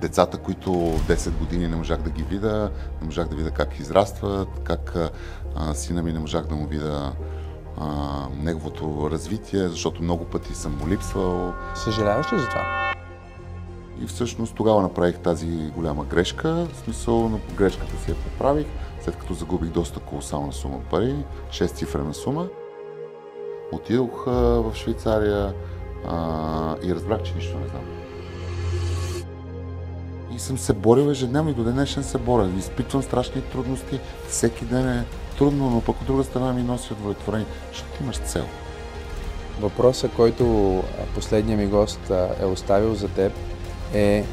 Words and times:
децата, 0.00 0.38
които 0.38 0.70
10 0.70 1.38
години 1.38 1.68
не 1.68 1.76
можах 1.76 2.02
да 2.02 2.10
ги 2.10 2.22
видя, 2.22 2.70
не 3.00 3.06
можах 3.06 3.28
да 3.28 3.36
видя 3.36 3.50
как 3.50 3.80
израстват, 3.80 4.48
как 4.64 4.96
а, 5.56 5.74
сина 5.74 6.02
ми 6.02 6.12
не 6.12 6.18
можах 6.18 6.46
да 6.46 6.54
му 6.54 6.66
видя 6.66 7.12
а, 7.80 7.86
неговото 8.38 9.08
развитие, 9.10 9.68
защото 9.68 10.02
много 10.02 10.24
пъти 10.24 10.54
съм 10.54 10.78
му 10.78 10.88
липсвал. 10.88 11.54
Съжаляваш 11.74 12.32
ли 12.32 12.38
за 12.38 12.48
това? 12.48 12.92
И 14.02 14.06
всъщност 14.06 14.54
тогава 14.54 14.82
направих 14.82 15.18
тази 15.18 15.70
голяма 15.70 16.04
грешка. 16.04 16.66
В 16.72 16.76
смисъл 16.76 17.28
на 17.28 17.38
грешката 17.54 17.96
си 18.04 18.10
я 18.10 18.16
поправих, 18.16 18.66
след 19.00 19.16
като 19.16 19.34
загубих 19.34 19.70
доста 19.70 20.00
колосална 20.00 20.52
сума 20.52 20.80
пари, 20.90 21.16
6 21.50 21.74
цифрена 21.74 22.14
сума. 22.14 22.48
Отидох 23.72 24.24
в 24.26 24.72
Швейцария 24.74 25.54
а, 26.06 26.76
и 26.82 26.94
разбрах, 26.94 27.22
че 27.22 27.34
нищо 27.34 27.58
не 27.58 27.68
знам. 27.68 28.05
И 30.36 30.38
съм 30.38 30.58
се 30.58 30.72
борил 30.72 31.10
ежедневно 31.10 31.50
и 31.50 31.54
до 31.54 31.64
днешен 31.64 32.04
се 32.04 32.18
боря. 32.18 32.50
Изпитвам 32.58 33.02
страшни 33.02 33.42
трудности. 33.42 34.00
Всеки 34.28 34.64
ден 34.64 34.88
е 34.88 35.04
трудно, 35.38 35.70
но 35.70 35.80
пък 35.80 36.00
от 36.00 36.06
друга 36.06 36.24
страна 36.24 36.52
ми 36.52 36.62
носи 36.62 36.92
удовлетворение, 36.92 37.46
защото 37.72 38.02
имаш 38.02 38.16
цел. 38.16 38.44
Въпросът, 39.60 40.12
който 40.16 40.82
последният 41.14 41.60
ми 41.60 41.66
гост 41.66 42.10
е 42.40 42.44
оставил 42.44 42.94
за 42.94 43.08
теб 43.08 43.32
е 43.94 44.24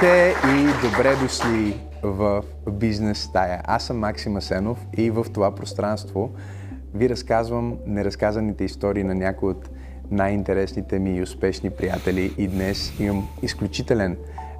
Здравейте 0.00 0.34
и 0.48 0.88
добре 0.88 1.16
дошли 1.22 1.80
в 2.02 2.42
Бизнес 2.70 3.22
стая. 3.22 3.62
Аз 3.64 3.84
съм 3.84 3.98
Максим 3.98 4.36
Асенов 4.36 4.86
и 4.96 5.10
в 5.10 5.26
това 5.34 5.54
пространство 5.54 6.30
ви 6.94 7.08
разказвам 7.08 7.78
неразказаните 7.86 8.64
истории 8.64 9.04
на 9.04 9.14
някои 9.14 9.50
от 9.50 9.70
най-интересните 10.10 10.98
ми 10.98 11.16
и 11.16 11.22
успешни 11.22 11.70
приятели 11.70 12.34
и 12.38 12.48
днес 12.48 13.00
имам 13.00 13.28
изключителен 13.42 14.16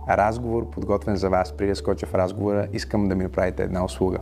разговор, 0.09 0.71
подготвен 0.71 1.17
за 1.17 1.31
вас. 1.31 1.57
Преди 1.57 1.71
да 1.71 1.77
скоча 1.77 2.07
в 2.07 2.15
разговора, 2.15 2.69
искам 2.73 3.09
да 3.09 3.15
ми 3.15 3.23
направите 3.23 3.63
една 3.63 3.85
услуга. 3.85 4.19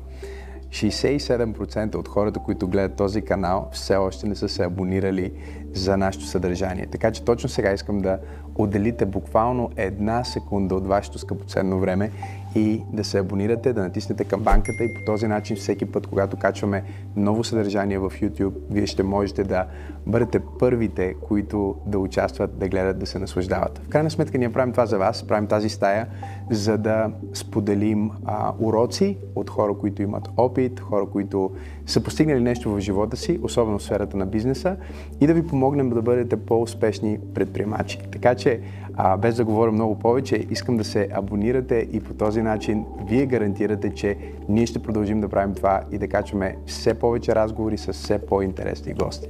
67% 0.70 1.94
от 1.94 2.08
хората, 2.08 2.41
които 2.41 2.69
гледат 2.69 2.96
този 2.96 3.22
канал, 3.22 3.69
все 3.72 3.96
още 3.96 4.27
не 4.27 4.34
са 4.34 4.48
се 4.48 4.64
абонирали 4.64 5.33
за 5.74 5.96
нашето 5.96 6.27
съдържание. 6.27 6.86
Така 6.86 7.11
че 7.11 7.24
точно 7.24 7.48
сега 7.48 7.72
искам 7.72 7.98
да 7.98 8.19
отделите 8.59 9.06
буквално 9.06 9.70
една 9.77 10.25
секунда 10.25 10.75
от 10.75 10.87
вашето 10.87 11.19
скъпоценно 11.19 11.81
време 11.81 12.11
и 12.55 12.83
да 12.92 13.05
се 13.05 13.19
абонирате, 13.19 13.73
да 13.73 13.83
натиснете 13.83 14.25
камбанката 14.25 14.84
и 14.84 14.95
по 14.95 15.01
този 15.06 15.27
начин 15.27 15.56
всеки 15.56 15.87
път, 15.87 16.06
когато 16.06 16.37
качваме 16.37 16.84
ново 17.17 17.45
съдържание 17.45 17.98
в 17.98 18.11
YouTube, 18.11 18.55
вие 18.70 18.86
ще 18.86 19.03
можете 19.03 19.45
да 19.45 19.67
бъдете 20.06 20.41
първите, 20.58 21.14
които 21.14 21.74
да 21.86 21.98
участват, 21.98 22.58
да 22.58 22.68
гледат, 22.68 22.98
да 22.98 23.06
се 23.06 23.18
наслаждават. 23.18 23.80
В 23.84 23.88
крайна 23.88 24.10
сметка 24.10 24.38
ние 24.38 24.52
правим 24.52 24.72
това 24.72 24.86
за 24.86 24.98
вас, 24.98 25.27
правим 25.27 25.46
тази 25.46 25.68
стая, 25.68 26.06
за 26.50 26.78
да 26.78 27.10
споделим 27.34 28.10
а, 28.24 28.52
уроци 28.58 29.16
от 29.34 29.50
хора, 29.50 29.74
които 29.74 30.02
имат 30.02 30.28
опит, 30.36 30.80
хора, 30.80 31.06
които 31.06 31.50
са 31.86 32.02
постигнали 32.02 32.40
нещо 32.40 32.70
в 32.70 32.80
живота 32.80 33.16
си, 33.16 33.40
особено 33.42 33.78
в 33.78 33.82
сферата 33.82 34.16
на 34.16 34.27
бизнеса 34.27 34.77
и 35.20 35.27
да 35.27 35.34
ви 35.34 35.46
помогнем 35.46 35.90
да 35.90 36.02
бъдете 36.02 36.36
по-успешни 36.36 37.18
предприемачи. 37.34 37.98
Така 38.12 38.34
че 38.34 38.60
а, 38.94 39.16
без 39.16 39.36
да 39.36 39.44
говоря 39.44 39.72
много 39.72 39.98
повече, 39.98 40.46
искам 40.50 40.77
да 40.77 40.84
се 40.84 41.08
абонирате 41.12 41.88
и 41.92 42.00
по 42.00 42.14
този 42.14 42.42
начин 42.42 42.84
вие 43.08 43.27
гарантирате, 43.27 43.94
че 43.94 44.16
ние 44.48 44.66
ще 44.66 44.83
продължим 44.83 45.20
да 45.20 45.28
правим 45.28 45.55
това 45.55 45.80
и 45.92 45.98
да 45.98 46.08
качваме 46.08 46.56
все 46.66 46.94
повече 46.94 47.34
разговори 47.34 47.78
с 47.78 47.92
все 47.92 48.18
по-интересни 48.18 48.92
гости. 48.92 49.28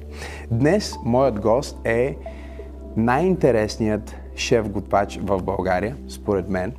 Днес 0.59 0.99
моят 1.05 1.41
гост 1.41 1.77
е 1.85 2.17
най-интересният 2.97 4.17
шеф-готвач 4.37 5.19
в 5.23 5.43
България, 5.43 5.97
според 6.09 6.49
мен. 6.49 6.73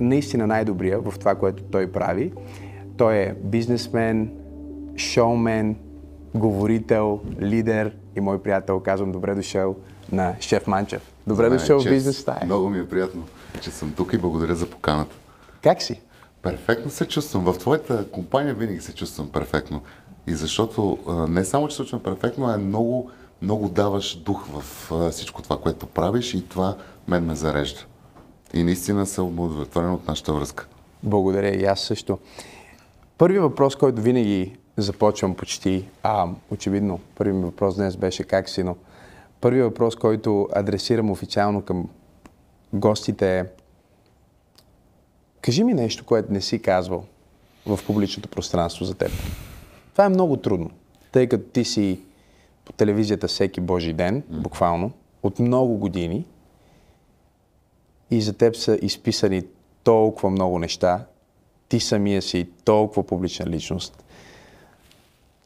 Наистина 0.00 0.46
най-добрия 0.46 1.00
в 1.00 1.18
това, 1.18 1.34
което 1.34 1.62
той 1.62 1.92
прави. 1.92 2.32
Той 2.96 3.16
е 3.16 3.34
бизнесмен, 3.44 4.30
шоумен, 4.96 5.76
говорител, 6.34 7.20
лидер 7.40 7.96
и 8.16 8.20
мой 8.20 8.42
приятел. 8.42 8.80
Казвам 8.80 9.12
добре 9.12 9.34
дошъл 9.34 9.76
на 10.12 10.34
Шеф 10.40 10.66
Манчев. 10.66 11.12
Добре 11.26 11.46
Знае, 11.46 11.58
дошъл 11.58 11.80
в 11.80 11.84
бизнес 11.84 12.18
стая. 12.18 12.40
Много 12.44 12.68
ми 12.68 12.78
е 12.78 12.88
приятно, 12.88 13.22
че 13.60 13.70
съм 13.70 13.92
тук 13.96 14.12
и 14.12 14.18
благодаря 14.18 14.54
за 14.54 14.70
поканата. 14.70 15.16
Как 15.62 15.82
си? 15.82 16.00
Перфектно 16.42 16.90
се 16.90 17.08
чувствам. 17.08 17.44
В 17.44 17.58
твоята 17.58 18.10
компания 18.10 18.54
винаги 18.54 18.80
се 18.80 18.94
чувствам 18.94 19.28
перфектно. 19.32 19.80
И 20.26 20.34
защото 20.34 20.98
не 21.28 21.44
само, 21.44 21.68
че 21.68 21.76
се 21.76 21.82
чувствам 21.82 22.02
перфектно, 22.02 22.46
а 22.46 22.54
е 22.54 22.56
много, 22.56 23.10
много 23.42 23.68
даваш 23.68 24.16
дух 24.16 24.46
в 24.46 24.90
всичко 25.10 25.42
това, 25.42 25.58
което 25.58 25.86
правиш 25.86 26.34
и 26.34 26.48
това 26.48 26.76
мен 27.08 27.24
ме 27.24 27.34
зарежда. 27.34 27.80
И 28.54 28.64
наистина 28.64 29.06
съм 29.06 29.40
удовлетворен 29.40 29.92
от 29.92 30.08
нашата 30.08 30.32
връзка. 30.32 30.66
Благодаря 31.02 31.48
и 31.48 31.64
аз 31.64 31.80
също. 31.80 32.18
Първият 33.18 33.42
въпрос, 33.42 33.76
който 33.76 34.02
винаги 34.02 34.56
започвам 34.76 35.34
почти, 35.34 35.88
а 36.02 36.28
очевидно, 36.50 37.00
първият 37.14 37.42
въпрос 37.42 37.76
днес 37.76 37.96
беше 37.96 38.24
как 38.24 38.48
си, 38.48 38.62
но 38.62 38.76
първият 39.40 39.68
въпрос, 39.68 39.96
който 39.96 40.48
адресирам 40.54 41.10
официално 41.10 41.62
към 41.62 41.88
гостите 42.72 43.38
е 43.38 43.44
Кажи 45.42 45.64
ми 45.64 45.74
нещо, 45.74 46.04
което 46.04 46.32
не 46.32 46.40
си 46.40 46.62
казвал 46.62 47.04
в 47.66 47.78
публичното 47.86 48.28
пространство 48.28 48.84
за 48.84 48.94
теб. 48.94 49.10
Това 49.92 50.04
е 50.04 50.08
много 50.08 50.36
трудно, 50.36 50.70
тъй 51.12 51.28
като 51.28 51.44
ти 51.44 51.64
си 51.64 52.00
по 52.64 52.72
телевизията 52.72 53.28
всеки 53.28 53.60
Божи 53.60 53.92
ден, 53.92 54.22
буквално, 54.30 54.92
от 55.22 55.38
много 55.38 55.78
години 55.78 56.24
и 58.10 58.22
за 58.22 58.32
теб 58.32 58.56
са 58.56 58.78
изписани 58.82 59.42
толкова 59.84 60.30
много 60.30 60.58
неща, 60.58 61.04
ти 61.68 61.80
самия 61.80 62.22
си 62.22 62.48
толкова 62.64 63.06
публична 63.06 63.46
личност. 63.46 64.04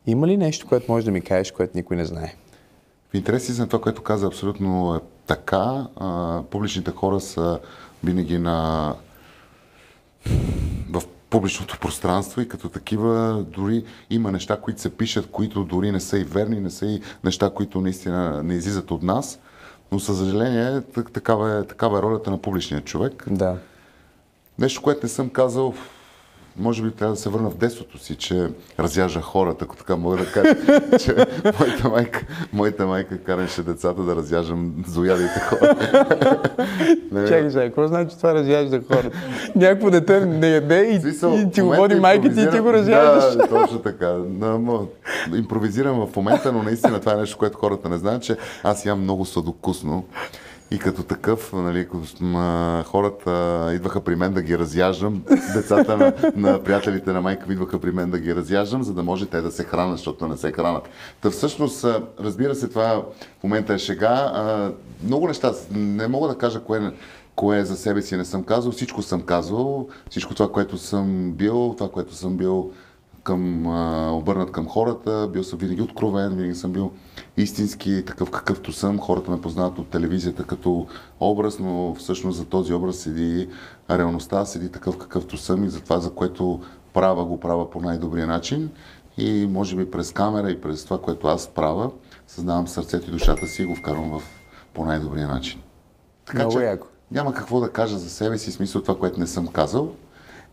Има 0.06 0.26
ли 0.26 0.36
нещо, 0.36 0.66
което 0.68 0.92
можеш 0.92 1.04
да 1.04 1.10
ми 1.10 1.20
кажеш, 1.20 1.50
което 1.52 1.76
никой 1.76 1.96
не 1.96 2.04
знае? 2.04 2.34
В 3.10 3.14
интерес 3.14 3.58
на 3.58 3.68
това, 3.68 3.82
което 3.82 4.02
каза, 4.02 4.26
абсолютно 4.26 4.94
е 4.94 4.98
така. 5.26 5.86
А, 5.96 6.42
публичните 6.50 6.90
хора 6.90 7.20
са 7.20 7.60
винаги 8.04 8.38
на 8.38 8.94
в 10.90 11.02
публичното 11.30 11.78
пространство 11.80 12.40
и 12.40 12.48
като 12.48 12.68
такива 12.68 13.44
дори 13.48 13.84
има 14.10 14.32
неща, 14.32 14.60
които 14.60 14.80
се 14.80 14.96
пишат, 14.96 15.30
които 15.30 15.64
дори 15.64 15.92
не 15.92 16.00
са 16.00 16.18
и 16.18 16.24
верни, 16.24 16.60
не 16.60 16.70
са 16.70 16.86
и 16.86 17.00
неща, 17.24 17.50
които 17.50 17.80
наистина 17.80 18.42
не 18.42 18.54
излизат 18.54 18.90
от 18.90 19.02
нас. 19.02 19.38
Но 19.92 20.00
със 20.00 20.18
съжаление, 20.18 20.80
так- 20.80 21.12
такава 21.12 21.58
е, 21.58 21.64
такава 21.64 21.98
е 21.98 22.02
ролята 22.02 22.30
на 22.30 22.38
публичния 22.38 22.80
човек. 22.80 23.24
Да. 23.30 23.56
Нещо, 24.58 24.82
което 24.82 25.00
не 25.02 25.08
съм 25.08 25.30
казал, 25.30 25.74
може 26.58 26.82
би 26.82 26.90
трябва 26.90 27.14
да 27.14 27.20
се 27.20 27.28
върна 27.28 27.50
в 27.50 27.56
детството 27.56 27.98
си, 27.98 28.16
че 28.16 28.48
разяжа 28.78 29.20
хората, 29.20 29.64
ако 29.64 29.76
така 29.76 29.96
мога 29.96 30.16
да 30.16 30.32
кажа, 30.32 30.54
че 30.98 31.26
моята 31.60 31.88
майка, 31.88 32.26
моята 32.52 32.86
майка 32.86 33.18
караше 33.18 33.62
децата 33.62 34.02
да 34.02 34.16
разяжам 34.16 34.84
зоядите 34.88 35.40
хора. 35.40 35.76
Не, 37.12 37.24
Чакай 37.28 37.50
сега, 37.50 37.64
какво 37.64 37.88
значи 37.88 38.16
това 38.16 38.34
разяжда 38.34 38.80
хората? 38.92 39.18
Някакво 39.56 39.90
дете 39.90 40.26
не 40.26 40.48
яде 40.48 40.84
и, 40.84 41.00
Смисъл, 41.00 41.32
и 41.32 41.50
ти 41.50 41.60
го 41.60 41.68
води 41.68 41.94
майка 41.94 42.34
ти 42.34 42.40
и 42.40 42.50
ти 42.50 42.60
го 42.60 42.72
разяждаш. 42.72 43.36
Да, 43.36 43.48
точно 43.48 43.78
така. 43.78 44.16
Но, 44.28 44.86
импровизирам 45.34 46.06
в 46.06 46.16
момента, 46.16 46.52
но 46.52 46.62
наистина 46.62 47.00
това 47.00 47.12
е 47.12 47.16
нещо, 47.16 47.38
което 47.38 47.58
хората 47.58 47.88
не 47.88 47.98
знаят, 47.98 48.22
че 48.22 48.36
аз 48.62 48.86
ям 48.86 49.00
много 49.00 49.24
сладокусно. 49.24 50.04
И 50.70 50.78
като 50.78 51.02
такъв, 51.02 51.52
нали, 51.52 51.88
хората 52.84 53.70
идваха 53.74 54.00
при 54.00 54.16
мен 54.16 54.32
да 54.32 54.42
ги 54.42 54.58
разяждам, 54.58 55.22
децата 55.54 55.96
на, 55.96 56.12
на 56.36 56.62
приятелите 56.62 57.12
на 57.12 57.20
майка 57.20 57.46
ми 57.46 57.52
идваха 57.52 57.78
при 57.78 57.90
мен 57.90 58.10
да 58.10 58.18
ги 58.18 58.34
разяждам, 58.34 58.82
за 58.82 58.94
да 58.94 59.02
може 59.02 59.26
те 59.26 59.40
да 59.40 59.50
се 59.50 59.64
хранят, 59.64 59.96
защото 59.96 60.28
не 60.28 60.36
се 60.36 60.52
хранят. 60.52 60.88
Та 61.20 61.30
всъщност, 61.30 61.86
разбира 62.20 62.54
се, 62.54 62.68
това 62.68 63.02
в 63.40 63.42
момента 63.42 63.74
е 63.74 63.78
шега. 63.78 64.72
Много 65.04 65.28
неща, 65.28 65.52
не 65.70 66.08
мога 66.08 66.28
да 66.28 66.38
кажа 66.38 66.60
кое, 66.60 66.92
кое 67.36 67.64
за 67.64 67.76
себе 67.76 68.02
си 68.02 68.16
не 68.16 68.24
съм 68.24 68.44
казал, 68.44 68.72
всичко 68.72 69.02
съм 69.02 69.22
казвал, 69.22 69.88
всичко 70.10 70.34
това, 70.34 70.52
което 70.52 70.78
съм 70.78 71.32
бил, 71.32 71.74
това, 71.78 71.90
което 71.90 72.14
съм 72.14 72.36
бил 72.36 72.72
към, 73.26 73.66
а, 73.66 74.10
обърнат 74.12 74.52
към 74.52 74.68
хората, 74.68 75.28
бил 75.32 75.44
съм 75.44 75.58
винаги 75.58 75.82
откровен, 75.82 76.36
винаги 76.36 76.54
съм 76.54 76.72
бил 76.72 76.90
истински 77.36 78.04
такъв 78.06 78.30
какъвто 78.30 78.72
съм. 78.72 78.98
Хората 78.98 79.30
ме 79.30 79.40
познават 79.40 79.78
от 79.78 79.88
телевизията 79.88 80.44
като 80.44 80.86
образ, 81.20 81.58
но 81.58 81.94
всъщност 81.94 82.38
за 82.38 82.44
този 82.44 82.72
образ 82.72 82.96
седи 82.96 83.48
реалността, 83.90 84.44
седи 84.44 84.68
такъв 84.68 84.98
какъвто 84.98 85.36
съм 85.36 85.64
и 85.64 85.68
за 85.68 85.80
това, 85.80 85.98
за 85.98 86.10
което 86.10 86.60
правя, 86.92 87.24
го 87.24 87.40
правя 87.40 87.70
по 87.70 87.80
най-добрия 87.80 88.26
начин. 88.26 88.70
И 89.18 89.46
може 89.50 89.76
би 89.76 89.90
през 89.90 90.12
камера 90.12 90.50
и 90.50 90.60
през 90.60 90.84
това, 90.84 91.00
което 91.00 91.28
аз 91.28 91.48
правя, 91.48 91.90
съзнавам 92.26 92.68
сърцето 92.68 93.08
и 93.08 93.12
душата 93.12 93.46
си 93.46 93.62
и 93.62 93.66
го 93.66 93.74
вкарвам 93.74 94.18
в 94.18 94.22
по 94.74 94.84
най-добрия 94.84 95.28
начин. 95.28 95.60
Така 96.24 96.38
Много 96.38 96.58
че 96.58 96.64
яко. 96.64 96.86
няма 97.10 97.34
какво 97.34 97.60
да 97.60 97.70
кажа 97.70 97.98
за 97.98 98.10
себе 98.10 98.38
си, 98.38 98.52
смисъл 98.52 98.82
това, 98.82 98.98
което 98.98 99.20
не 99.20 99.26
съм 99.26 99.46
казал. 99.46 99.92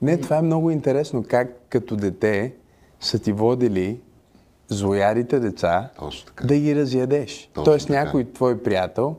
Не, 0.01 0.17
това 0.17 0.37
е 0.37 0.41
много 0.41 0.71
интересно. 0.71 1.23
Как 1.27 1.47
като 1.69 1.95
дете 1.95 2.53
са 3.03 3.19
ти 3.19 3.31
водили 3.31 3.99
злоядите 4.67 5.39
деца 5.39 5.89
да 6.43 6.57
ги 6.57 6.75
разядеш. 6.75 7.49
Точно 7.53 7.63
Тоест 7.63 7.87
така. 7.87 8.03
някой 8.03 8.23
твой 8.23 8.63
приятел 8.63 9.15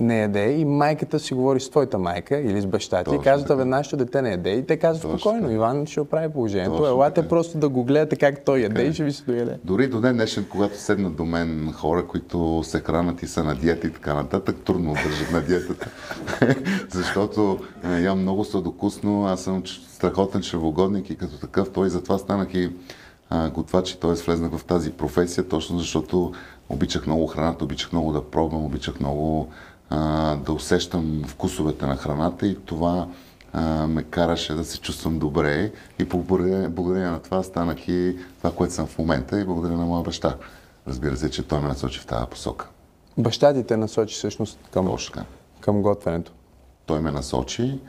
не 0.00 0.20
яде 0.20 0.50
и 0.50 0.64
майката 0.64 1.18
си 1.18 1.34
говори 1.34 1.60
с 1.60 1.70
твоята 1.70 1.98
майка 1.98 2.38
или 2.38 2.60
с 2.60 2.66
баща 2.66 3.04
ти 3.04 3.14
и 3.14 3.18
казват, 3.18 3.50
абе, 3.50 3.64
нашето 3.64 3.96
дете 3.96 4.22
не 4.22 4.30
яде. 4.30 4.50
И 4.50 4.66
те 4.66 4.76
казват 4.76 5.02
Точно 5.02 5.18
спокойно, 5.18 5.42
така. 5.42 5.54
Иван 5.54 5.86
ще 5.86 6.00
оправи 6.00 6.32
положението. 6.32 6.76
Точно 6.76 6.86
Елате 6.86 7.14
така. 7.14 7.28
просто 7.28 7.58
да 7.58 7.68
го 7.68 7.84
гледате 7.84 8.16
как 8.16 8.44
той 8.44 8.58
яде 8.58 8.82
и 8.82 8.92
ще 8.92 9.04
ви 9.04 9.12
се 9.12 9.24
дояде. 9.24 9.58
Дори 9.64 9.88
до 9.88 10.00
ден 10.00 10.16
днешен, 10.16 10.46
когато 10.50 10.80
седнат 10.80 11.16
до 11.16 11.24
мен 11.24 11.72
хора, 11.72 12.06
които 12.06 12.62
се 12.64 12.80
хранат 12.80 13.22
и 13.22 13.26
са 13.26 13.44
на 13.44 13.54
диета 13.54 13.86
и 13.86 13.92
така 13.92 14.14
нататък, 14.14 14.56
трудно 14.64 14.92
държат 14.92 15.32
на 15.32 15.40
диетата. 15.40 15.90
Защото 16.90 17.58
е, 17.84 18.00
ям 18.00 18.20
много 18.20 18.44
сладокусно, 18.44 19.26
аз 19.26 19.40
съм 19.40 19.62
страхотен 19.96 20.42
чревогодник 20.42 21.10
и 21.10 21.16
като 21.16 21.38
такъв 21.38 21.72
той 21.72 21.90
затова 21.90 22.18
станах 22.18 22.54
и 22.54 22.72
а, 23.30 23.50
готвач 23.50 23.90
и 23.90 24.00
т.е. 24.00 24.12
влезнах 24.12 24.56
в 24.56 24.64
тази 24.64 24.92
професия, 24.92 25.48
точно 25.48 25.78
защото 25.78 26.32
обичах 26.68 27.06
много 27.06 27.26
храната, 27.26 27.64
обичах 27.64 27.92
много 27.92 28.12
да 28.12 28.30
пробвам, 28.30 28.64
обичах 28.64 29.00
много 29.00 29.48
а, 29.90 30.36
да 30.36 30.52
усещам 30.52 31.22
вкусовете 31.26 31.86
на 31.86 31.96
храната 31.96 32.46
и 32.46 32.56
това 32.64 33.08
а, 33.52 33.86
ме 33.86 34.02
караше 34.02 34.54
да 34.54 34.64
се 34.64 34.80
чувствам 34.80 35.18
добре 35.18 35.72
и 35.98 36.04
благодарение, 36.04 36.68
благодарение 36.68 37.10
на 37.10 37.22
това 37.22 37.42
станах 37.42 37.88
и 37.88 38.16
това, 38.38 38.52
което 38.52 38.74
съм 38.74 38.86
в 38.86 38.98
момента 38.98 39.40
и 39.40 39.44
благодаря 39.44 39.76
на 39.76 39.86
моя 39.86 40.02
баща. 40.02 40.36
Разбира 40.88 41.16
се, 41.16 41.30
че 41.30 41.42
той 41.42 41.60
ме 41.60 41.68
насочи 41.68 42.00
в 42.00 42.06
тази 42.06 42.26
посока. 42.26 42.68
Баща 43.18 43.54
ти 43.54 43.64
те 43.64 43.76
насочи 43.76 44.14
всъщност 44.14 44.58
към, 44.72 44.98
към 45.60 45.82
готвенето. 45.82 46.32
Той 46.86 47.00
ме 47.00 47.10
насочи, 47.10 47.80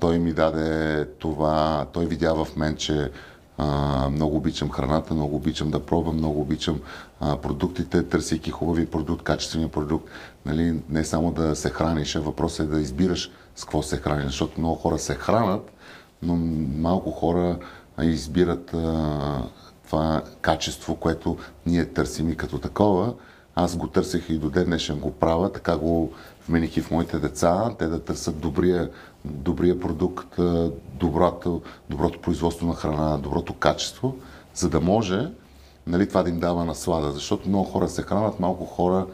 той 0.00 0.18
ми 0.18 0.32
даде 0.32 1.04
това, 1.18 1.86
той 1.92 2.06
видя 2.06 2.44
в 2.44 2.56
мен, 2.56 2.76
че 2.76 3.10
а, 3.58 4.08
много 4.10 4.36
обичам 4.36 4.70
храната, 4.70 5.14
много 5.14 5.36
обичам 5.36 5.70
да 5.70 5.86
пробвам, 5.86 6.16
много 6.16 6.40
обичам 6.40 6.80
а, 7.20 7.36
продуктите, 7.36 8.02
търсейки 8.02 8.50
хубави 8.50 8.86
продукт, 8.86 9.22
качествения 9.22 9.68
продукт. 9.68 10.08
Нали, 10.46 10.80
не 10.88 11.04
само 11.04 11.32
да 11.32 11.56
се 11.56 11.70
храниш, 11.70 12.16
а 12.16 12.20
въпросът 12.20 12.66
е 12.66 12.70
да 12.70 12.80
избираш 12.80 13.30
с 13.56 13.64
какво 13.64 13.82
се 13.82 13.96
храниш, 13.96 14.24
защото 14.24 14.60
много 14.60 14.76
хора 14.76 14.98
се 14.98 15.14
хранат, 15.14 15.70
но 16.22 16.36
малко 16.78 17.10
хора 17.10 17.58
избират 18.02 18.74
а, 18.74 19.42
това 19.86 20.22
качество, 20.40 20.96
което 20.96 21.36
ние 21.66 21.86
търсим 21.86 22.30
и 22.30 22.36
като 22.36 22.58
такова. 22.58 23.14
Аз 23.54 23.76
го 23.76 23.86
търсех 23.86 24.30
и 24.30 24.38
до 24.38 24.50
ден 24.50 24.64
днешен 24.64 24.98
го 24.98 25.12
правя, 25.12 25.52
така 25.52 25.76
го 25.76 26.12
вмених 26.48 26.76
и 26.76 26.80
в 26.80 26.90
моите 26.90 27.18
деца, 27.18 27.70
те 27.78 27.86
да 27.86 28.04
търсят 28.04 28.40
добрия, 28.40 28.90
добрия 29.30 29.80
продукт, 29.80 30.38
доброто, 30.94 31.62
доброто 31.90 32.20
производство 32.20 32.66
на 32.66 32.74
храна, 32.74 33.18
доброто 33.18 33.54
качество, 33.54 34.16
за 34.54 34.70
да 34.70 34.80
може 34.80 35.28
нали, 35.88 36.08
това 36.08 36.22
да 36.22 36.30
им 36.30 36.40
дава 36.40 36.64
наслада. 36.64 37.12
Защото 37.12 37.48
много 37.48 37.64
хора 37.64 37.88
се 37.88 38.02
хранят, 38.02 38.40
малко 38.40 38.64
хора 38.64 39.06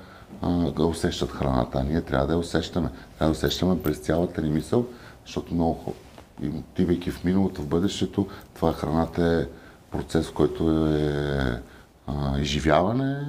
а, 0.43 0.83
усещат 0.83 1.31
храната, 1.31 1.79
а 1.79 1.85
ние 1.85 2.01
трябва 2.01 2.27
да 2.27 2.33
я 2.33 2.39
усещаме. 2.39 2.89
Трябва 3.19 3.33
да 3.33 3.39
усещаме 3.39 3.83
през 3.83 3.99
цялата 3.99 4.43
ни 4.43 4.51
мисъл, 4.51 4.87
защото 5.27 5.55
много 5.55 5.75
хора, 5.75 5.95
отивайки 6.59 7.11
в 7.11 7.25
миналото, 7.25 7.63
в 7.63 7.67
бъдещето, 7.67 8.27
това 8.55 8.73
храната 8.73 9.41
е 9.41 9.47
процес, 9.91 10.31
който 10.31 10.87
е 10.89 11.63
а, 12.07 12.39
изживяване 12.39 13.21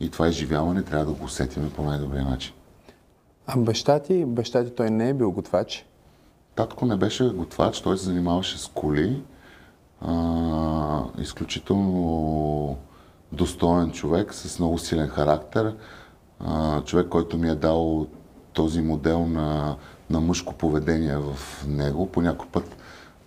и 0.00 0.10
това 0.10 0.28
изживяване 0.28 0.82
трябва 0.82 1.04
да 1.06 1.12
го 1.12 1.24
усетиме 1.24 1.70
по 1.70 1.82
най-добрия 1.82 2.24
начин. 2.24 2.52
А 3.46 3.58
баща 3.58 3.98
ти, 3.98 4.24
баща 4.24 4.64
ти 4.64 4.70
той 4.70 4.90
не 4.90 5.08
е 5.08 5.14
бил 5.14 5.32
готвач. 5.32 5.86
Татко 6.54 6.86
не 6.86 6.96
беше 6.96 7.24
готвач, 7.24 7.80
той 7.80 7.98
се 7.98 8.04
занимаваше 8.04 8.58
с 8.58 8.66
коли. 8.66 9.22
А, 10.00 11.02
изключително 11.18 12.76
достоен 13.32 13.90
човек, 13.90 14.34
с 14.34 14.58
много 14.58 14.78
силен 14.78 15.08
характер. 15.08 15.76
А, 16.40 16.82
човек, 16.82 17.08
който 17.08 17.38
ми 17.38 17.48
е 17.48 17.54
дал 17.54 18.06
този 18.52 18.80
модел 18.80 19.26
на, 19.26 19.76
на 20.10 20.20
мъжко 20.20 20.54
поведение 20.54 21.16
в 21.16 21.38
него. 21.66 22.06
По 22.06 22.22
някой 22.22 22.48
път, 22.48 22.76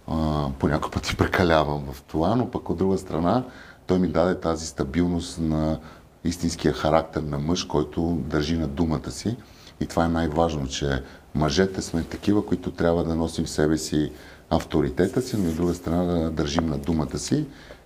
а, 0.07 0.49
по 0.59 0.91
път 0.91 1.09
и 1.09 1.17
прекалявам 1.17 1.85
в 1.91 2.01
това, 2.01 2.35
но 2.35 2.51
пък 2.51 2.69
от 2.69 2.77
друга 2.77 2.97
страна 2.97 3.43
той 3.87 3.99
ми 3.99 4.07
даде 4.07 4.39
тази 4.39 4.67
стабилност 4.67 5.39
на 5.39 5.79
истинския 6.23 6.73
характер 6.73 7.21
на 7.21 7.39
мъж, 7.39 7.63
който 7.63 8.01
държи 8.01 8.57
на 8.57 8.67
думата 8.67 9.11
си. 9.11 9.37
И 9.79 9.87
това 9.87 10.05
е 10.05 10.09
най-важно, 10.09 10.67
че 10.67 11.03
мъжете 11.35 11.81
сме 11.81 12.03
такива, 12.03 12.45
които 12.45 12.71
трябва 12.71 13.03
да 13.03 13.15
носим 13.15 13.45
в 13.45 13.49
себе 13.49 13.77
си 13.77 14.11
авторитета 14.49 15.21
си, 15.21 15.37
но 15.37 15.49
от 15.49 15.55
друга 15.55 15.73
страна 15.73 16.03
да 16.03 16.31
държим 16.31 16.65
на 16.65 16.77
думата 16.77 17.17
си. 17.17 17.45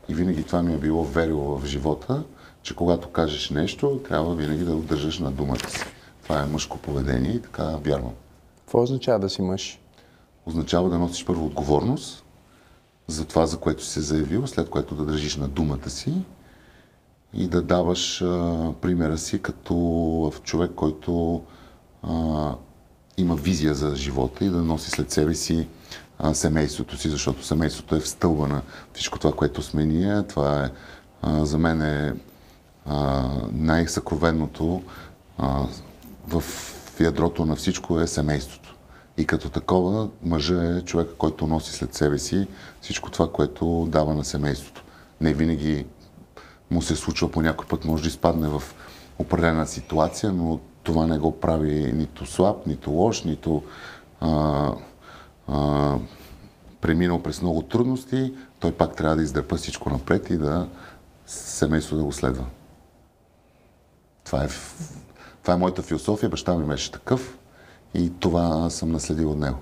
И 0.10 0.14
винаги 0.14 0.44
това 0.44 0.64
ми 0.64 0.74
е 0.74 0.78
било 0.78 1.04
верило 1.04 1.58
в 1.58 1.66
живота, 1.66 2.24
че 2.62 2.76
когато 2.76 3.10
кажеш 3.10 3.50
нещо, 3.50 4.02
трябва 4.08 4.36
винаги 4.36 4.64
да 4.64 4.76
го 4.76 4.82
държиш 4.82 5.20
на 5.20 5.32
думата 5.32 5.70
си. 5.70 5.86
Това 6.24 6.44
е 6.44 6.46
мъжко 6.46 6.78
поведение 6.78 7.32
и 7.32 7.42
така 7.42 7.64
вярвам. 7.64 8.14
Какво 8.60 8.84
означава 8.84 9.20
да 9.20 9.30
си 9.30 9.42
мъж? 9.42 9.80
Означава 10.46 10.90
да 10.90 11.00
носиш 11.00 11.26
първо 11.26 11.46
отговорност 11.46 12.24
за 13.08 13.26
това, 13.26 13.46
за 13.46 13.58
което 13.58 13.84
си 13.84 13.90
се 13.90 14.02
заявил, 14.02 14.48
след 14.48 14.70
което 14.70 14.96
да 14.96 15.06
държиш 15.06 15.36
на 15.36 15.48
думата 15.48 15.90
си 15.90 16.14
и 17.34 17.48
да 17.48 17.62
даваш 17.62 18.22
а, 18.22 18.74
примера 18.82 19.18
си 19.18 19.42
като 19.42 20.32
човек, 20.44 20.72
който 20.76 21.42
а, 22.04 22.56
има 23.18 23.36
визия 23.36 23.74
за 23.74 23.96
живота 23.96 24.46
и 24.46 24.50
да 24.50 24.58
носи 24.58 24.90
след 24.90 25.12
себе 25.12 25.36
си 25.36 25.68
а, 26.20 26.34
семейството 26.34 26.98
си, 26.98 27.10
защото 27.10 27.46
семейството 27.46 27.96
е 27.96 28.00
в 28.00 28.08
стълба 28.08 28.48
на 28.48 28.62
всичко 28.94 29.20
това, 29.20 29.34
което 29.34 29.62
сме 29.62 29.86
ние. 29.86 30.24
Това 30.24 30.66
е, 30.66 30.70
а, 31.22 31.46
за 31.46 31.58
мен 31.58 31.82
е 31.82 32.14
а, 32.86 33.30
в 36.28 36.44
ядрото 37.00 37.46
на 37.46 37.56
всичко 37.56 38.00
е 38.00 38.08
семейството. 38.08 38.76
И 39.18 39.26
като 39.26 39.50
такова, 39.50 40.10
мъжа 40.24 40.78
е 40.78 40.82
човек, 40.82 41.10
който 41.18 41.48
носи 41.48 41.72
след 41.72 41.94
себе 41.94 42.20
си 42.20 42.48
всичко 42.82 43.12
това, 43.12 43.32
което 43.32 43.88
дава 43.92 44.14
на 44.14 44.24
семейството. 44.24 44.84
Не 45.22 45.34
винаги 45.34 45.86
му 46.72 46.82
се 46.82 46.96
случва 46.96 47.32
по 47.32 47.42
някой 47.42 47.68
път, 47.68 47.86
може 47.86 48.04
да 48.04 48.10
изпадне 48.10 48.48
в 48.48 48.64
определена 49.20 49.68
ситуация, 49.68 50.34
но 50.34 50.60
това 50.84 51.08
не 51.08 51.18
го 51.18 51.40
прави 51.40 51.94
нито 51.94 52.26
слаб, 52.26 52.68
нито 52.68 52.92
лош, 52.92 53.24
нито 53.24 53.64
а, 54.22 54.72
а, 55.48 55.98
преминал 56.82 57.24
през 57.24 57.42
много 57.42 57.62
трудности. 57.62 58.34
Той 58.60 58.72
пак 58.72 58.96
трябва 58.96 59.16
да 59.16 59.24
издърпа 59.24 59.56
всичко 59.56 59.90
напред 59.90 60.30
и 60.30 60.38
да 60.38 60.68
семейство 61.26 61.98
да 61.98 62.04
го 62.04 62.12
следва. 62.12 62.46
Това 64.24 64.44
е, 64.44 64.48
това 65.42 65.54
е 65.54 65.58
моята 65.58 65.82
философия, 65.82 66.30
баща 66.30 66.56
ми 66.56 66.66
беше 66.66 66.92
такъв 66.92 67.38
и 67.94 68.12
това 68.20 68.70
съм 68.70 68.92
наследил 68.92 69.32
от 69.32 69.38
него. 69.38 69.58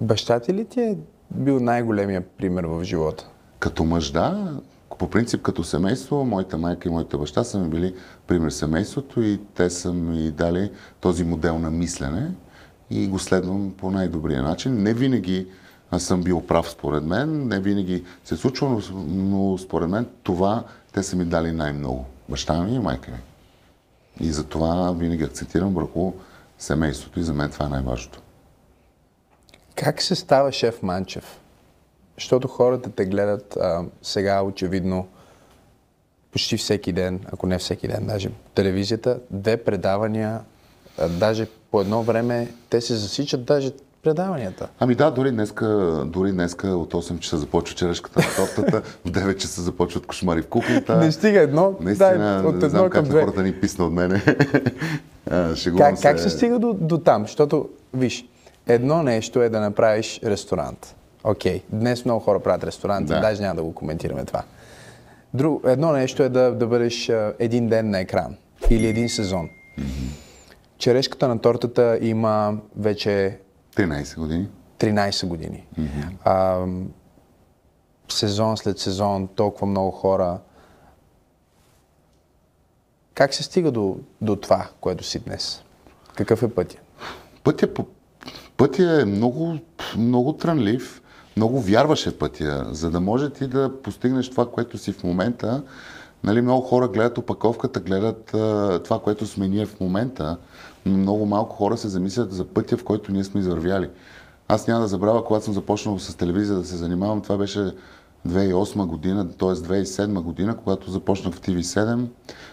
Баща 0.00 0.40
ти 0.40 0.54
ли 0.54 0.64
ти 0.64 0.80
е 0.80 0.96
бил 1.30 1.60
най-големия 1.60 2.28
пример 2.28 2.64
в 2.64 2.84
живота? 2.84 3.28
Като 3.58 3.84
мъж, 3.84 4.10
да. 4.10 4.60
По 4.98 5.10
принцип, 5.10 5.42
като 5.42 5.64
семейство, 5.64 6.24
моята 6.24 6.58
майка 6.58 6.88
и 6.88 6.92
моята 6.92 7.18
баща 7.18 7.44
са 7.44 7.58
ми 7.58 7.68
били 7.68 7.94
пример 8.26 8.50
семейството 8.50 9.22
и 9.22 9.40
те 9.54 9.70
са 9.70 9.92
ми 9.92 10.30
дали 10.30 10.70
този 11.00 11.24
модел 11.24 11.58
на 11.58 11.70
мислене 11.70 12.30
и 12.90 13.08
го 13.08 13.18
следвам 13.18 13.74
по 13.78 13.90
най-добрия 13.90 14.42
начин. 14.42 14.82
Не 14.82 14.94
винаги 14.94 15.46
съм 15.98 16.22
бил 16.22 16.46
прав 16.46 16.70
според 16.70 17.04
мен, 17.04 17.48
не 17.48 17.60
винаги 17.60 18.04
се 18.24 18.34
е 18.34 18.38
случва, 18.38 18.82
но, 19.08 19.58
според 19.58 19.88
мен 19.88 20.06
това 20.22 20.64
те 20.92 21.02
са 21.02 21.16
ми 21.16 21.24
дали 21.24 21.52
най-много. 21.52 22.06
Баща 22.28 22.62
ми 22.62 22.74
и 22.74 22.78
майка 22.78 23.10
ми. 23.10 23.18
И 24.20 24.32
затова 24.32 24.92
винаги 24.92 25.24
акцентирам 25.24 25.74
върху 25.74 26.12
семейството 26.58 27.20
и 27.20 27.22
за 27.22 27.34
мен 27.34 27.50
това 27.50 27.66
е 27.66 27.68
най-важното. 27.68 28.20
Как 29.74 30.02
се 30.02 30.14
става 30.14 30.52
шеф 30.52 30.82
Манчев? 30.82 31.40
Защото 32.18 32.48
хората 32.48 32.90
те 32.90 33.04
гледат 33.04 33.56
а, 33.56 33.84
сега 34.02 34.42
очевидно 34.42 35.06
почти 36.32 36.56
всеки 36.56 36.92
ден, 36.92 37.20
ако 37.32 37.46
не 37.46 37.58
всеки 37.58 37.88
ден, 37.88 38.06
даже 38.06 38.30
телевизията, 38.54 39.18
две 39.30 39.56
предавания, 39.56 40.40
а, 40.98 41.08
даже 41.08 41.46
по 41.70 41.80
едно 41.80 42.02
време 42.02 42.48
те 42.70 42.80
се 42.80 42.94
засичат 42.94 43.44
даже 43.44 43.72
предаванията. 44.02 44.68
Ами 44.78 44.94
да, 44.94 45.10
дори 45.10 45.30
днеска, 45.30 45.66
дори 46.06 46.32
днеска 46.32 46.68
от 46.68 46.94
8 46.94 47.18
часа 47.18 47.36
започва 47.36 47.76
черешката 47.76 48.20
на 48.20 48.46
тортата, 48.46 48.82
в 49.04 49.10
9 49.10 49.36
часа 49.36 49.62
започват 49.62 50.06
кошмари 50.06 50.42
в 50.42 50.46
кухнята. 50.46 50.96
Не 50.96 51.12
стига 51.12 51.40
едно, 51.40 51.76
Наистина, 51.80 52.18
дай, 52.18 52.46
от 52.46 52.54
не 52.54 52.56
едно 52.56 52.68
знам 52.68 52.82
към 52.82 52.90
как 52.90 53.04
две. 53.04 53.20
хората 53.20 53.42
ни 53.42 53.60
писна 53.60 53.84
от 53.86 53.92
мене. 53.92 54.22
А, 55.30 55.54
Как, 55.78 56.02
как 56.02 56.20
се 56.20 56.30
стига 56.30 56.58
до, 56.58 56.72
до 56.72 56.98
там? 56.98 57.22
Защото, 57.22 57.68
виж, 57.94 58.24
едно 58.66 59.02
нещо 59.02 59.42
е 59.42 59.48
да 59.48 59.60
направиш 59.60 60.20
ресторант. 60.24 60.94
Окей, 61.28 61.62
днес 61.72 62.04
много 62.04 62.20
хора 62.20 62.40
правят 62.40 62.64
ресторанти, 62.64 63.12
Да. 63.12 63.20
даже 63.20 63.42
няма 63.42 63.54
да 63.54 63.62
го 63.62 63.74
коментираме 63.74 64.24
това. 64.24 64.42
Друг, 65.34 65.62
едно 65.66 65.92
нещо 65.92 66.22
е 66.22 66.28
да, 66.28 66.52
да 66.54 66.66
бъдеш 66.66 67.10
един 67.38 67.68
ден 67.68 67.90
на 67.90 67.98
екран 67.98 68.36
или 68.70 68.86
един 68.86 69.08
сезон. 69.08 69.50
черешката 70.78 71.28
на 71.28 71.38
тортата 71.38 71.98
има 72.02 72.58
вече 72.76 73.38
13 73.76 74.18
години. 74.18 74.48
13 74.78 75.26
години. 75.26 75.66
Mm-hmm. 75.78 76.10
А, 76.24 76.66
сезон 78.08 78.56
след 78.56 78.78
сезон, 78.78 79.28
толкова 79.28 79.66
много 79.66 79.90
хора. 79.90 80.38
Как 83.14 83.34
се 83.34 83.42
стига 83.42 83.70
до, 83.70 83.96
до 84.20 84.36
това, 84.36 84.68
което 84.80 85.04
си 85.04 85.18
днес? 85.18 85.62
Какъв 86.14 86.42
е 86.42 86.54
пътя? 86.54 86.76
Пътя, 87.44 87.68
пътя 88.56 89.00
е 89.02 89.04
много, 89.04 89.58
много 89.96 90.32
трънлив, 90.32 90.97
много 91.38 91.60
вярваше 91.60 92.18
пътя, 92.18 92.66
за 92.70 92.90
да 92.90 93.00
може 93.00 93.30
ти 93.30 93.46
да 93.46 93.82
постигнеш 93.82 94.30
това, 94.30 94.50
което 94.50 94.78
си 94.78 94.92
в 94.92 95.04
момента. 95.04 95.62
Нали, 96.24 96.40
много 96.40 96.60
хора 96.60 96.88
гледат 96.88 97.18
опаковката, 97.18 97.80
гледат 97.80 98.34
а, 98.34 98.80
това, 98.84 98.98
което 98.98 99.26
сме 99.26 99.48
ние 99.48 99.66
в 99.66 99.80
момента, 99.80 100.36
но 100.86 100.98
много 100.98 101.26
малко 101.26 101.56
хора 101.56 101.76
се 101.76 101.88
замислят 101.88 102.32
за 102.32 102.44
пътя, 102.44 102.76
в 102.76 102.84
който 102.84 103.12
ние 103.12 103.24
сме 103.24 103.40
извървяли. 103.40 103.90
Аз 104.48 104.66
няма 104.66 104.80
да 104.80 104.88
забравя, 104.88 105.24
когато 105.24 105.44
съм 105.44 105.54
започнал 105.54 105.98
с 105.98 106.14
телевизия 106.14 106.56
да 106.56 106.64
се 106.64 106.76
занимавам, 106.76 107.20
това 107.20 107.36
беше 107.36 107.72
2008 108.28 108.86
година, 108.86 109.28
т.е. 109.28 109.48
2007 109.48 110.20
година, 110.20 110.56
когато 110.56 110.90
започнах 110.90 111.34
в 111.34 111.40
TV7. 111.40 112.06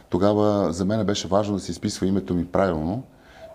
Тогава 0.09 0.73
за 0.73 0.85
мен 0.85 1.05
беше 1.05 1.27
важно 1.27 1.55
да 1.55 1.59
си 1.59 1.71
изписва 1.71 2.07
името 2.07 2.33
ми 2.33 2.45
правилно 2.45 3.03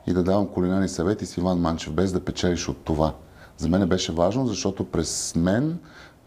и 0.06 0.12
да 0.12 0.22
давам 0.22 0.46
кулинарни 0.46 0.88
съвети 0.88 1.26
с 1.26 1.36
Иван 1.36 1.58
Манчев, 1.58 1.92
без 1.92 2.12
да 2.12 2.20
печелиш 2.20 2.68
от 2.68 2.76
това. 2.84 3.12
За 3.60 3.68
мен 3.68 3.88
беше 3.88 4.12
важно, 4.12 4.46
защото 4.46 4.84
през 4.84 5.34
мен 5.36 5.78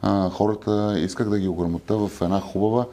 а, 0.02 0.30
хората 0.30 1.00
исках 1.00 1.30
да 1.30 1.40
ги 1.40 1.48
ограмота 1.48 1.98
в 1.98 2.22
една 2.22 2.40
хубава, 2.40 2.86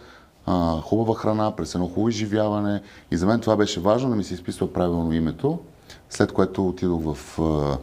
а, 0.47 0.81
хубава 0.81 1.15
храна, 1.15 1.57
през 1.57 1.75
едно 1.75 1.87
хубаво 1.87 2.09
изживяване. 2.09 2.83
И 3.11 3.17
за 3.17 3.27
мен 3.27 3.41
това 3.41 3.57
беше 3.57 3.81
важно 3.81 4.11
да 4.11 4.17
ми 4.17 4.25
се 4.25 4.35
изписва 4.35 4.73
правилно 4.73 5.13
името, 5.13 5.59
след 6.11 6.33
което 6.33 6.69
отидох 6.69 7.15
в 7.15 7.41
а, 7.41 7.79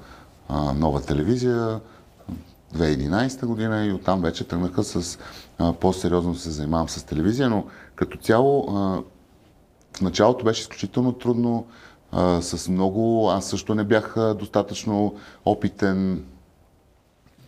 а, 0.50 0.74
нова 0.74 1.02
телевизия, 1.02 1.80
2011 2.76 3.46
година 3.46 3.86
и 3.86 3.92
оттам 3.92 4.22
вече 4.22 4.48
тръгнаха 4.48 4.84
с 4.84 5.20
а, 5.58 5.74
по-сериозно 5.74 6.36
се 6.36 6.52
занимавам 6.52 6.90
с 6.90 7.04
телевизия, 7.04 7.50
но 7.50 7.66
като 7.96 8.18
цяло 8.18 8.66
а, 8.70 8.74
в 9.98 10.02
началото 10.02 10.46
беше 10.46 10.62
изключително 10.62 11.14
трудно, 11.14 11.66
а, 12.12 12.42
с 12.42 12.70
много, 12.70 13.30
аз 13.30 13.46
също 13.46 13.76
не 13.76 13.84
бях 13.84 14.16
достатъчно 14.36 15.16
опитен 15.46 16.24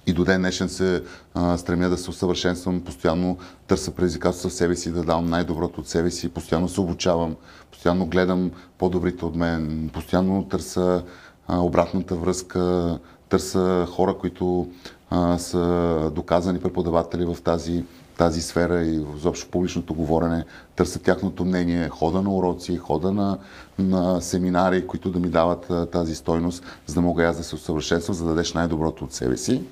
и 0.10 0.14
до 0.14 0.24
ден 0.26 0.42
днешен 0.42 0.70
се 0.70 1.04
а, 1.34 1.58
стремя 1.58 1.90
да 1.90 1.98
се 1.98 2.10
усъвършенствам, 2.10 2.82
постоянно 2.82 3.38
търся 3.68 3.92
предизвикателства 3.92 4.50
в 4.50 4.54
себе 4.54 4.76
си, 4.76 4.92
да 4.92 5.04
давам 5.04 5.26
най-доброто 5.26 5.82
от 5.82 5.88
себе 5.88 6.12
си, 6.12 6.30
постоянно 6.30 6.70
се 6.70 6.82
обучавам, 6.82 7.36
постоянно 7.72 8.06
гледам 8.06 8.52
по-добрите 8.78 9.26
от 9.26 9.36
мен, 9.36 9.90
постоянно 9.94 10.44
търся 10.44 11.04
а, 11.48 11.60
обратната 11.60 12.16
връзка, 12.16 13.00
търся 13.30 13.88
хора, 13.92 14.14
които 14.14 14.68
а, 15.10 15.38
са 15.38 16.12
доказани 16.16 16.60
преподаватели 16.60 17.26
в 17.26 17.38
тази, 17.44 17.84
тази 18.18 18.42
сфера 18.42 18.82
и 18.82 19.06
изобщо 19.18 19.52
публичното 19.52 19.94
говорене, 19.94 20.46
търся 20.76 21.00
тяхното 21.00 21.46
мнение, 21.46 21.90
хода 21.90 22.22
на 22.22 22.34
уроци, 22.36 22.78
хода 22.78 23.12
на, 23.12 23.38
на 23.80 24.22
семинари, 24.22 24.88
които 24.88 25.10
да 25.12 25.20
ми 25.20 25.30
дават 25.30 25.70
а, 25.70 25.86
тази 25.86 26.16
стойност, 26.16 26.64
за 26.86 26.94
да 26.96 27.02
мога 27.02 27.24
аз 27.24 27.38
да 27.38 27.44
се 27.44 27.56
усъвършенствам, 27.56 28.16
за 28.16 28.24
да 28.24 28.30
дадеш 28.30 28.54
най-доброто 28.54 29.04
от 29.04 29.14
себе 29.14 29.38
си. 29.38 29.64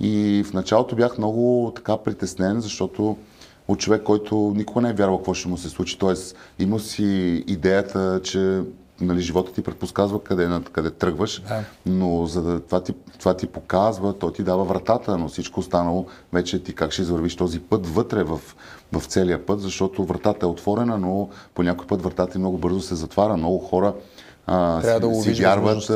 И 0.00 0.44
в 0.46 0.52
началото 0.52 0.96
бях 0.96 1.18
много 1.18 1.72
така 1.76 1.96
притеснен, 1.96 2.60
защото 2.60 3.16
от 3.68 3.78
човек, 3.78 4.02
който 4.02 4.52
никога 4.56 4.80
не 4.80 4.90
е 4.90 4.92
вярвал 4.92 5.18
какво 5.18 5.34
ще 5.34 5.48
му 5.48 5.56
се 5.56 5.68
случи. 5.68 5.98
Тоест, 5.98 6.36
има 6.58 6.80
си 6.80 7.04
идеята, 7.46 8.20
че 8.24 8.62
нали, 9.00 9.20
живота 9.20 9.52
ти 9.52 9.62
предпосказва 9.62 10.22
къде, 10.22 10.48
къде 10.72 10.90
тръгваш, 10.90 11.42
да. 11.48 11.64
но 11.86 12.26
за 12.26 12.42
да, 12.42 12.60
това, 12.60 12.82
ти, 12.82 12.94
това 13.18 13.34
ти 13.34 13.46
показва, 13.46 14.18
то 14.18 14.30
ти 14.30 14.42
дава 14.42 14.64
вратата, 14.64 15.18
но 15.18 15.28
всичко 15.28 15.60
останало 15.60 16.06
вече 16.32 16.62
ти 16.62 16.74
как 16.74 16.92
ще 16.92 17.02
извървиш 17.02 17.36
този 17.36 17.60
път 17.60 17.86
вътре 17.86 18.22
в, 18.22 18.40
в 18.92 19.02
целия 19.06 19.46
път, 19.46 19.60
защото 19.60 20.04
вратата 20.04 20.46
е 20.46 20.48
отворена, 20.48 20.98
но 20.98 21.28
по 21.54 21.62
някой 21.62 21.86
път 21.86 22.02
вратата 22.02 22.38
много 22.38 22.58
бързо 22.58 22.80
се 22.80 22.94
затваря. 22.94 23.36
Много 23.36 23.58
хора 23.58 23.94
а, 24.46 24.80
си, 24.80 25.00
да 25.00 25.14
си 25.14 25.32
вярват, 25.32 25.90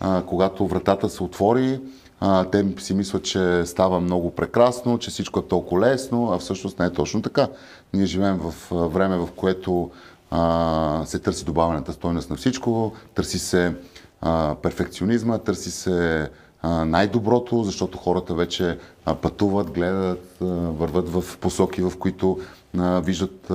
а, 0.00 0.22
когато 0.22 0.66
вратата 0.66 1.08
се 1.08 1.22
отвори, 1.22 1.80
а, 2.24 2.44
те 2.44 2.66
си 2.78 2.94
мислят, 2.94 3.22
че 3.22 3.66
става 3.66 4.00
много 4.00 4.30
прекрасно, 4.30 4.98
че 4.98 5.10
всичко 5.10 5.40
е 5.40 5.48
толкова 5.48 5.80
лесно, 5.80 6.32
а 6.32 6.38
всъщност 6.38 6.78
не 6.78 6.86
е 6.86 6.90
точно 6.90 7.22
така. 7.22 7.48
Ние 7.94 8.06
живеем 8.06 8.38
в 8.38 8.54
време, 8.88 9.16
в 9.16 9.28
което 9.36 9.90
а, 10.30 11.02
се 11.06 11.18
търси 11.18 11.44
добавената 11.44 11.92
стойност 11.92 12.30
на 12.30 12.36
всичко, 12.36 12.92
търси 13.14 13.38
се 13.38 13.74
а, 14.20 14.54
перфекционизма, 14.62 15.38
търси 15.38 15.70
се 15.70 16.30
най-доброто, 16.64 17.62
защото 17.62 17.98
хората 17.98 18.34
вече 18.34 18.78
пътуват, 19.22 19.70
гледат, 19.70 20.36
върват 20.78 21.08
в 21.08 21.38
посоки, 21.38 21.82
в 21.82 21.92
които 21.98 22.38
виждат 22.74 23.52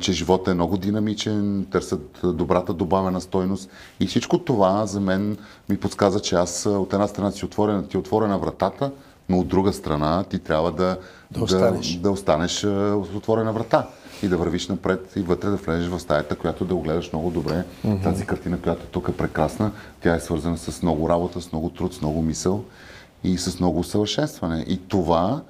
че 0.00 0.12
живота 0.12 0.50
е 0.50 0.54
много 0.54 0.76
динамичен, 0.76 1.66
търсят 1.70 2.20
добрата 2.24 2.72
добавена 2.72 3.20
стойност. 3.20 3.70
И 4.00 4.06
всичко 4.06 4.38
това 4.38 4.86
за 4.86 5.00
мен 5.00 5.36
ми 5.68 5.76
подсказа, 5.76 6.20
че 6.20 6.34
аз 6.34 6.66
от 6.66 6.92
една 6.92 7.06
страна 7.06 7.30
си 7.30 7.44
отворена, 7.44 7.88
ти 7.88 7.96
е 7.96 8.00
отворена 8.00 8.38
вратата, 8.38 8.90
но 9.28 9.38
от 9.38 9.48
друга 9.48 9.72
страна 9.72 10.24
ти 10.24 10.38
трябва 10.38 10.72
да, 10.72 10.98
да, 11.30 11.44
останеш. 11.44 11.94
да, 11.94 12.00
да 12.00 12.10
останеш 12.10 12.52
с 12.52 13.16
отворена 13.16 13.52
врата 13.52 13.86
и 14.22 14.28
да 14.28 14.36
вървиш 14.36 14.68
напред 14.68 15.12
и 15.16 15.20
вътре 15.20 15.50
да 15.50 15.56
влезеш 15.56 15.88
в 15.88 16.00
стаята, 16.00 16.36
която 16.36 16.64
да 16.64 16.74
огледаш 16.74 17.12
много 17.12 17.30
добре. 17.30 17.64
Mm-hmm. 17.86 18.02
Тази 18.02 18.26
картина, 18.26 18.60
която 18.60 18.86
тук 18.86 19.08
е 19.08 19.16
прекрасна, 19.16 19.72
тя 20.02 20.14
е 20.14 20.20
свързана 20.20 20.58
с 20.58 20.82
много 20.82 21.08
работа, 21.08 21.40
с 21.40 21.52
много 21.52 21.68
труд, 21.68 21.94
с 21.94 22.00
много 22.00 22.22
мисъл 22.22 22.64
и 23.24 23.38
с 23.38 23.60
много 23.60 23.78
усъвършенстване. 23.78 24.64
И 24.68 24.80
това 24.88 25.42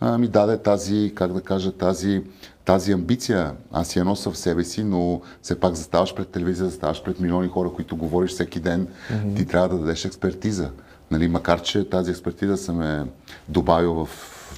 а, 0.00 0.18
ми 0.18 0.28
даде 0.28 0.58
тази, 0.58 1.12
как 1.14 1.32
да 1.32 1.40
кажа, 1.40 1.72
тази, 1.72 2.22
тази 2.64 2.92
амбиция. 2.92 3.52
Аз 3.72 3.96
я 3.96 4.04
нося 4.04 4.30
в 4.30 4.38
себе 4.38 4.64
си, 4.64 4.84
но 4.84 5.20
все 5.42 5.60
пак 5.60 5.74
заставаш 5.74 6.14
пред 6.14 6.28
телевизия, 6.28 6.66
заставаш 6.66 7.02
пред 7.02 7.20
милиони 7.20 7.48
хора, 7.48 7.70
които 7.70 7.96
говориш 7.96 8.30
всеки 8.30 8.60
ден. 8.60 8.86
Mm-hmm. 8.86 9.36
Ти 9.36 9.46
трябва 9.46 9.68
да 9.68 9.78
дадеш 9.78 10.04
експертиза. 10.04 10.70
Нали, 11.10 11.28
макар, 11.28 11.62
че 11.62 11.88
тази 11.88 12.10
експертиза 12.10 12.56
съм 12.56 12.82
е 12.82 13.06
добавил 13.48 13.94
в 13.94 14.08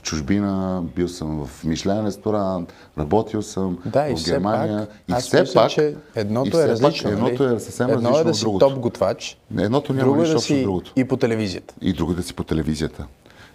чужбина, 0.02 0.82
бил 0.96 1.08
съм 1.08 1.46
в 1.46 1.64
Мишлен 1.64 2.06
ресторант, 2.06 2.72
работил 2.98 3.42
съм 3.42 3.78
да, 3.86 4.16
в 4.16 4.24
Германия. 4.24 4.88
И 5.08 5.12
аз 5.12 5.26
все 5.26 5.40
мисля, 5.40 5.54
пак, 5.54 5.70
че 5.70 5.96
едното 6.14 6.60
е 6.60 6.68
различно. 6.68 7.10
Пак, 7.10 7.18
едното 7.18 7.44
е 7.44 7.60
съвсем 7.60 7.90
едно 7.90 8.10
различно 8.10 8.20
е 8.20 8.24
да 8.24 8.34
си 8.34 8.40
другото. 8.40 8.68
топ 8.68 8.78
готвач, 8.78 9.38
едното 9.58 9.92
няма 9.92 10.04
друго 10.04 10.16
е 10.16 10.20
нищо 10.20 10.34
да 10.34 10.40
си 10.40 10.62
другото. 10.62 10.92
и 10.96 11.04
по 11.04 11.16
телевизията. 11.16 11.74
И 11.80 11.92
друго 11.92 12.14
да 12.14 12.22
си 12.22 12.34
по 12.34 12.44
телевизията. 12.44 13.06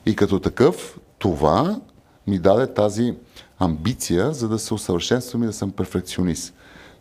И 0.06 0.16
като 0.16 0.40
такъв, 0.40 1.00
това 1.22 1.80
ми 2.28 2.40
даде 2.40 2.74
тази 2.74 3.16
амбиция, 3.60 4.34
за 4.34 4.50
да 4.50 4.60
се 4.60 4.74
усъвършенствам 4.74 5.44
и 5.44 5.46
да 5.46 5.54
съм 5.54 5.72
перфекционист. 5.72 6.54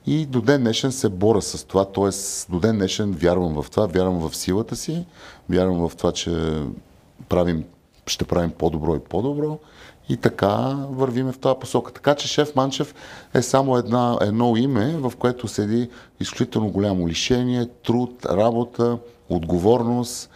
И 0.07 0.27
до 0.27 0.41
ден 0.41 0.61
днешен 0.61 0.93
се 0.93 1.09
боря 1.09 1.43
с 1.43 1.65
това, 1.65 1.85
т.е. 1.85 2.11
до 2.53 2.61
ден 2.61 2.77
днешен 2.77 3.13
вярвам 3.13 3.63
в 3.63 3.71
това, 3.71 3.87
вярвам 3.87 4.29
в 4.29 4.37
силата 4.37 4.77
си, 4.77 5.07
вярвам 5.51 5.89
в 5.89 5.97
това, 5.97 6.13
че 6.13 6.63
правим, 7.29 7.65
ще 8.07 8.25
правим 8.25 8.51
по-добро 8.51 8.97
и 8.97 9.01
по-добро 9.01 9.59
и 10.09 10.17
така 10.17 10.77
вървиме 10.91 11.33
в 11.33 11.39
тази 11.39 11.59
посока. 11.61 11.93
Така 11.93 12.15
че 12.15 12.29
шеф 12.29 12.57
Манчев 12.57 12.95
е 13.35 13.43
само 13.43 13.77
една, 13.77 14.19
едно 14.21 14.57
име, 14.57 14.97
в 14.97 15.13
което 15.19 15.49
седи 15.49 15.91
изключително 16.21 16.71
голямо 16.71 17.09
лишение, 17.09 17.67
труд, 17.67 18.27
работа, 18.27 18.99
отговорност, 19.29 20.31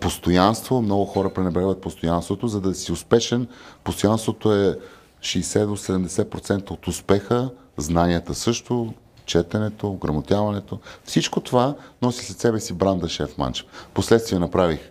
постоянство. 0.00 0.82
Много 0.82 1.04
хора 1.04 1.30
пренебрегват 1.34 1.80
постоянството. 1.80 2.48
За 2.48 2.60
да 2.60 2.74
си 2.74 2.92
успешен, 2.92 3.48
постоянството 3.84 4.52
е 4.52 4.78
60 5.20 5.66
до 5.66 5.76
70% 5.76 6.70
от 6.70 6.86
успеха, 6.86 7.50
знанията 7.76 8.34
също, 8.34 8.94
четенето, 9.24 9.92
грамотяването. 9.92 10.78
Всичко 11.04 11.40
това 11.40 11.74
носи 12.02 12.24
след 12.24 12.38
себе 12.38 12.60
си 12.60 12.72
бранда 12.72 13.08
Шеф 13.08 13.38
Манчев. 13.38 13.66
Последствие 13.94 14.38
направих 14.38 14.90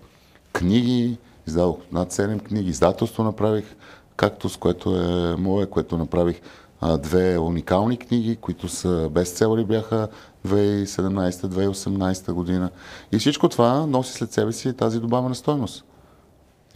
книги, 0.54 1.18
издадох 1.48 1.78
над 1.92 2.14
7 2.14 2.42
книги, 2.42 2.70
издателство 2.70 3.24
направих, 3.24 3.76
както 4.16 4.50
с 4.50 4.58
което 4.58 4.96
е 4.96 5.36
мое, 5.36 5.66
което 5.66 5.98
направих 5.98 6.42
а, 6.82 6.98
две 6.98 7.38
уникални 7.38 7.98
книги, 7.98 8.36
които 8.36 8.68
са 8.68 9.10
бестселери 9.12 9.66
бяха 9.66 10.08
2017-2018 10.48 12.32
година. 12.32 12.70
И 13.12 13.20
всичко 13.20 13.50
това 13.50 13.86
носи 13.86 14.14
след 14.14 14.32
себе 14.32 14.52
си 14.52 14.74
тази 14.74 15.00
добавена 15.00 15.36
стойност. 15.36 15.86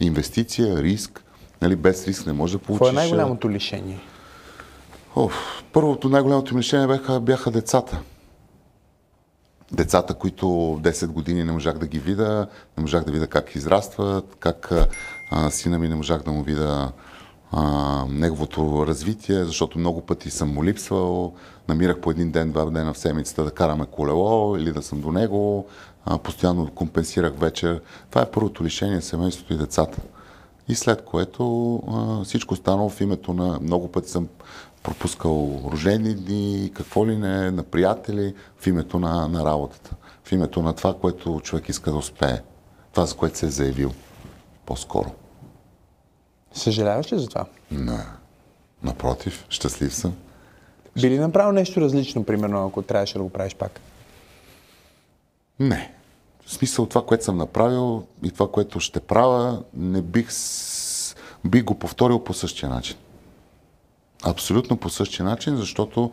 Инвестиция, 0.00 0.82
риск. 0.82 1.24
Нали, 1.62 1.76
без 1.76 2.06
риск 2.08 2.26
не 2.26 2.32
може 2.32 2.52
да 2.52 2.58
получиш... 2.58 2.86
Какво 2.86 3.00
е 3.00 3.02
най-голямото 3.02 3.50
лишение? 3.50 4.00
Оф, 5.16 5.64
първото 5.72 6.08
най-голямото 6.08 6.58
лишение 6.58 6.86
бяха, 6.86 7.20
бяха 7.20 7.50
децата. 7.50 8.00
Децата, 9.72 10.14
които 10.14 10.46
10 10.46 11.06
години 11.06 11.44
не 11.44 11.52
можах 11.52 11.78
да 11.78 11.86
ги 11.86 11.98
видя, 11.98 12.46
не 12.76 12.80
можах 12.80 13.04
да 13.04 13.12
видя 13.12 13.26
как 13.26 13.56
израстват, 13.56 14.36
как 14.40 14.72
а, 15.30 15.50
сина 15.50 15.78
ми 15.78 15.88
не 15.88 15.94
можах 15.94 16.22
да 16.22 16.32
му 16.32 16.42
видя 16.42 16.92
а, 17.52 18.04
неговото 18.08 18.84
развитие, 18.86 19.44
защото 19.44 19.78
много 19.78 20.00
пъти 20.00 20.30
съм 20.30 20.52
му 20.52 20.64
липсвал. 20.64 21.34
Намирах 21.68 22.00
по 22.00 22.10
един 22.10 22.30
ден, 22.30 22.52
два 22.52 22.64
дена 22.64 22.94
в 22.94 22.98
седмицата 22.98 23.44
да 23.44 23.50
караме 23.50 23.86
колело 23.86 24.56
или 24.56 24.72
да 24.72 24.82
съм 24.82 25.00
до 25.00 25.12
него. 25.12 25.66
А, 26.04 26.18
постоянно 26.18 26.70
компенсирах 26.70 27.32
вечер. 27.38 27.80
Това 28.10 28.22
е 28.22 28.30
първото 28.30 28.64
лишение 28.64 29.00
семейството 29.00 29.52
и 29.52 29.56
децата. 29.56 29.98
И 30.68 30.74
след 30.74 31.04
което 31.04 31.74
а, 31.76 32.24
всичко 32.24 32.54
останало 32.54 32.88
в 32.88 33.00
името 33.00 33.32
на... 33.34 33.58
Много 33.62 33.92
пъти 33.92 34.10
съм 34.10 34.28
пропускал 34.82 35.60
рождени 35.72 36.14
дни, 36.14 36.70
какво 36.74 37.06
ли 37.06 37.16
не, 37.16 37.50
на 37.50 37.62
приятели, 37.62 38.34
в 38.58 38.66
името 38.66 38.98
на, 38.98 39.28
на 39.28 39.44
работата. 39.44 39.90
В 40.24 40.32
името 40.32 40.62
на 40.62 40.72
това, 40.72 40.94
което 40.94 41.40
човек 41.42 41.68
иска 41.68 41.90
да 41.90 41.96
успее. 41.96 42.40
Това, 42.92 43.06
за 43.06 43.14
което 43.14 43.38
се 43.38 43.46
е 43.46 43.50
заявил 43.50 43.92
по-скоро. 44.66 45.10
Съжаляваш 46.52 47.12
ли 47.12 47.18
за 47.18 47.28
това? 47.28 47.46
Не. 47.70 48.06
Напротив, 48.82 49.46
щастлив 49.48 49.94
съм. 49.94 50.12
Би 51.00 51.10
ли 51.10 51.18
направил 51.18 51.52
нещо 51.52 51.80
различно, 51.80 52.24
примерно, 52.24 52.66
ако 52.66 52.82
трябваше 52.82 53.18
да 53.18 53.22
го 53.22 53.30
правиш 53.30 53.54
пак? 53.54 53.80
Не. 55.60 55.92
В 56.46 56.52
смисъл 56.52 56.86
това, 56.86 57.06
което 57.06 57.24
съм 57.24 57.36
направил 57.36 58.02
и 58.24 58.30
това, 58.30 58.50
което 58.50 58.80
ще 58.80 59.00
правя, 59.00 59.62
не 59.74 60.02
бих, 60.02 60.28
бих 61.44 61.64
го 61.64 61.74
повторил 61.74 62.24
по 62.24 62.34
същия 62.34 62.68
начин. 62.68 62.96
Абсолютно 64.24 64.76
по 64.76 64.90
същия 64.90 65.24
начин, 65.24 65.56
защото 65.56 66.10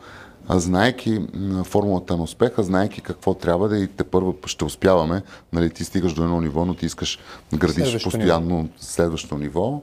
знаеки 0.50 1.20
формулата 1.64 2.18
на 2.18 2.24
успеха, 2.24 2.64
знаеки 2.64 3.02
какво 3.02 3.34
трябва 3.34 3.70
да 3.70 3.78
и 3.78 3.88
те 3.88 4.04
първо 4.04 4.36
ще 4.46 4.66
успяваме, 4.66 5.22
нали, 5.54 5.70
ти 5.70 5.84
стигаш 5.84 6.14
до 6.14 6.24
едно 6.24 6.42
ниво, 6.42 6.66
но 6.66 6.74
ти 6.74 6.86
искаш 6.86 7.20
градиш 7.54 7.76
Следващо 7.76 8.10
постоянно 8.10 8.58
ниво. 8.58 8.70
следващо 8.80 9.38
ниво. 9.38 9.82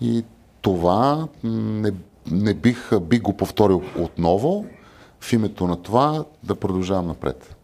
И 0.00 0.24
това 0.60 1.28
не, 1.44 1.92
не 2.32 2.54
бих, 2.54 2.90
бих 3.00 3.22
го 3.22 3.36
повторил 3.36 3.82
отново 3.98 4.64
в 5.20 5.32
името 5.32 5.66
на 5.66 5.82
това 5.82 6.24
да 6.42 6.54
продължавам 6.54 7.06
напред. 7.06 7.56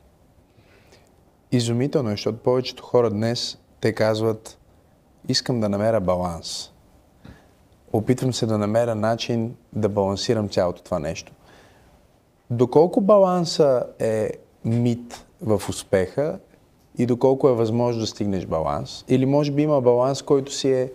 Изумително 1.53 2.09
е, 2.09 2.13
защото 2.13 2.39
повечето 2.39 2.83
хора 2.83 3.11
днес 3.11 3.59
те 3.81 3.93
казват 3.93 4.59
искам 5.29 5.61
да 5.61 5.69
намеря 5.69 6.01
баланс. 6.01 6.71
Опитвам 7.93 8.33
се 8.33 8.47
да 8.47 8.59
намеря 8.59 8.95
начин 8.95 9.55
да 9.73 9.89
балансирам 9.89 10.49
цялото 10.49 10.83
това 10.83 10.99
нещо. 10.99 11.33
Доколко 12.51 13.01
баланса 13.01 13.87
е 13.99 14.31
мит 14.65 15.27
в 15.41 15.63
успеха 15.69 16.39
и 16.99 17.07
доколко 17.07 17.49
е 17.49 17.55
възможно 17.55 18.01
да 18.01 18.07
стигнеш 18.07 18.47
баланс? 18.47 19.05
Или 19.09 19.27
може 19.27 19.53
би 19.53 19.63
има 19.63 19.81
баланс, 19.81 20.23
който 20.23 20.53
си 20.53 20.73
е 20.73 20.93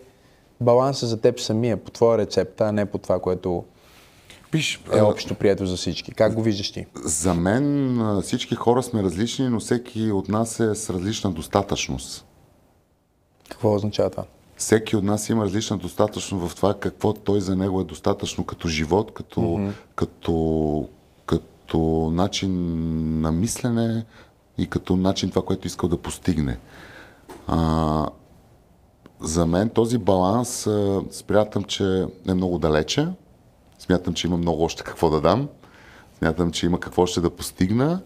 баланса 0.61 1.07
за 1.07 1.21
теб 1.21 1.39
самия, 1.39 1.77
по 1.77 1.91
твоя 1.91 2.17
рецепта, 2.17 2.65
а 2.67 2.71
не 2.71 2.85
по 2.85 2.97
това, 2.97 3.19
което 3.19 3.63
Виж, 4.51 4.81
е 4.93 5.01
общо 5.01 5.35
прието 5.35 5.65
за 5.65 5.77
всички. 5.77 6.11
Как 6.11 6.33
го 6.33 6.41
виждаш 6.41 6.71
ти? 6.71 6.85
за 7.03 7.33
мен 7.33 8.21
всички 8.21 8.55
хора 8.55 8.83
сме 8.83 9.03
различни, 9.03 9.49
но 9.49 9.59
всеки 9.59 10.11
от 10.11 10.29
нас 10.29 10.59
е 10.59 10.75
с 10.75 10.89
различна 10.89 11.31
достатъчност. 11.31 12.25
Какво 13.49 13.75
означава 13.75 14.09
това? 14.09 14.23
Всеки 14.57 14.95
от 14.95 15.03
нас 15.03 15.29
има 15.29 15.43
различна 15.43 15.77
достатъчност 15.77 16.49
в 16.49 16.55
това 16.55 16.73
какво 16.73 17.13
той 17.13 17.41
за 17.41 17.55
него 17.55 17.81
е 17.81 17.83
достатъчно 17.83 18.43
като 18.43 18.67
живот, 18.67 19.11
като, 19.13 19.39
mm-hmm. 19.39 19.71
като, 19.95 20.89
като 21.25 22.11
начин 22.13 22.51
на 23.21 23.31
мислене 23.31 24.05
и 24.57 24.67
като 24.67 24.95
начин 24.95 25.29
това, 25.29 25.41
което 25.41 25.67
искал 25.67 25.89
да 25.89 25.97
постигне. 25.97 26.57
А, 27.47 28.07
за 29.21 29.45
мен 29.45 29.69
този 29.69 29.97
баланс 29.97 30.67
смятам, 31.11 31.63
че 31.63 32.05
е 32.27 32.33
много 32.33 32.57
далече. 32.57 33.07
Смятам, 33.79 34.13
че 34.13 34.27
има 34.27 34.37
много 34.37 34.63
още 34.63 34.83
какво 34.83 35.09
да 35.09 35.21
дам. 35.21 35.49
Смятам, 36.17 36.51
че 36.51 36.65
има 36.65 36.79
какво 36.79 37.01
още 37.01 37.21
да 37.21 37.29
постигна. 37.29 38.01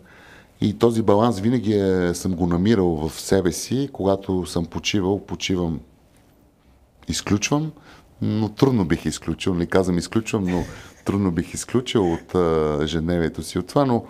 И 0.62 0.78
този 0.78 1.02
баланс 1.02 1.40
винаги 1.40 1.74
е, 1.74 2.14
съм 2.14 2.36
го 2.36 2.48
намирал 2.48 3.10
в 3.10 3.22
себе 3.22 3.52
си. 3.52 3.90
Когато 3.94 4.46
съм 4.46 4.66
почивал, 4.66 5.26
почивам, 5.26 5.80
изключвам, 7.08 7.72
но 8.22 8.50
трудно 8.50 8.86
бих 8.86 9.06
изключил. 9.06 9.54
Не 9.54 9.66
казвам 9.66 9.98
изключвам, 9.98 10.44
но 10.44 10.64
трудно 11.06 11.32
бих 11.32 11.54
изключил 11.54 12.14
от 12.14 12.36
ежедневието 12.84 13.44
си 13.44 13.60
от 13.60 13.68
това, 13.68 13.86
но 13.86 14.06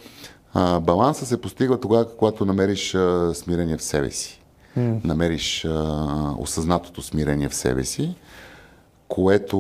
а, 0.54 0.80
баланса 0.80 1.26
се 1.26 1.42
постига 1.42 1.80
тогава, 1.80 2.18
когато 2.18 2.46
намериш 2.46 2.96
а, 2.96 3.32
смирение 3.34 3.78
в 3.78 3.84
себе 3.84 4.12
си. 4.12 4.43
Намериш 4.78 5.66
а, 5.66 6.36
осъзнатото 6.40 7.02
смирение 7.02 7.50
в 7.50 7.56
себе 7.56 7.84
си, 7.84 8.16
което 9.08 9.58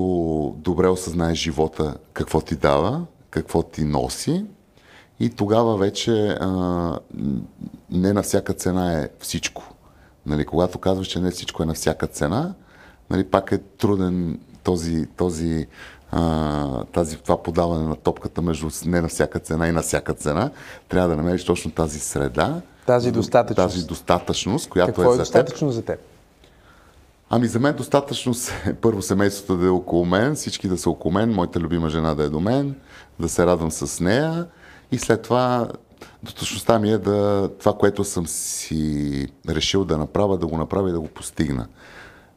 добре 0.57 0.87
осъзнае 0.87 1.35
живота, 1.35 1.95
какво 2.13 2.41
ти 2.41 2.55
дава, 2.55 3.05
какво 3.29 3.63
ти 3.63 3.83
носи. 3.83 4.45
И 5.19 5.29
тогава 5.29 5.77
вече 5.77 6.37
а, 6.39 6.99
не 7.91 8.13
на 8.13 8.23
всяка 8.23 8.53
цена 8.53 8.99
е 8.99 9.09
всичко. 9.19 9.73
Нали, 10.25 10.45
когато 10.45 10.79
казваш, 10.79 11.07
че 11.07 11.19
не 11.19 11.31
всичко 11.31 11.63
е 11.63 11.65
на 11.65 11.73
всяка 11.73 12.07
цена, 12.07 12.53
нали, 13.09 13.23
пак 13.23 13.51
е 13.51 13.57
труден 13.57 14.39
този, 14.63 15.07
този, 15.17 15.67
а, 16.11 16.83
тази, 16.83 17.17
това 17.17 17.43
подаване 17.43 17.87
на 17.87 17.95
топката 17.95 18.41
между 18.41 18.69
не 18.85 19.01
на 19.01 19.07
всяка 19.07 19.39
цена 19.39 19.67
и 19.67 19.71
на 19.71 19.81
всяка 19.81 20.13
цена. 20.13 20.51
Трябва 20.89 21.09
да 21.09 21.15
намериш 21.15 21.45
точно 21.45 21.71
тази 21.71 21.99
среда. 21.99 22.61
Тази 22.85 23.11
достатъчност. 23.11 23.73
Тази 23.73 23.85
достатъчност, 23.85 24.69
която 24.69 24.87
Какво 24.87 25.03
е, 25.03 25.07
е 25.07 25.11
за 25.11 25.17
достатъчно 25.17 25.67
теб. 25.67 25.75
за 25.75 25.81
теб? 25.81 25.99
Ами 27.29 27.47
за 27.47 27.59
мен 27.59 27.75
достатъчно 27.75 28.33
е 28.67 28.73
първо 28.81 29.01
семейството 29.01 29.57
да 29.57 29.65
е 29.65 29.69
около 29.69 30.05
мен, 30.05 30.35
всички 30.35 30.67
да 30.67 30.77
са 30.77 30.89
около 30.89 31.13
мен, 31.13 31.33
моята 31.33 31.59
любима 31.59 31.89
жена 31.89 32.15
да 32.15 32.23
е 32.23 32.29
до 32.29 32.39
мен, 32.39 32.75
да 33.19 33.29
се 33.29 33.45
радвам 33.45 33.71
с 33.71 33.99
нея 33.99 34.47
и 34.91 34.97
след 34.97 35.21
това 35.21 35.67
достатъчността 36.23 36.79
ми 36.79 36.91
е 36.91 36.97
да 36.97 37.49
това, 37.59 37.73
което 37.73 38.03
съм 38.03 38.27
си 38.27 39.27
решил 39.49 39.85
да 39.85 39.97
направя, 39.97 40.37
да 40.37 40.47
го 40.47 40.57
направя 40.57 40.89
и 40.89 40.91
да 40.91 40.99
го 40.99 41.07
постигна. 41.07 41.67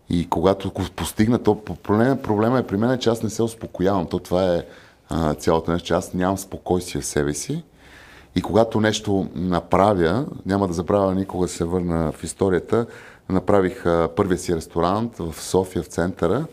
И 0.08 0.28
когато 0.28 0.70
го 0.70 0.82
постигна, 0.96 1.38
то 1.38 1.64
проблема, 1.64 2.16
проблема 2.16 2.58
е 2.58 2.66
при 2.66 2.76
мен, 2.76 2.98
че 2.98 3.10
аз 3.10 3.22
не 3.22 3.30
се 3.30 3.42
успокоявам. 3.42 4.06
То 4.06 4.18
това 4.18 4.54
е 4.54 4.62
а, 5.08 5.34
цялото 5.34 5.70
нещо, 5.70 5.86
че 5.86 5.94
аз 5.94 6.14
нямам 6.14 6.38
спокойствие 6.38 7.02
в 7.02 7.06
себе 7.06 7.34
си. 7.34 7.62
И 8.36 8.42
когато 8.42 8.80
нещо 8.80 9.28
направя, 9.34 10.26
няма 10.46 10.68
да 10.68 10.74
забравя 10.74 11.14
никога 11.14 11.48
се 11.48 11.64
върна 11.64 12.12
в 12.12 12.24
историята, 12.24 12.86
направих 13.28 13.84
първия 14.16 14.38
си 14.38 14.56
ресторант 14.56 15.16
в 15.18 15.42
София, 15.42 15.82
в 15.82 15.86
центъра 15.86 16.46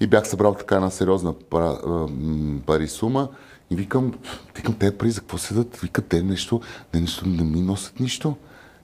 и 0.00 0.06
бях 0.06 0.28
събрал 0.28 0.54
така 0.54 0.74
една 0.74 0.90
сериозна 0.90 1.34
пари 2.66 2.88
сума 2.88 3.28
и 3.70 3.76
викам, 3.76 4.14
викам, 4.56 4.74
те 4.74 4.98
пари 4.98 5.10
за 5.10 5.20
какво 5.20 5.38
седат? 5.38 5.76
Викат, 5.76 6.06
те 6.06 6.22
нещо, 6.22 6.60
не, 6.94 7.00
нещо, 7.00 7.28
не 7.28 7.44
ми 7.44 7.60
носят 7.60 8.00
нищо. 8.00 8.36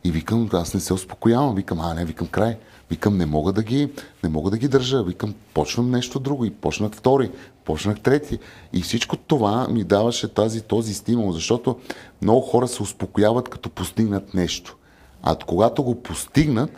И 0.05 0.11
викам, 0.11 0.49
аз 0.53 0.75
не 0.75 0.81
се 0.81 0.95
успокоявам. 0.95 1.55
Викам, 1.55 1.81
а 1.81 1.95
не, 1.95 2.05
викам 2.05 2.27
край. 2.27 2.57
Викам, 2.91 3.17
не 3.17 3.27
мога 3.27 3.53
да 3.53 3.63
ги, 3.63 3.93
не 4.23 4.29
мога 4.29 4.51
да 4.51 4.59
ги 4.59 4.69
държа. 4.69 5.03
Викам, 5.03 5.35
почвам 5.55 5.91
нещо 5.91 6.19
друго. 6.19 6.45
И 6.45 6.51
почнах 6.51 6.93
втори, 6.93 7.31
почнах 7.71 8.01
трети. 8.01 8.39
И 8.73 8.83
всичко 8.83 9.17
това 9.17 9.69
ми 9.69 9.85
даваше 9.85 10.35
тази, 10.35 10.63
този 10.63 10.95
стимул, 10.95 11.33
защото 11.33 11.79
много 12.23 12.41
хора 12.41 12.69
се 12.69 12.83
успокояват, 12.83 13.49
като 13.49 13.71
постигнат 13.71 14.35
нещо. 14.35 14.77
А 15.23 15.37
когато 15.47 15.83
го 15.83 16.03
постигнат, 16.03 16.71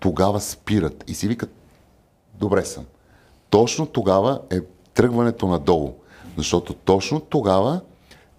тогава 0.00 0.40
спират 0.40 1.04
и 1.06 1.14
си 1.14 1.28
викат, 1.28 1.50
добре 2.34 2.64
съм. 2.64 2.84
Точно 3.50 3.86
тогава 3.86 4.40
е 4.50 4.60
тръгването 4.94 5.46
надолу. 5.46 5.94
Защото 6.36 6.74
точно 6.74 7.20
тогава 7.20 7.80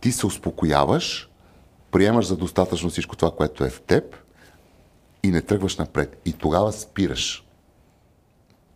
ти 0.01 0.11
се 0.11 0.25
успокояваш, 0.25 1.29
приемаш 1.91 2.25
за 2.25 2.37
достатъчно 2.37 2.89
всичко 2.89 3.15
това, 3.15 3.31
което 3.31 3.63
е 3.63 3.69
в 3.69 3.81
теб 3.81 4.15
и 5.23 5.31
не 5.31 5.41
тръгваш 5.41 5.77
напред. 5.77 6.21
И 6.25 6.33
тогава 6.33 6.71
спираш. 6.71 7.45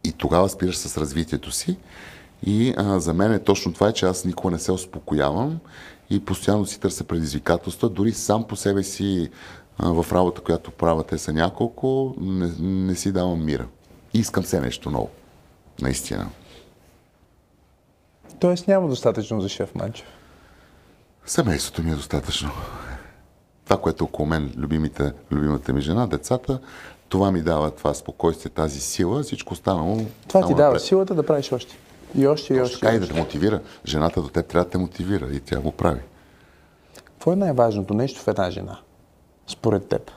И 0.03 0.11
тогава 0.11 0.49
спираш 0.49 0.77
с 0.77 0.97
развитието 0.97 1.51
си. 1.51 1.77
И 2.43 2.73
а, 2.77 2.99
за 2.99 3.13
мен 3.13 3.33
е 3.33 3.39
точно 3.39 3.73
това, 3.73 3.87
е, 3.87 3.93
че 3.93 4.05
аз 4.05 4.25
никога 4.25 4.51
не 4.51 4.59
се 4.59 4.71
успокоявам 4.71 5.59
и 6.09 6.25
постоянно 6.25 6.65
си 6.65 6.79
търся 6.79 7.03
предизвикателства. 7.03 7.89
Дори 7.89 8.11
сам 8.11 8.43
по 8.43 8.55
себе 8.55 8.83
си 8.83 9.29
а, 9.77 9.89
в 9.89 10.11
работа, 10.11 10.41
която 10.41 10.71
правя, 10.71 11.03
те 11.03 11.17
са 11.17 11.33
няколко, 11.33 12.15
не, 12.21 12.51
не 12.59 12.95
си 12.95 13.11
давам 13.11 13.45
мира. 13.45 13.67
Искам 14.13 14.43
се 14.43 14.61
нещо 14.61 14.91
ново. 14.91 15.09
Наистина. 15.81 16.29
Тоест 18.39 18.67
няма 18.67 18.87
достатъчно 18.87 19.41
за 19.41 19.49
шеф 19.49 19.75
Манчев. 19.75 20.07
Семейството 21.25 21.83
ми 21.83 21.91
е 21.91 21.95
достатъчно. 21.95 22.51
Това, 23.65 23.81
което 23.81 24.03
е 24.03 24.05
около 24.05 24.25
мен, 24.25 24.53
любимите, 24.57 25.11
любимата 25.31 25.73
ми 25.73 25.81
жена, 25.81 26.07
децата, 26.07 26.59
това 27.09 27.31
ми 27.31 27.41
дава 27.41 27.71
това 27.71 27.93
спокойствие, 27.93 28.51
тази 28.51 28.79
сила, 28.79 29.23
всичко 29.23 29.53
останало. 29.53 29.97
Това 30.27 30.47
ти 30.47 30.53
дава 30.53 30.69
напред. 30.69 30.81
силата 30.81 31.15
да 31.15 31.25
правиш 31.25 31.51
още. 31.51 31.77
И 32.15 32.27
още, 32.27 32.53
и 32.53 32.61
още. 32.61 32.79
така 32.79 32.95
и 32.95 32.99
да 32.99 33.07
те 33.07 33.13
мотивира. 33.13 33.61
Жената 33.85 34.21
до 34.21 34.29
теб 34.29 34.47
трябва 34.47 34.63
да 34.65 34.69
те 34.69 34.77
мотивира 34.77 35.27
и 35.31 35.39
тя 35.39 35.59
го 35.59 35.71
прави. 35.71 35.99
Какво 37.05 37.33
е 37.33 37.35
най-важното 37.35 37.93
нещо 37.93 38.21
в 38.21 38.27
една 38.27 38.51
жена? 38.51 38.79
Според 39.47 39.87
теб. 39.87 40.11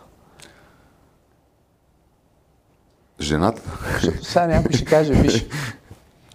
Жената, 3.20 3.62
Сега 4.22 4.46
някой 4.46 4.72
ще 4.72 4.84
каже, 4.84 5.12
виж, 5.12 5.46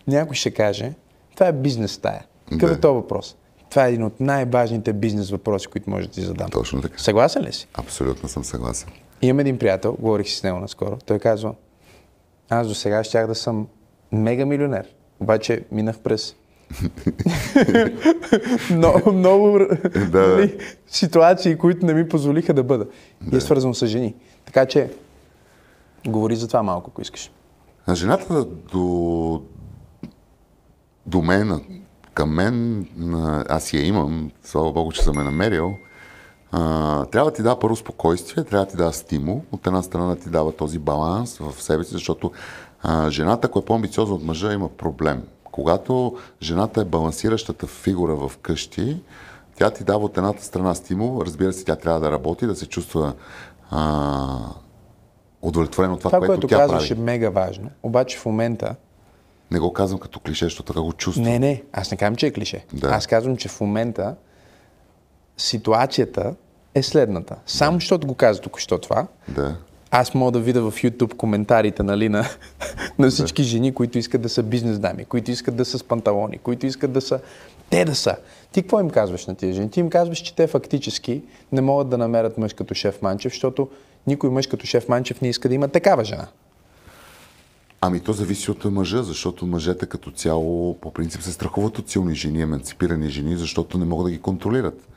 някой 0.08 0.36
ще 0.36 0.52
каже, 0.52 0.94
Това 1.36 1.48
е 1.48 1.54
бизнес 1.54 1.92
стая. 1.92 2.26
Какъв 2.52 2.70
Да. 2.70 2.76
е 2.76 2.80
този 2.80 2.94
въпрос? 2.96 3.36
Това 3.70 3.86
е 3.86 3.90
един 3.90 4.04
от 4.04 4.20
най-важните 4.20 4.94
бизнес 4.94 5.30
въпроси, 5.32 5.68
които 5.68 5.90
може 5.90 6.08
да 6.08 6.14
ти 6.14 6.22
задам. 6.22 6.50
Точно 6.50 6.82
така. 6.82 6.98
Съгласен 6.98 7.44
ли 7.44 7.54
си? 7.54 7.68
Абсолютно 7.74 8.30
съм 8.30 8.44
съгласен. 8.44 8.90
Имам 9.22 9.40
един 9.40 9.58
приятел, 9.60 9.96
говорих 10.00 10.28
си 10.28 10.36
с 10.36 10.44
него 10.44 10.60
наскоро. 10.60 10.98
Той 11.06 11.20
казва, 11.20 11.54
аз 12.50 12.68
до 12.68 12.76
сега 12.76 13.04
щях 13.04 13.28
да 13.28 13.36
съм 13.36 13.68
мега 14.12 14.46
милионер. 14.46 14.88
Обаче 15.20 15.64
минах 15.72 16.00
през 16.00 16.36
много, 18.72 19.12
много 19.12 19.60
да. 20.12 20.28
нали, 20.28 20.58
ситуации, 20.88 21.58
които 21.58 21.86
не 21.86 21.94
ми 21.94 22.10
позволиха 22.10 22.54
да 22.54 22.64
бъда. 22.64 22.86
И 23.34 23.36
е 23.36 23.42
свързано 23.42 23.74
с 23.74 23.88
жени. 23.88 24.16
Така 24.46 24.66
че, 24.66 24.90
говори 26.08 26.36
за 26.36 26.48
това 26.48 26.64
малко, 26.64 26.90
ако 26.94 27.02
искаш. 27.02 27.32
А 27.88 27.96
жената 27.96 28.46
до, 28.46 29.42
до 31.06 31.22
мен, 31.22 31.62
към 32.14 32.34
мен, 32.34 32.86
аз 33.50 33.74
я 33.74 33.86
имам, 33.86 34.32
слава 34.44 34.72
Богу, 34.72 34.92
че 34.92 35.04
съм 35.04 35.18
я 35.18 35.24
намерил, 35.24 35.76
а, 36.52 37.06
трябва 37.06 37.32
да 37.32 37.36
ти 37.36 37.44
дава 37.44 37.60
първо 37.60 37.76
спокойствие, 37.76 38.44
трябва 38.44 38.66
да 38.66 38.72
ти 38.72 38.78
дава 38.78 38.94
стимул, 38.94 39.44
от 39.52 39.68
една 39.68 39.82
страна 39.82 40.08
да 40.08 40.16
ти 40.16 40.30
дава 40.30 40.52
този 40.52 40.80
баланс 40.80 41.38
в 41.38 41.64
себе 41.64 41.84
си, 41.84 41.92
защото 41.92 42.32
а, 42.88 43.10
жената, 43.10 43.48
ако 43.48 43.60
е 43.60 43.66
по-амбициозна 43.66 44.16
от 44.16 44.24
мъжа, 44.24 44.54
има 44.54 44.70
проблем. 44.70 45.24
Когато 45.44 46.18
жената 46.42 46.82
е 46.82 46.86
балансиращата 46.86 47.68
фигура 47.68 48.16
в 48.16 48.32
къщи, 48.38 49.02
тя 49.58 49.70
ти 49.70 49.84
дава 49.84 50.06
от 50.06 50.18
едната 50.18 50.44
страна 50.44 50.76
стимул, 50.76 51.22
разбира 51.26 51.54
се, 51.54 51.66
тя 51.66 51.76
трябва 51.76 52.00
да 52.00 52.12
работи, 52.12 52.46
да 52.48 52.56
се 52.56 52.66
чувства 52.66 53.14
а, 53.72 54.38
удовлетворена 55.42 55.94
от 55.94 56.00
това, 56.00 56.10
Това, 56.10 56.20
което, 56.20 56.32
което 56.32 56.48
тя 56.48 56.58
казваш 56.58 56.90
прави. 56.90 57.02
е 57.02 57.04
мега 57.04 57.30
важно. 57.30 57.70
Обаче 57.84 58.18
в 58.18 58.26
момента 58.26 58.76
Не 59.52 59.60
го 59.60 59.74
казвам 59.74 60.00
като 60.00 60.20
клише, 60.20 60.46
защото 60.46 60.74
така 60.74 60.82
го 60.82 60.94
чувствам. 60.94 61.26
Не, 61.26 61.40
не, 61.40 61.64
аз 61.74 61.92
не 61.92 61.98
казвам, 61.98 62.16
че 62.16 62.28
е 62.28 62.32
клише. 62.34 62.66
Да. 62.74 62.88
Аз 62.88 63.08
казвам, 63.08 63.38
че 63.38 63.50
в 63.50 63.62
момента 63.62 64.16
ситуацията 65.38 66.36
е 66.76 66.84
следната. 66.84 67.36
Само 67.46 67.78
защото 67.78 68.08
го 68.08 68.16
каза 68.16 68.42
току-що 68.42 68.78
това, 68.78 69.08
Да. 69.30 69.56
Аз 70.00 70.14
мога 70.14 70.32
да 70.32 70.40
видя 70.40 70.62
в 70.62 70.72
YouTube 70.72 71.14
коментарите 71.14 71.84
нали, 71.84 72.10
на, 72.10 72.26
на 73.00 73.10
всички 73.10 73.44
жени, 73.44 73.74
които 73.74 73.98
искат 73.98 74.22
да 74.22 74.30
са 74.30 74.44
бизнес 74.44 74.80
дами, 74.80 75.06
които 75.06 75.32
искат 75.32 75.56
да 75.56 75.66
са 75.66 75.78
с 75.78 75.84
панталони, 75.84 76.38
които 76.38 76.66
искат 76.66 76.92
да 76.92 77.02
са... 77.02 77.20
Те 77.70 77.86
да 77.86 77.96
са. 77.96 78.16
Ти 78.52 78.62
какво 78.62 78.80
им 78.80 78.90
казваш 78.90 79.26
на 79.26 79.36
тия 79.36 79.54
жени? 79.54 79.72
Ти 79.72 79.80
им 79.80 79.90
казваш, 79.90 80.18
че 80.18 80.36
те 80.36 80.48
фактически 80.48 81.22
не 81.52 81.62
могат 81.62 81.90
да 81.90 81.98
намерят 81.98 82.38
мъж 82.38 82.54
като 82.54 82.74
шеф 82.74 83.02
Манчев, 83.02 83.32
защото 83.34 83.70
никой 84.08 84.30
мъж 84.30 84.48
като 84.48 84.66
шеф 84.66 84.90
Манчев 84.90 85.22
не 85.22 85.30
иска 85.30 85.50
да 85.50 85.56
има 85.56 85.68
такава 85.68 86.04
жена. 86.04 86.28
Ами 87.82 88.00
то 88.00 88.14
зависи 88.14 88.52
от 88.52 88.66
мъжа, 88.66 89.04
защото 89.04 89.46
мъжете 89.46 89.86
като 89.86 90.12
цяло 90.12 90.78
по 90.78 90.92
принцип 90.92 91.22
се 91.22 91.32
страхуват 91.32 91.80
от 91.80 91.90
силни 91.90 92.16
жени, 92.16 92.42
емансипирани 92.42 93.10
жени, 93.10 93.38
защото 93.38 93.78
не 93.78 93.86
могат 93.86 94.06
да 94.06 94.12
ги 94.12 94.22
контролират. 94.22 94.88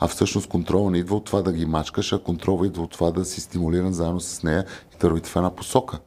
А 0.00 0.08
всъщност 0.08 0.48
контрола 0.48 0.90
не 0.90 0.98
идва 0.98 1.16
от 1.16 1.24
това 1.24 1.42
да 1.42 1.52
ги 1.52 1.66
мачкаш, 1.66 2.12
а 2.12 2.18
контрола 2.18 2.66
идва 2.66 2.82
от 2.82 2.90
това 2.90 3.10
да 3.10 3.24
си 3.24 3.40
стимулиран 3.40 3.92
заедно 3.92 4.20
с 4.20 4.42
нея 4.42 4.64
и 4.94 4.98
да 5.00 5.08
в 5.08 5.36
една 5.36 5.50
посока. 5.50 5.98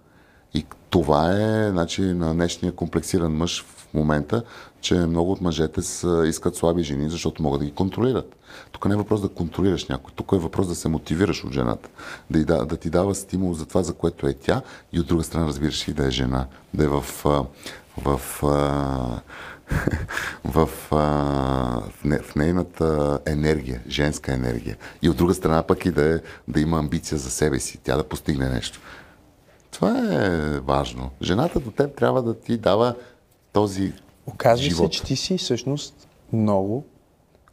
И 0.53 0.65
това 0.89 1.31
е 1.31 1.69
значи, 1.69 2.01
на 2.01 2.33
днешния 2.33 2.71
комплексиран 2.71 3.31
мъж 3.31 3.63
в 3.63 3.93
момента, 3.93 4.43
че 4.81 4.95
много 4.95 5.31
от 5.31 5.41
мъжете 5.41 5.81
са, 5.81 6.23
искат 6.27 6.55
слаби 6.55 6.83
жени, 6.83 7.09
защото 7.09 7.43
могат 7.43 7.59
да 7.59 7.65
ги 7.65 7.71
контролират. 7.71 8.35
Тук 8.71 8.85
не 8.85 8.93
е 8.93 8.97
въпрос 8.97 9.21
да 9.21 9.29
контролираш 9.29 9.87
някой, 9.87 10.13
тук 10.15 10.31
е 10.33 10.37
въпрос 10.37 10.67
да 10.67 10.75
се 10.75 10.89
мотивираш 10.89 11.43
от 11.43 11.53
жената, 11.53 11.89
да, 12.29 12.45
да, 12.45 12.65
да 12.65 12.77
ти 12.77 12.89
дава 12.89 13.15
стимул 13.15 13.53
за 13.53 13.65
това, 13.65 13.83
за 13.83 13.93
което 13.93 14.27
е 14.27 14.33
тя 14.33 14.61
и 14.93 14.99
от 14.99 15.07
друга 15.07 15.23
страна 15.23 15.47
разбираш 15.47 15.87
и 15.87 15.93
да 15.93 16.07
е 16.07 16.11
жена, 16.11 16.45
да 16.73 16.83
е 16.83 16.87
в, 16.87 17.01
в, 17.97 18.43
а, 18.43 18.45
в, 20.45 20.69
а, 20.91 20.95
в, 21.79 22.03
не, 22.03 22.19
в 22.19 22.35
нейната 22.35 23.19
енергия, 23.25 23.81
женска 23.87 24.33
енергия. 24.33 24.77
И 25.01 25.09
от 25.09 25.17
друга 25.17 25.33
страна 25.33 25.63
пък 25.63 25.85
и 25.85 25.91
да, 25.91 26.15
е, 26.15 26.19
да 26.47 26.59
има 26.59 26.79
амбиция 26.79 27.17
за 27.17 27.31
себе 27.31 27.59
си, 27.59 27.79
тя 27.83 27.97
да 27.97 28.03
постигне 28.03 28.49
нещо. 28.49 28.79
Това 29.71 29.99
е 30.11 30.59
важно. 30.59 31.09
Жената 31.21 31.59
до 31.59 31.71
теб 31.71 31.95
трябва 31.95 32.23
да 32.23 32.39
ти 32.39 32.57
дава 32.57 32.95
този 33.53 33.93
Оказва 34.25 34.63
живот. 34.63 34.93
се, 34.93 34.99
че 34.99 35.05
ти 35.05 35.15
си 35.15 35.37
всъщност 35.37 36.07
много 36.33 36.85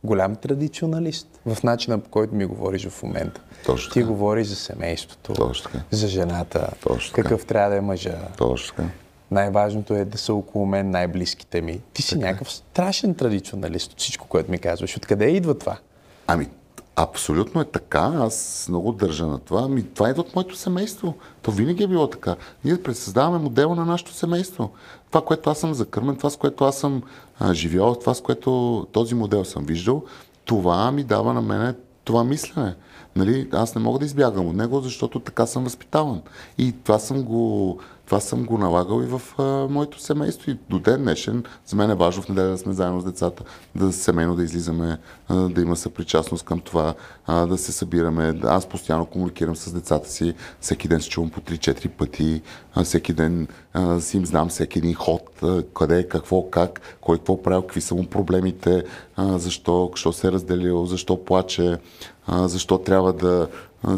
голям 0.04 0.36
традиционалист 0.36 1.40
в 1.46 1.62
начина 1.62 1.98
по 1.98 2.10
който 2.10 2.34
ми 2.34 2.44
говориш 2.44 2.88
в 2.88 3.02
момента. 3.02 3.40
Точно 3.66 3.92
ти 3.92 4.02
говориш 4.02 4.46
за 4.46 4.56
семейството, 4.56 5.32
Точно 5.32 5.70
така. 5.70 5.84
за 5.90 6.08
жената, 6.08 6.70
Точно 6.82 7.14
така. 7.14 7.22
какъв 7.22 7.46
трябва 7.46 7.70
да 7.70 7.76
е 7.76 7.80
мъжа. 7.80 8.18
Точно 8.38 8.76
така. 8.76 8.88
Най-важното 9.30 9.94
е 9.94 10.04
да 10.04 10.18
са 10.18 10.34
около 10.34 10.66
мен 10.66 10.90
най-близките 10.90 11.60
ми. 11.60 11.80
Ти 11.92 12.02
си 12.02 12.18
някакъв 12.18 12.52
страшен 12.52 13.14
традиционалист 13.14 13.92
от 13.92 13.98
всичко, 13.98 14.28
което 14.28 14.50
ми 14.50 14.58
казваш. 14.58 14.96
Откъде 14.96 15.24
идва 15.24 15.58
това? 15.58 15.78
Ами, 16.26 16.48
абсолютно 16.96 17.60
е 17.60 17.64
така. 17.64 18.12
Аз 18.16 18.66
много 18.68 18.92
държа 18.92 19.26
на 19.26 19.38
това. 19.38 19.62
Ами, 19.64 19.82
това 19.82 20.10
идва 20.10 20.22
от 20.22 20.34
моето 20.34 20.56
семейство. 20.56 21.14
То 21.42 21.50
винаги 21.50 21.84
е 21.84 21.88
било 21.88 22.10
така. 22.10 22.36
Ние 22.64 22.82
пресъздаваме 22.82 23.38
модела 23.38 23.74
на 23.74 23.84
нашето 23.84 24.12
семейство. 24.12 24.70
Това, 25.10 25.24
което 25.24 25.50
аз 25.50 25.58
съм 25.58 25.74
закърмен, 25.74 26.16
това, 26.16 26.30
с 26.30 26.36
което 26.36 26.64
аз 26.64 26.78
съм 26.78 27.02
а, 27.38 27.54
живял, 27.54 27.94
това, 27.94 28.14
с 28.14 28.20
което 28.20 28.86
този 28.92 29.14
модел 29.14 29.44
съм 29.44 29.64
виждал, 29.64 30.02
това 30.44 30.92
ми 30.92 31.04
дава 31.04 31.34
на 31.34 31.42
мене 31.42 31.74
това 32.04 32.24
мислене. 32.24 32.74
Нали, 33.16 33.48
аз 33.52 33.74
не 33.74 33.80
мога 33.80 33.98
да 33.98 34.04
избягам 34.04 34.46
от 34.46 34.56
него, 34.56 34.80
защото 34.80 35.20
така 35.20 35.46
съм 35.46 35.64
възпитаван. 35.64 36.22
И 36.58 36.74
това 36.84 36.98
съм 36.98 37.22
го, 37.22 37.78
това 38.06 38.20
съм 38.20 38.44
го 38.44 38.58
налагал 38.58 39.02
и 39.02 39.06
в 39.06 39.22
а, 39.38 39.42
моето 39.70 40.00
семейство. 40.00 40.50
И 40.50 40.58
до 40.70 40.78
ден 40.78 41.02
днешен 41.02 41.44
за 41.66 41.76
мен 41.76 41.90
е 41.90 41.94
важно 41.94 42.22
в 42.22 42.28
неделя 42.28 42.48
да 42.48 42.58
сме 42.58 42.72
заедно 42.72 43.00
с 43.00 43.04
децата, 43.04 43.44
да 43.74 43.92
семейно 43.92 44.36
да 44.36 44.44
излизаме, 44.44 44.98
а, 45.28 45.34
да 45.34 45.62
има 45.62 45.76
съпричастност 45.76 46.44
към 46.44 46.60
това, 46.60 46.94
а, 47.26 47.46
да 47.46 47.58
се 47.58 47.72
събираме. 47.72 48.40
Аз 48.44 48.66
постоянно 48.66 49.06
комуникирам 49.06 49.56
с 49.56 49.72
децата 49.72 50.10
си, 50.10 50.34
всеки 50.60 50.88
ден 50.88 51.00
се 51.00 51.08
чувам 51.08 51.30
по 51.30 51.40
3-4 51.40 51.88
пъти, 51.88 52.42
а, 52.74 52.84
всеки 52.84 53.12
ден 53.12 53.48
а, 53.72 54.00
си 54.00 54.16
им 54.16 54.26
знам 54.26 54.48
всеки 54.48 54.78
един 54.78 54.94
ход, 54.94 55.22
а, 55.42 55.62
къде, 55.74 56.08
какво, 56.08 56.50
как, 56.50 56.80
кой 57.00 57.16
какво 57.18 57.42
правил, 57.42 57.62
какви 57.62 57.80
са 57.80 57.94
му 57.94 58.06
проблемите, 58.06 58.84
а, 59.16 59.38
защо, 59.38 59.90
защо 59.92 60.12
се 60.12 60.28
е 60.28 60.32
разделил, 60.32 60.86
защо 60.86 61.24
плаче, 61.24 61.78
а, 62.26 62.48
защо 62.48 62.78
трябва 62.78 63.12
да... 63.12 63.48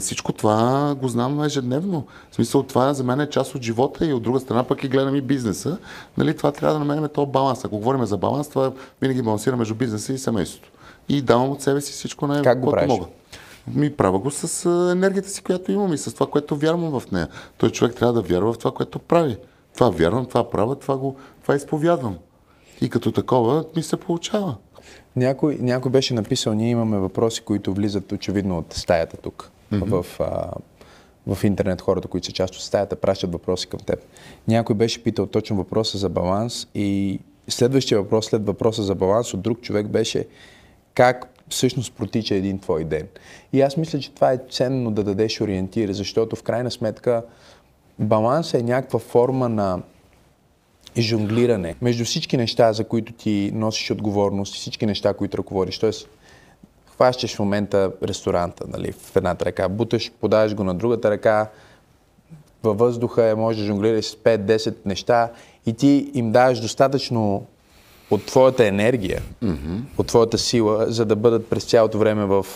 Всичко 0.01 0.33
това 0.33 0.94
го 1.01 1.09
знам 1.09 1.42
ежедневно. 1.42 2.07
В 2.31 2.35
смисъл, 2.35 2.62
това 2.62 2.94
за 2.94 3.05
мен 3.05 3.20
е 3.20 3.31
част 3.31 3.55
от 3.55 3.62
живота 3.62 4.07
и 4.07 4.12
от 4.12 4.22
друга 4.22 4.40
страна 4.40 4.64
пък 4.64 4.85
и 4.85 4.88
гледам 4.88 5.14
и 5.14 5.20
бизнеса. 5.20 5.79
Нали, 6.18 6.37
това 6.37 6.53
трябва 6.53 6.72
да 6.72 6.85
намерим 6.85 7.09
този 7.14 7.31
баланс. 7.31 7.64
Ако 7.64 7.79
говорим 7.79 8.05
за 8.07 8.16
баланс, 8.16 8.48
това 8.48 8.72
винаги 9.01 9.22
балансира 9.22 9.57
между 9.57 9.74
бизнеса 9.74 10.12
и 10.12 10.18
семейството. 10.18 10.70
И 11.09 11.22
давам 11.22 11.51
от 11.51 11.62
себе 11.62 11.81
си 11.81 11.92
всичко 11.92 12.27
най 12.27 12.42
Как 12.42 12.61
го 12.61 12.70
правиш? 12.70 12.88
мога. 12.88 13.07
Ми 13.74 13.92
правя 13.92 14.18
го 14.18 14.31
с 14.31 14.70
енергията 14.92 15.29
си, 15.29 15.42
която 15.42 15.72
имам 15.72 15.92
и 15.92 15.98
с 15.98 16.14
това, 16.14 16.27
което 16.27 16.57
вярвам 16.57 17.01
в 17.01 17.11
нея. 17.11 17.29
Той 17.59 17.70
човек 17.70 17.94
трябва 17.96 18.12
да 18.12 18.22
вярва 18.22 18.53
в 18.53 18.59
това, 18.59 18.70
което 18.70 18.98
прави. 18.98 19.37
Това 19.74 19.90
вярвам, 19.90 20.27
това 20.27 20.51
правя, 20.51 20.77
това, 20.77 20.96
го, 20.96 21.16
това 21.42 21.57
изповядвам. 21.57 22.16
И 22.81 22.88
като 22.88 23.12
такова 23.12 23.64
ми 23.77 23.83
се 23.83 23.96
получава. 23.96 24.55
Някой, 25.16 25.59
някой 25.61 25.90
беше 25.90 26.14
написал, 26.14 26.55
ние 26.55 26.70
имаме 26.70 26.98
въпроси, 26.98 27.40
които 27.40 27.74
влизат 27.74 28.12
очевидно 28.12 28.59
от 28.59 28.74
стаята 28.74 29.16
тук. 29.16 29.51
Mm-hmm. 29.73 30.03
В, 30.03 30.21
а, 30.21 30.51
в 31.35 31.45
интернет 31.45 31.81
хората, 31.81 32.09
които 32.09 32.27
са 32.27 32.33
част 32.33 32.55
от 32.55 32.61
стаята, 32.61 32.97
пращат 32.97 33.33
въпроси 33.33 33.67
към 33.67 33.81
теб. 33.81 33.99
Някой 34.49 34.77
беше 34.77 35.03
питал 35.03 35.27
точно 35.27 35.57
въпроса 35.57 35.99
за 35.99 36.09
баланс 36.09 36.67
и 36.75 37.21
следващия 37.49 38.03
въпрос 38.03 38.27
след 38.27 38.47
въпроса 38.47 38.83
за 38.83 38.95
баланс 38.95 39.35
от 39.35 39.41
друг 39.41 39.61
човек 39.61 39.87
беше 39.87 40.27
как 40.95 41.39
всъщност 41.49 41.93
протича 41.93 42.35
един 42.35 42.59
твой 42.59 42.85
ден. 42.85 43.09
И 43.53 43.61
аз 43.61 43.77
мисля, 43.77 43.99
че 43.99 44.15
това 44.15 44.33
е 44.33 44.39
ценно 44.51 44.91
да 44.91 45.05
дадеш 45.05 45.41
ориентир, 45.41 45.93
защото 45.93 46.37
в 46.37 46.43
крайна 46.43 46.71
сметка 46.71 47.23
баланс 47.99 48.55
е 48.55 48.63
някаква 48.63 48.99
форма 48.99 49.49
на 49.49 49.83
жонглиране 50.99 51.75
между 51.83 52.05
всички 52.05 52.37
неща, 52.37 52.73
за 52.73 52.85
които 52.85 53.13
ти 53.13 53.51
носиш 53.55 53.91
отговорност 53.91 54.55
и 54.55 54.59
всички 54.59 54.87
неща, 54.87 55.15
които 55.15 55.39
ръководиш. 55.39 55.79
Тоест, 55.79 56.09
хващаш 56.99 57.37
в 57.37 57.39
момента 57.39 57.93
ресторанта, 58.03 58.65
нали, 58.69 58.93
в 58.93 59.17
едната 59.17 59.45
ръка, 59.45 59.69
буташ, 59.69 60.13
подаваш 60.21 60.55
го 60.55 60.65
на 60.65 60.75
другата 60.75 61.11
ръка, 61.11 61.49
във 62.63 62.79
въздуха 62.79 63.25
е, 63.25 63.35
може 63.35 63.59
да 63.59 63.65
жонглираш 63.65 64.05
с 64.05 64.15
5-10 64.17 64.75
неща 64.85 65.31
и 65.67 65.73
ти 65.73 66.11
им 66.15 66.33
даваш 66.33 66.61
достатъчно 66.61 67.47
от 68.11 68.27
твоята 68.27 68.67
енергия, 68.67 69.23
mm-hmm. 69.45 69.81
от 69.99 70.07
твоята 70.07 70.39
сила, 70.39 70.87
за 70.89 71.05
да 71.05 71.17
бъдат 71.17 71.51
през 71.51 71.65
цялото 71.65 71.99
време 71.99 72.25
в, 72.25 72.47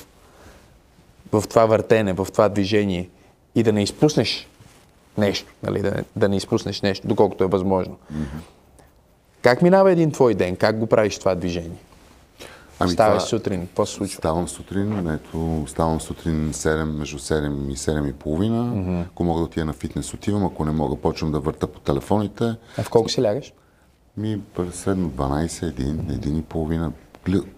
в 1.32 1.44
това 1.48 1.66
въртене, 1.66 2.12
в 2.12 2.26
това 2.32 2.48
движение 2.48 3.08
и 3.54 3.62
да 3.62 3.72
не 3.72 3.82
изпуснеш 3.82 4.48
нещо, 5.18 5.52
нали, 5.62 5.82
да, 5.82 5.90
не, 5.90 6.04
да 6.16 6.28
не 6.28 6.36
изпуснеш 6.36 6.80
нещо, 6.80 7.08
доколкото 7.08 7.44
е 7.44 7.46
възможно. 7.46 7.96
Mm-hmm. 8.12 8.40
Как 9.42 9.62
минава 9.62 9.92
един 9.92 10.10
твой 10.10 10.34
ден? 10.34 10.56
Как 10.56 10.78
го 10.78 10.86
правиш 10.86 11.18
това 11.18 11.34
движение? 11.34 11.78
Ами 12.82 12.92
Ставаш 12.92 13.22
това- 13.24 13.28
сутрин, 13.28 13.66
какво 13.66 13.86
се 13.86 13.94
случва? 13.94 14.16
Ставам 14.18 14.48
сутрин, 14.48 15.08
ето, 15.08 15.64
ставам 15.68 16.00
сутрин 16.00 16.52
7, 16.52 16.84
между 16.84 17.18
7 17.18 17.72
и 17.72 17.76
7 17.76 18.08
и 18.08 18.12
половина. 18.12 18.64
Mm-hmm. 18.64 19.06
Ако 19.06 19.24
мога 19.24 19.38
да 19.38 19.44
отида 19.44 19.64
на 19.64 19.72
фитнес, 19.72 20.14
отивам. 20.14 20.46
Ако 20.46 20.64
не 20.64 20.72
мога, 20.72 20.96
почвам 20.96 21.32
да 21.32 21.40
върта 21.40 21.66
по 21.66 21.80
телефоните. 21.80 22.54
А 22.78 22.82
в 22.82 22.90
колко 22.90 23.08
си 23.08 23.22
лягаш? 23.22 23.52
Ми 24.16 24.40
средно 24.72 25.10
12, 25.10 25.68
един, 25.68 26.10
един 26.10 26.38
и 26.38 26.42
половина. 26.42 26.92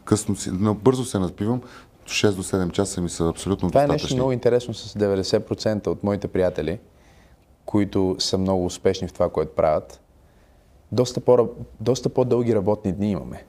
Късно 0.04 0.36
си, 0.36 0.50
бързо 0.74 1.04
се 1.04 1.18
напивам, 1.18 1.60
6 2.06 2.32
до 2.32 2.42
7 2.42 2.70
часа 2.70 3.00
ми 3.00 3.08
са 3.08 3.28
абсолютно 3.28 3.68
Това 3.68 3.80
достатъчни. 3.80 3.92
е 3.92 4.04
нещо 4.04 4.14
много 4.14 4.32
интересно 4.32 4.74
с 4.74 4.94
90% 4.94 5.86
от 5.86 6.04
моите 6.04 6.28
приятели, 6.28 6.78
които 7.66 8.16
са 8.18 8.38
много 8.38 8.66
успешни 8.66 9.08
в 9.08 9.12
това, 9.12 9.30
което 9.30 9.54
правят. 9.54 10.00
Доста, 10.92 11.20
по, 11.20 11.48
доста 11.80 12.08
по-дълги 12.08 12.54
работни 12.54 12.92
дни 12.92 13.10
имаме. 13.10 13.44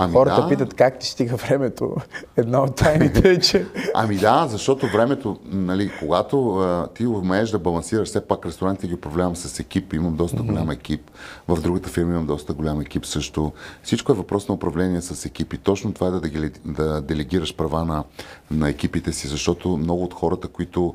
Ами 0.00 0.12
Хората 0.12 0.42
да. 0.42 0.48
питат 0.48 0.74
как 0.74 0.98
ти 0.98 1.06
стига 1.06 1.36
времето. 1.36 1.96
Една 2.36 2.62
от 2.62 2.76
тайните 2.76 3.30
е, 3.30 3.38
че... 3.40 3.66
Ами 3.94 4.16
да, 4.16 4.46
защото 4.50 4.86
времето, 4.86 5.38
нали, 5.44 5.90
когато 5.98 6.56
а, 6.56 6.88
ти 6.94 7.06
умееш 7.06 7.50
да 7.50 7.58
балансираш, 7.58 8.08
все 8.08 8.20
пак 8.20 8.46
ресторантите 8.46 8.88
ги 8.88 8.94
управлявам 8.94 9.36
с 9.36 9.60
екип, 9.60 9.92
имам 9.92 10.16
доста 10.16 10.36
mm-hmm. 10.36 10.46
голям 10.46 10.70
екип, 10.70 11.10
в 11.48 11.60
другата 11.62 11.88
фирма 11.88 12.12
имам 12.12 12.26
доста 12.26 12.52
голям 12.52 12.80
екип 12.80 13.06
също. 13.06 13.52
Всичко 13.82 14.12
е 14.12 14.14
въпрос 14.14 14.48
на 14.48 14.54
управление 14.54 15.02
с 15.02 15.24
екипи. 15.24 15.58
Точно 15.58 15.92
това 15.92 16.06
е 16.06 16.10
да, 16.10 16.20
да, 16.20 16.50
да 16.64 17.00
делегираш 17.00 17.56
права 17.56 17.84
на, 17.84 18.04
на 18.50 18.68
екипите 18.68 19.12
си, 19.12 19.28
защото 19.28 19.76
много 19.76 20.04
от 20.04 20.14
хората, 20.14 20.48
които 20.48 20.94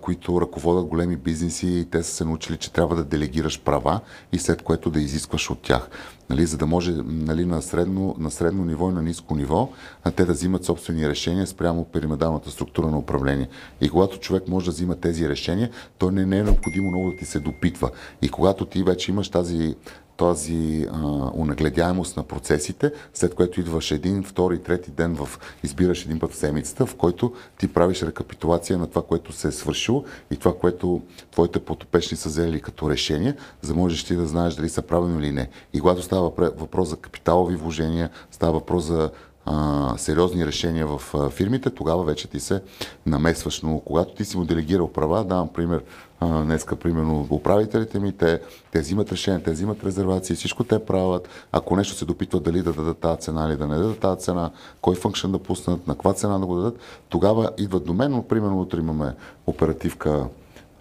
които 0.00 0.40
ръководят 0.40 0.86
големи 0.86 1.16
бизнеси, 1.16 1.88
те 1.90 2.02
са 2.02 2.14
се 2.14 2.24
научили, 2.24 2.56
че 2.56 2.72
трябва 2.72 2.96
да 2.96 3.04
делегираш 3.04 3.60
права 3.60 4.00
и 4.32 4.38
след 4.38 4.62
което 4.62 4.90
да 4.90 5.00
изискваш 5.00 5.50
от 5.50 5.62
тях. 5.62 5.88
Нали, 6.30 6.46
за 6.46 6.56
да 6.56 6.66
може 6.66 6.92
нали, 7.04 7.44
на, 7.44 7.62
средно, 7.62 8.14
на 8.18 8.30
средно 8.30 8.64
ниво 8.64 8.90
и 8.90 8.92
на 8.92 9.02
ниско 9.02 9.34
ниво 9.34 9.68
а 10.04 10.10
те 10.10 10.24
да 10.24 10.32
взимат 10.32 10.64
собствени 10.64 11.08
решения 11.08 11.46
спрямо 11.46 11.84
пирамидалната 11.84 12.50
структура 12.50 12.90
на 12.90 12.98
управление. 12.98 13.48
И 13.80 13.88
когато 13.88 14.18
човек 14.18 14.48
може 14.48 14.66
да 14.66 14.72
взима 14.72 14.96
тези 14.96 15.28
решения, 15.28 15.70
то 15.98 16.10
не, 16.10 16.26
не 16.26 16.38
е 16.38 16.42
необходимо 16.42 16.90
много 16.90 17.10
да 17.10 17.16
ти 17.16 17.24
се 17.24 17.40
допитва. 17.40 17.90
И 18.22 18.28
когато 18.28 18.66
ти 18.66 18.82
вече 18.82 19.10
имаш 19.10 19.28
тази 19.28 19.74
тази 20.16 20.86
а, 20.92 21.30
унагледяемост 21.34 22.16
на 22.16 22.22
процесите, 22.22 22.92
след 23.14 23.34
което 23.34 23.60
идваш 23.60 23.90
един, 23.90 24.22
втори, 24.22 24.62
трети 24.62 24.90
ден 24.90 25.14
в 25.14 25.38
избираш 25.64 26.04
един 26.04 26.18
път 26.18 26.32
в 26.32 26.36
седмицата, 26.36 26.86
в 26.86 26.94
който 26.94 27.32
ти 27.58 27.68
правиш 27.68 28.02
рекапитулация 28.02 28.78
на 28.78 28.86
това, 28.86 29.02
което 29.02 29.32
се 29.32 29.48
е 29.48 29.52
свършило 29.52 30.04
и 30.30 30.36
това, 30.36 30.54
което 30.58 31.02
твоите 31.32 31.58
потопечни 31.58 32.16
са 32.16 32.28
взели 32.28 32.60
като 32.60 32.90
решение, 32.90 33.36
за 33.62 33.74
можеш 33.74 34.04
ти 34.04 34.16
да 34.16 34.26
знаеш 34.26 34.54
дали 34.54 34.68
са 34.68 34.82
правилно 34.82 35.20
или 35.20 35.32
не. 35.32 35.48
И 35.72 35.80
когато 35.80 36.02
става 36.02 36.32
въпрос 36.38 36.88
за 36.88 36.96
капиталови 36.96 37.56
вложения, 37.56 38.10
става 38.30 38.52
въпрос 38.52 38.84
за 38.84 39.10
а, 39.46 39.94
сериозни 39.98 40.46
решения 40.46 40.86
в 40.86 41.14
а, 41.14 41.30
фирмите, 41.30 41.70
тогава 41.70 42.04
вече 42.04 42.28
ти 42.28 42.40
се 42.40 42.62
намесваш. 43.06 43.62
Но 43.62 43.80
когато 43.80 44.14
ти 44.14 44.24
си 44.24 44.38
му 44.38 44.44
делегирал 44.44 44.92
права, 44.92 45.24
давам 45.24 45.48
пример, 45.48 45.82
а, 46.20 46.42
днеска, 46.42 46.76
примерно, 46.76 47.26
управителите 47.30 47.98
ми, 47.98 48.12
те, 48.12 48.40
те 48.72 48.80
взимат 48.80 49.12
решения, 49.12 49.42
те 49.42 49.50
взимат 49.50 49.84
резервации, 49.84 50.36
всичко 50.36 50.64
те 50.64 50.84
правят. 50.84 51.28
Ако 51.52 51.76
нещо 51.76 51.94
се 51.94 52.04
допитват 52.04 52.42
дали 52.42 52.62
да 52.62 52.72
дадат 52.72 52.98
тази 52.98 53.20
цена 53.20 53.48
или 53.48 53.56
да 53.56 53.66
не 53.66 53.76
дадат 53.76 53.98
тази 53.98 54.20
цена, 54.20 54.50
кой 54.80 54.94
функшен 54.94 55.32
да 55.32 55.38
пуснат, 55.38 55.86
на 55.86 55.94
каква 55.94 56.12
цена 56.12 56.38
да 56.38 56.46
го 56.46 56.56
дадат, 56.56 56.78
тогава 57.08 57.50
идват 57.58 57.84
до 57.84 57.94
мен, 57.94 58.10
но 58.10 58.22
примерно 58.22 58.60
утре 58.60 58.78
имаме 58.78 59.14
оперативка 59.46 60.26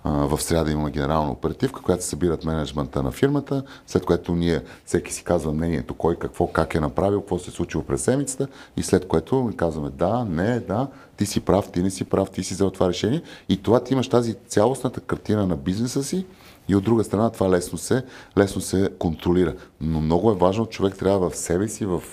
в 0.05 0.41
среда 0.41 0.71
имаме 0.71 0.91
генерална 0.91 1.31
оперативка, 1.31 1.81
която 1.81 2.03
се 2.03 2.09
събират 2.09 2.45
менеджмента 2.45 3.03
на 3.03 3.11
фирмата, 3.11 3.63
след 3.87 4.05
което 4.05 4.35
ние 4.35 4.61
всеки 4.85 5.13
си 5.13 5.23
казва 5.23 5.53
мнението, 5.53 5.93
кой 5.93 6.15
какво, 6.15 6.47
как 6.47 6.75
е 6.75 6.79
направил, 6.79 7.19
какво 7.19 7.39
се 7.39 7.49
е 7.49 7.53
случило 7.53 7.83
през 7.83 8.01
седмицата 8.01 8.47
и 8.77 8.83
след 8.83 9.07
което 9.07 9.51
казваме 9.57 9.89
да, 9.89 10.25
не, 10.29 10.59
да, 10.59 10.87
ти 11.17 11.25
си 11.25 11.39
прав, 11.39 11.71
ти 11.71 11.83
не 11.83 11.89
си 11.89 12.03
прав, 12.03 12.31
ти 12.31 12.43
си 12.43 12.53
взел 12.53 12.69
това 12.69 12.89
решение 12.89 13.21
и 13.49 13.61
това 13.61 13.83
ти 13.83 13.93
имаш 13.93 14.07
тази 14.07 14.35
цялостната 14.47 14.99
картина 14.99 15.47
на 15.47 15.55
бизнеса 15.55 16.03
си 16.03 16.25
и 16.67 16.75
от 16.75 16.83
друга 16.83 17.03
страна 17.03 17.29
това 17.29 17.49
лесно 17.49 17.77
се, 17.77 18.03
лесно 18.37 18.61
се 18.61 18.89
контролира. 18.99 19.53
Но 19.81 20.01
много 20.01 20.31
е 20.31 20.35
важно, 20.35 20.65
човек 20.65 20.97
трябва 20.97 21.29
в 21.29 21.35
себе 21.35 21.67
си, 21.67 21.85
в, 21.85 22.03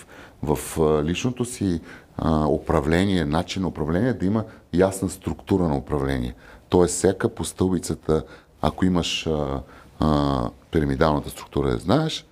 в 0.43 0.59
личното 1.05 1.45
си 1.45 1.81
а, 2.17 2.47
управление, 2.47 3.25
начин 3.25 3.63
на 3.63 3.69
управление 3.69 4.13
да 4.13 4.27
има 4.27 4.45
ясна 4.73 5.09
структура 5.09 5.69
на 5.69 5.77
управление. 5.77 6.35
Тоест, 6.73 6.95
всяка 6.95 7.29
по 7.29 7.45
стълбицата, 7.45 8.25
ако 8.63 8.85
имаш 8.85 9.27
а, 9.27 9.61
а, 10.01 10.51
пирамидалната 10.71 11.31
структура, 11.31 11.79
знаеш, 11.79 12.27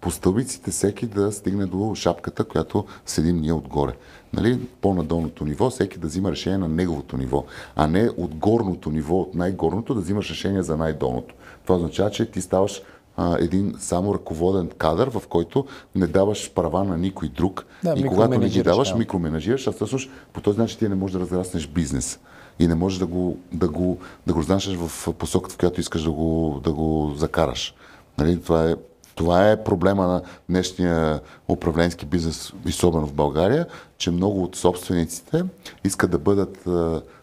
по 0.00 0.10
стълбиците 0.10 0.70
всеки 0.70 1.06
да 1.06 1.32
стигне 1.32 1.66
до 1.66 1.94
шапката, 1.94 2.44
която 2.44 2.84
седим 3.06 3.36
ние 3.40 3.52
отгоре. 3.52 3.92
Нали? 4.32 4.60
По-надолното 4.80 5.44
ниво, 5.44 5.70
всеки 5.70 5.98
да 5.98 6.06
взима 6.06 6.30
решение 6.30 6.58
на 6.58 6.68
неговото 6.68 7.16
ниво, 7.16 7.44
а 7.76 7.86
не 7.86 8.10
от 8.16 8.34
горното 8.34 8.90
ниво, 8.90 9.20
от 9.20 9.34
най-горното, 9.34 9.94
да 9.94 10.00
взимаш 10.00 10.30
решение 10.30 10.62
за 10.62 10.76
най-долното. 10.76 11.34
Това 11.62 11.76
означава, 11.76 12.10
че 12.10 12.30
ти 12.30 12.40
ставаш 12.40 12.82
а, 13.16 13.36
един 13.40 13.74
само 13.78 14.14
ръководен 14.14 14.70
кадър, 14.78 15.10
в 15.10 15.22
който 15.28 15.66
не 15.94 16.06
даваш 16.06 16.52
права 16.54 16.84
на 16.84 16.98
никой 16.98 17.28
друг. 17.28 17.64
Да, 17.84 17.94
и 17.96 18.04
когато 18.04 18.38
не 18.38 18.48
ги 18.48 18.62
даваш, 18.62 18.90
да. 18.90 18.96
микроменажираш, 18.96 19.66
а 19.66 19.72
всъщност 19.72 20.10
по 20.32 20.40
този 20.40 20.58
начин 20.58 20.78
ти 20.78 20.88
не 20.88 20.94
можеш 20.94 21.12
да 21.12 21.20
разраснеш 21.20 21.66
бизнес 21.66 22.18
и 22.60 22.66
не 22.66 22.74
можеш 22.74 22.98
да 22.98 23.06
го, 23.06 23.36
да 23.52 23.68
го, 23.68 23.98
да 24.26 24.32
го 24.32 24.40
разнасяш 24.40 24.74
в 24.76 25.12
посоката, 25.12 25.54
в 25.54 25.58
която 25.58 25.80
искаш 25.80 26.02
да 26.02 26.10
го, 26.10 26.60
да 26.64 26.72
го 26.72 27.12
закараш. 27.16 27.74
Нали? 28.18 28.42
Това, 28.42 28.70
е, 28.70 28.74
това 29.14 29.50
е 29.50 29.64
проблема 29.64 30.06
на 30.06 30.22
днешния 30.48 31.20
управленски 31.48 32.06
бизнес, 32.06 32.52
особено 32.66 33.06
в 33.06 33.12
България, 33.12 33.66
че 33.98 34.10
много 34.10 34.42
от 34.42 34.56
собствениците 34.56 35.44
искат 35.84 36.10
да 36.10 36.18
бъдат 36.18 36.68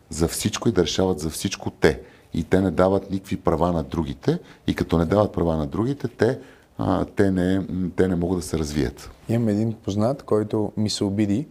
за 0.10 0.28
всичко 0.28 0.70
и 0.70 0.72
да 0.72 0.84
решават 0.84 1.20
за 1.20 1.30
всичко 1.30 1.70
те. 1.70 2.02
И 2.34 2.44
те 2.44 2.62
не 2.62 2.72
дават 2.72 3.12
никакви 3.12 3.38
права 3.38 3.72
на 3.72 3.84
другите. 3.84 4.40
И 4.68 4.76
като 4.76 4.98
не 4.98 5.06
дават 5.06 5.32
права 5.32 5.58
на 5.58 5.68
другите, 5.68 6.08
те, 6.08 6.40
а, 6.78 7.06
те, 7.06 7.32
не, 7.32 7.62
те 7.96 8.08
не 8.08 8.16
могат 8.16 8.40
да 8.40 8.46
се 8.46 8.58
развият. 8.58 9.12
Имам 9.30 9.50
един 9.50 9.74
познат, 9.74 10.24
който 10.24 10.72
ми 10.78 10.90
се 10.90 11.04
обиди, 11.04 11.48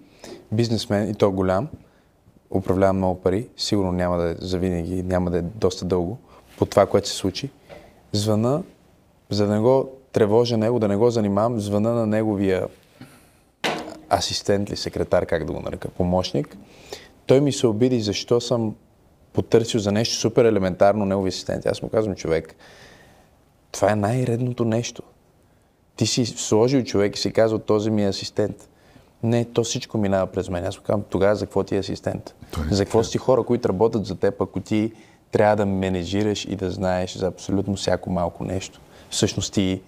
бизнесмен 0.52 1.10
и 1.10 1.14
то 1.14 1.30
голям, 1.30 1.68
управлява 2.56 2.92
много 2.92 3.20
пари, 3.20 3.48
сигурно 3.56 3.92
няма 3.92 4.16
да 4.16 4.30
е 4.30 4.34
завинаги, 4.38 5.02
няма 5.02 5.30
да 5.30 5.38
е 5.38 5.42
доста 5.42 5.84
дълго, 5.84 6.18
по 6.58 6.66
това, 6.66 6.86
което 6.86 7.08
се 7.08 7.14
случи. 7.14 7.50
Звъна, 8.12 8.62
за 9.30 9.46
да 9.46 9.54
не 9.54 9.60
го 9.60 9.90
тревожа 10.12 10.56
него, 10.56 10.78
да 10.78 10.88
не 10.88 10.96
го 10.96 11.10
занимавам, 11.10 11.60
звъна 11.60 11.92
на 11.92 12.06
неговия 12.06 12.66
асистент 14.12 14.68
или 14.68 14.76
секретар, 14.76 15.26
как 15.26 15.44
да 15.44 15.52
го 15.52 15.60
нарека, 15.60 15.88
помощник. 15.88 16.56
Той 17.26 17.40
ми 17.40 17.52
се 17.52 17.66
обиди 17.66 18.00
защо 18.00 18.40
съм 18.40 18.74
потърсил 19.32 19.80
за 19.80 19.92
нещо 19.92 20.14
супер 20.14 20.44
елементарно 20.44 21.04
негови 21.04 21.28
асистент. 21.28 21.66
Аз 21.66 21.82
му 21.82 21.88
казвам, 21.88 22.14
човек, 22.14 22.54
това 23.72 23.92
е 23.92 23.96
най-редното 23.96 24.64
нещо. 24.64 25.02
Ти 25.96 26.06
си 26.06 26.26
сложил 26.26 26.82
човек 26.82 27.16
и 27.16 27.20
си 27.20 27.32
казал, 27.32 27.58
този 27.58 27.90
ми 27.90 28.04
е 28.04 28.08
асистент. 28.08 28.68
Не, 29.22 29.44
то 29.44 29.64
всичко 29.64 29.98
минава 29.98 30.26
през 30.26 30.48
мен. 30.48 30.64
Аз 30.64 30.76
му 30.76 30.82
казвам, 30.82 31.04
тогава 31.10 31.36
за 31.36 31.46
какво 31.46 31.62
ти 31.62 31.76
е 31.76 31.78
асистент? 31.78 32.34
Той 32.50 32.64
е 32.70 32.74
за 32.74 32.84
какво 32.84 33.04
си 33.04 33.18
хора, 33.18 33.42
които 33.42 33.68
работят 33.68 34.06
за 34.06 34.14
теб, 34.14 34.40
ако 34.40 34.60
ти 34.60 34.92
трябва 35.30 35.56
да 35.56 35.66
менежираш 35.66 36.44
и 36.44 36.56
да 36.56 36.70
знаеш 36.70 37.16
за 37.16 37.26
абсолютно 37.26 37.76
всяко 37.76 38.10
малко 38.10 38.44
нещо. 38.44 38.80
Всъщност 39.10 39.52
ти, 39.52 39.80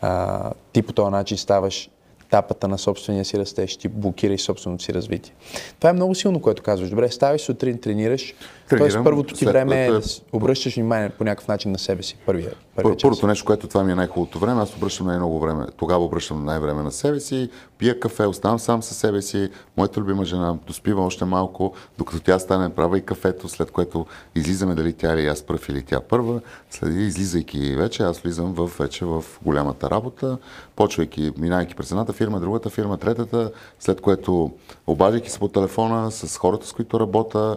а, 0.00 0.50
ти 0.72 0.82
по 0.82 0.92
този 0.92 1.10
начин 1.10 1.38
ставаш 1.38 1.90
тапата 2.30 2.68
на 2.68 2.78
собствения 2.78 3.24
си 3.24 3.38
растеж, 3.38 3.76
ти 3.76 3.88
блокираш 3.88 4.40
собственото 4.40 4.84
си 4.84 4.94
развитие. 4.94 5.34
Това 5.78 5.90
е 5.90 5.92
много 5.92 6.14
силно, 6.14 6.40
което 6.40 6.62
казваш. 6.62 6.90
Добре, 6.90 7.10
ставаш 7.10 7.40
сутрин, 7.40 7.80
тренираш. 7.80 8.34
Тренирам, 8.68 8.88
Тоест 8.90 9.04
първото 9.04 9.34
ти 9.34 9.44
време 9.46 9.86
е 9.86 9.90
да 9.90 9.96
е- 9.96 10.00
обръщаш 10.32 10.74
внимание 10.74 11.08
по 11.08 11.24
някакъв 11.24 11.48
начин 11.48 11.72
на 11.72 11.78
себе 11.78 12.02
си. 12.02 12.16
Първия, 12.26 12.50
Пър, 12.50 12.82
първия 12.82 12.96
час. 12.96 13.02
първото 13.02 13.26
нещо, 13.26 13.44
което 13.44 13.68
това 13.68 13.84
ми 13.84 13.92
е 13.92 13.94
най-хубавото 13.94 14.38
време, 14.38 14.62
аз 14.62 14.76
обръщам 14.76 15.06
най-много 15.06 15.40
време. 15.40 15.66
Тогава 15.76 16.04
обръщам 16.04 16.44
най-време 16.44 16.82
на 16.82 16.92
себе 16.92 17.20
си, 17.20 17.50
пия 17.78 18.00
кафе, 18.00 18.26
оставам 18.26 18.58
сам 18.58 18.82
със 18.82 18.96
себе 18.96 19.22
си, 19.22 19.50
моята 19.76 20.00
любима 20.00 20.24
жена 20.24 20.56
доспива 20.66 21.04
още 21.04 21.24
малко, 21.24 21.74
докато 21.98 22.20
тя 22.20 22.38
стане 22.38 22.74
права 22.74 22.98
и 22.98 23.02
кафето, 23.04 23.48
след 23.48 23.70
което 23.70 24.06
излизаме 24.34 24.74
дали 24.74 24.92
тя 24.92 25.14
или 25.14 25.26
аз 25.26 25.42
пръв 25.42 25.68
или 25.68 25.82
тя 25.82 26.00
първа. 26.00 26.40
След 26.70 26.94
излизайки 26.94 27.74
вече, 27.76 28.02
аз 28.02 28.18
влизам 28.18 28.52
в, 28.54 28.70
вече 28.78 29.04
в 29.04 29.24
голямата 29.42 29.90
работа, 29.90 30.38
почвайки, 30.76 31.32
минайки 31.38 31.74
през 31.74 31.90
едната 31.90 32.12
фирма, 32.12 32.40
другата 32.40 32.70
фирма, 32.70 32.96
третата, 32.98 33.52
след 33.80 34.00
което 34.00 34.50
обаждайки 34.86 35.30
се 35.30 35.38
по 35.38 35.48
телефона 35.48 36.10
с 36.10 36.36
хората, 36.38 36.66
с 36.66 36.72
които 36.72 37.00
работя, 37.00 37.56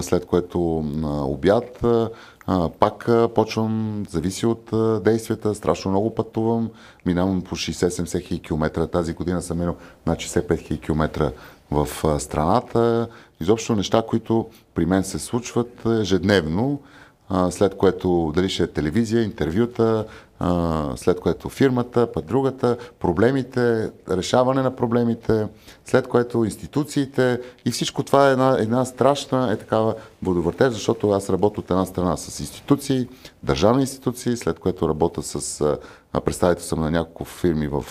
след 0.00 0.26
което 0.26 0.84
обяд 1.06 1.84
пак 2.78 3.08
почвам, 3.34 4.04
зависи 4.10 4.46
от 4.46 4.70
действията, 5.04 5.54
страшно 5.54 5.90
много 5.90 6.14
пътувам, 6.14 6.70
минавам 7.06 7.42
по 7.42 7.56
60-70 7.56 8.22
хиляди 8.22 8.42
километра, 8.42 8.86
тази 8.86 9.12
година 9.12 9.42
съм 9.42 9.58
минал 9.58 9.76
на 10.06 10.16
65 10.16 10.58
хиляди 10.58 10.80
километра 10.80 11.30
в 11.70 11.88
страната, 12.20 13.08
изобщо 13.40 13.76
неща, 13.76 14.02
които 14.08 14.46
при 14.74 14.86
мен 14.86 15.04
се 15.04 15.18
случват 15.18 15.86
ежедневно, 15.86 16.80
след 17.50 17.76
което 17.76 18.32
дали 18.34 18.48
ще 18.48 18.62
е 18.62 18.66
телевизия, 18.66 19.22
интервюта, 19.22 20.06
а, 20.40 20.92
след 20.96 21.20
което 21.20 21.48
фирмата, 21.48 22.12
път 22.12 22.26
другата, 22.26 22.76
проблемите, 23.00 23.90
решаване 24.10 24.62
на 24.62 24.76
проблемите, 24.76 25.46
след 25.84 26.08
което 26.08 26.44
институциите 26.44 27.40
и 27.64 27.70
всичко 27.70 28.02
това 28.02 28.28
е 28.28 28.32
една, 28.32 28.56
една 28.58 28.84
страшна 28.84 29.52
е 29.52 29.56
такава 29.56 29.94
водовъртеж, 30.22 30.72
защото 30.72 31.10
аз 31.10 31.30
работя 31.30 31.60
от 31.60 31.70
една 31.70 31.86
страна 31.86 32.16
с 32.16 32.40
институции, 32.40 33.08
държавни 33.42 33.80
институции, 33.80 34.36
след 34.36 34.58
което 34.58 34.88
работя 34.88 35.22
с 35.22 35.60
а, 36.12 36.20
представител 36.20 36.64
съм 36.64 36.80
на 36.80 36.90
няколко 36.90 37.24
фирми 37.24 37.68
в, 37.68 37.84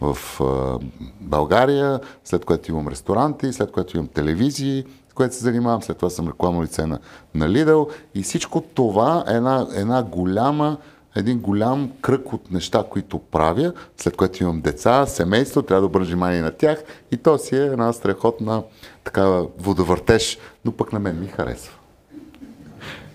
в, 0.00 0.14
в 0.14 0.78
България, 1.20 2.00
след 2.24 2.44
което 2.44 2.70
имам 2.70 2.88
ресторанти, 2.88 3.52
след 3.52 3.70
което 3.70 3.96
имам 3.96 4.08
телевизии, 4.08 4.84
което 5.18 5.34
се 5.34 5.44
занимавам. 5.44 5.82
След 5.82 5.96
това 5.96 6.10
съм 6.10 6.28
рекламно 6.28 6.62
лице 6.62 6.86
на, 6.86 6.98
на 7.34 7.48
Lidl. 7.48 7.92
И 8.14 8.22
всичко 8.22 8.60
това 8.60 9.24
е 9.28 9.34
една, 9.34 9.66
една 9.74 10.02
голяма, 10.02 10.76
един 11.16 11.38
голям 11.38 11.92
кръг 12.00 12.32
от 12.32 12.50
неща, 12.50 12.84
които 12.90 13.18
правя, 13.18 13.72
след 13.96 14.16
което 14.16 14.42
имам 14.42 14.60
деца, 14.60 15.06
семейство, 15.06 15.62
трябва 15.62 15.80
да 15.80 15.86
обържа 15.86 16.10
внимание 16.10 16.42
на 16.42 16.50
тях 16.50 16.82
и 17.12 17.16
то 17.16 17.38
си 17.38 17.56
е 17.56 17.64
една 17.64 17.92
страхотна 17.92 18.62
такава 19.04 19.46
водовъртеж, 19.58 20.38
но 20.64 20.72
пък 20.72 20.92
на 20.92 20.98
мен 20.98 21.20
ми 21.20 21.26
харесва. 21.26 21.74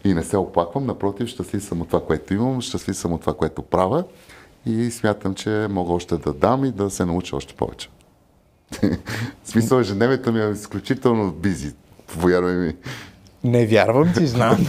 И 0.04 0.14
не 0.14 0.24
се 0.24 0.38
оплаквам, 0.38 0.86
напротив, 0.86 1.28
щастлив 1.28 1.64
съм 1.64 1.82
от 1.82 1.88
това, 1.88 2.06
което 2.06 2.34
имам, 2.34 2.62
щастлив 2.62 2.98
съм 2.98 3.14
от 3.14 3.22
това, 3.22 3.34
което 3.34 3.62
правя 3.62 4.04
и 4.66 4.92
смятам, 4.92 5.36
че 5.36 5.68
мога 5.70 5.94
още 5.94 6.18
да 6.18 6.34
дам 6.34 6.66
и 6.66 6.72
да 6.72 6.90
се 6.90 7.06
науча 7.06 7.36
още 7.36 7.54
повече. 7.54 7.90
Смисъл, 9.44 9.80
ежедневието 9.80 10.32
ми 10.32 10.42
е 10.42 10.50
изключително 10.50 11.32
бизи. 11.32 11.74
Повярвай 12.08 12.56
ми. 12.56 12.76
Не 13.44 13.66
вярвам 13.66 14.14
ти, 14.18 14.28
знам. 14.28 14.58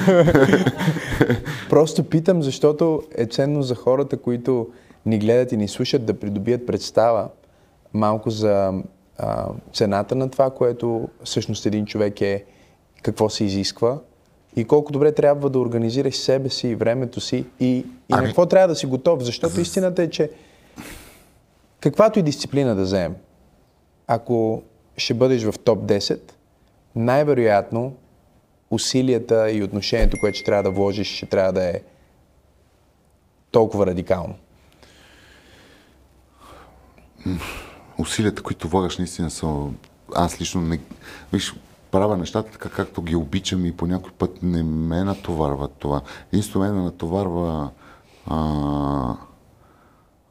Просто 1.70 2.04
питам, 2.04 2.42
защото 2.42 3.02
е 3.14 3.26
ценно 3.26 3.62
за 3.62 3.74
хората, 3.74 4.16
които 4.16 4.68
ни 5.06 5.18
гледат 5.18 5.52
и 5.52 5.56
ни 5.56 5.68
слушат, 5.68 6.06
да 6.06 6.20
придобият 6.20 6.66
представа 6.66 7.28
малко 7.94 8.30
за 8.30 8.72
а, 9.18 9.46
цената 9.72 10.14
на 10.14 10.30
това, 10.30 10.50
което 10.50 11.08
всъщност 11.24 11.66
един 11.66 11.86
човек 11.86 12.20
е, 12.20 12.44
какво 13.02 13.28
се 13.28 13.44
изисква 13.44 13.98
и 14.56 14.64
колко 14.64 14.92
добре 14.92 15.12
трябва 15.12 15.50
да 15.50 15.58
организираш 15.58 16.16
себе 16.16 16.48
си 16.48 16.68
и 16.68 16.74
времето 16.74 17.20
си 17.20 17.36
и, 17.60 17.66
и 17.66 17.86
ами... 18.10 18.22
на 18.22 18.28
какво 18.28 18.46
трябва 18.46 18.68
да 18.68 18.74
си 18.74 18.86
готов. 18.86 19.22
Защото 19.22 19.60
истината 19.60 20.02
е, 20.02 20.10
че 20.10 20.30
каквато 21.80 22.18
и 22.18 22.22
дисциплина 22.22 22.74
да 22.74 22.82
вземем, 22.82 23.14
ако 24.06 24.62
ще 24.96 25.14
бъдеш 25.14 25.44
в 25.44 25.54
топ 25.64 25.78
10, 25.78 26.20
най-вероятно 26.96 27.94
усилията 28.70 29.50
и 29.50 29.62
отношението, 29.62 30.16
което 30.20 30.36
ще 30.36 30.44
трябва 30.44 30.62
да 30.62 30.70
вложиш, 30.70 31.16
ще 31.16 31.26
трябва 31.26 31.52
да 31.52 31.64
е 31.64 31.80
толкова 33.50 33.86
радикално. 33.86 34.34
Усилията, 37.98 38.42
които 38.42 38.68
влагаш, 38.68 38.98
наистина 38.98 39.30
са... 39.30 39.66
Аз 40.14 40.40
лично 40.40 40.60
не... 40.60 40.80
Виж, 41.32 41.54
правя 41.90 42.16
нещата 42.16 42.52
така, 42.52 42.68
както 42.68 43.02
ги 43.02 43.16
обичам 43.16 43.66
и 43.66 43.76
по 43.76 43.86
някой 43.86 44.12
път 44.12 44.42
не 44.42 44.62
ме 44.62 45.04
натоварва 45.04 45.68
това. 45.68 46.00
Единствено 46.32 46.74
ме 46.74 46.82
натоварва 46.82 47.70
а, 48.26 49.16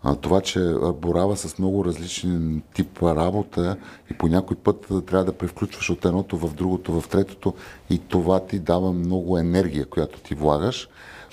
а, 0.04 0.16
това, 0.16 0.42
че 0.42 0.74
борава 0.96 1.38
с 1.38 1.60
много 1.60 1.86
различни 1.86 2.62
тип 2.74 3.04
работа 3.04 3.78
и 4.12 4.14
по 4.14 4.28
някой 4.28 4.58
път 4.58 4.88
трябва 5.06 5.26
да 5.26 5.34
превключваш 5.34 5.90
от 5.90 6.06
едното 6.06 6.38
в 6.38 6.54
другото, 6.54 7.02
в 7.02 7.08
третото 7.10 7.54
и 7.90 8.00
това 8.00 8.40
ти 8.40 8.60
дава 8.60 8.94
много 8.94 9.38
енергия, 9.38 9.86
която 9.86 10.20
ти 10.20 10.36
влагаш, 10.36 10.90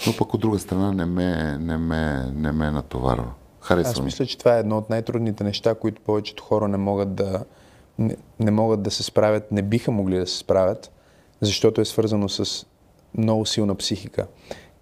но 0.07 0.17
пък 0.17 0.35
от 0.35 0.41
друга 0.41 0.59
страна 0.59 0.93
не 0.93 1.07
ме, 1.07 1.59
не 1.59 1.77
ме, 1.77 2.33
не 2.35 2.53
ме 2.53 2.71
натоварва. 2.71 3.33
Харесва 3.61 3.91
Аз 3.91 4.01
мисля, 4.01 4.27
че 4.27 4.39
това 4.39 4.57
е 4.57 4.61
едно 4.61 4.79
от 4.79 4.91
най-трудните 4.91 5.45
неща, 5.45 5.75
които 5.75 6.03
повечето 6.03 6.43
хора 6.43 6.69
не 6.69 6.77
могат 6.77 7.15
да, 7.15 7.45
не, 7.99 8.17
не 8.41 8.51
могат 8.51 8.83
да 8.83 8.91
се 8.91 9.03
справят, 9.03 9.53
не 9.53 9.63
биха 9.63 9.91
могли 9.91 10.19
да 10.19 10.27
се 10.27 10.37
справят, 10.37 10.91
защото 11.41 11.81
е 11.81 11.85
свързано 11.85 12.29
с 12.29 12.67
много 13.15 13.47
силна 13.47 13.75
психика. 13.75 14.27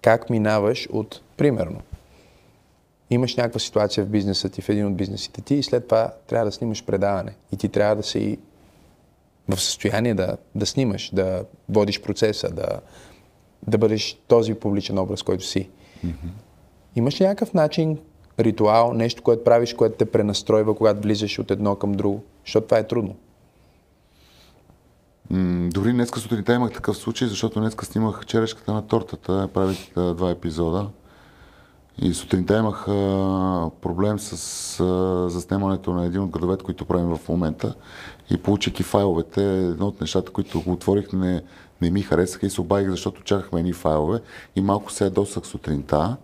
Как 0.01 0.29
минаваш 0.29 0.87
от, 0.91 1.21
примерно, 1.37 1.81
имаш 3.09 3.35
някаква 3.35 3.59
ситуация 3.59 4.05
в 4.05 4.09
бизнеса 4.09 4.49
ти, 4.49 4.61
в 4.61 4.69
един 4.69 4.87
от 4.87 4.95
бизнесите 4.95 5.41
ти 5.41 5.55
и 5.55 5.63
след 5.63 5.87
това 5.87 6.13
трябва 6.27 6.45
да 6.45 6.51
снимаш 6.51 6.85
предаване. 6.85 7.35
И 7.51 7.57
ти 7.57 7.69
трябва 7.69 7.95
да 7.95 8.03
си 8.03 8.37
в 9.49 9.61
състояние 9.61 10.13
да, 10.13 10.37
да 10.55 10.65
снимаш, 10.65 11.09
да 11.13 11.43
водиш 11.69 12.01
процеса, 12.01 12.49
да, 12.49 12.79
да 13.67 13.77
бъдеш 13.77 14.17
този 14.27 14.53
публичен 14.53 14.97
образ, 14.97 15.23
който 15.23 15.45
си. 15.45 15.69
Mm-hmm. 16.05 16.29
Имаш 16.95 17.21
ли 17.21 17.25
някакъв 17.25 17.53
начин, 17.53 17.97
ритуал, 18.39 18.93
нещо, 18.93 19.23
което 19.23 19.43
правиш, 19.43 19.73
което 19.73 19.97
те 19.97 20.05
пренастройва, 20.05 20.75
когато 20.75 21.01
влизаш 21.01 21.39
от 21.39 21.51
едно 21.51 21.75
към 21.75 21.91
друго? 21.91 22.23
Защото 22.45 22.67
това 22.67 22.77
е 22.77 22.87
трудно. 22.87 23.15
М- 25.29 25.69
дори 25.73 25.91
днеска 25.91 26.19
сутринта 26.19 26.53
имах 26.53 26.71
такъв 26.71 26.97
случай, 26.97 27.27
защото 27.27 27.59
днеска 27.59 27.85
снимах 27.85 28.25
черешката 28.25 28.73
на 28.73 28.87
тортата, 28.87 29.49
правих 29.53 29.93
два 29.95 30.29
епизода. 30.29 30.89
И 31.97 32.13
сутринта 32.13 32.57
имах 32.57 32.87
а, 32.87 33.69
проблем 33.81 34.19
с 34.19 34.33
а, 34.79 35.29
заснемането 35.29 35.93
на 35.93 36.05
един 36.05 36.21
от 36.21 36.29
градовете, 36.29 36.63
които 36.63 36.85
правим 36.85 37.15
в 37.15 37.29
момента. 37.29 37.75
И 38.29 38.37
получайки 38.37 38.83
файловете, 38.83 39.57
едно 39.57 39.87
от 39.87 40.01
нещата, 40.01 40.31
които 40.31 40.61
го 40.61 40.71
отворих, 40.71 41.13
не, 41.13 41.43
не 41.81 41.91
ми 41.91 42.01
харесаха 42.01 42.45
и 42.45 42.49
се 42.49 42.61
обадих, 42.61 42.89
защото 42.89 43.23
чакахме 43.23 43.59
едни 43.59 43.73
файлове. 43.73 44.19
И 44.55 44.61
малко 44.61 44.91
се 44.91 45.03
ядосах 45.03 45.45
сутринта. 45.45 46.17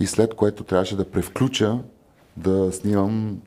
И 0.00 0.06
след 0.06 0.34
което 0.34 0.64
трябваше 0.64 0.96
да 0.96 1.10
превключа 1.10 1.78
да 2.36 2.72
снимам 2.72 3.38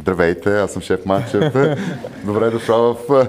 Здравейте, 0.00 0.58
аз 0.58 0.72
съм 0.72 0.82
шеф 0.82 1.06
Манчев. 1.06 1.52
Добре 2.24 2.50
дошла 2.50 2.94
в 2.94 3.28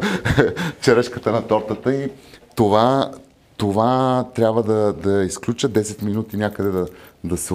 черешката 0.82 1.32
на 1.32 1.48
тортата 1.48 1.95
и 1.95 2.12
това, 2.56 3.12
това 3.58 4.26
трябва 4.36 4.63
да, 4.63 4.93
да 4.93 5.24
изключа 5.24 5.69
10 5.69 6.04
минути 6.04 6.38
някъде 6.38 6.69
да, 6.69 6.88
да, 7.23 7.38
се, 7.38 7.53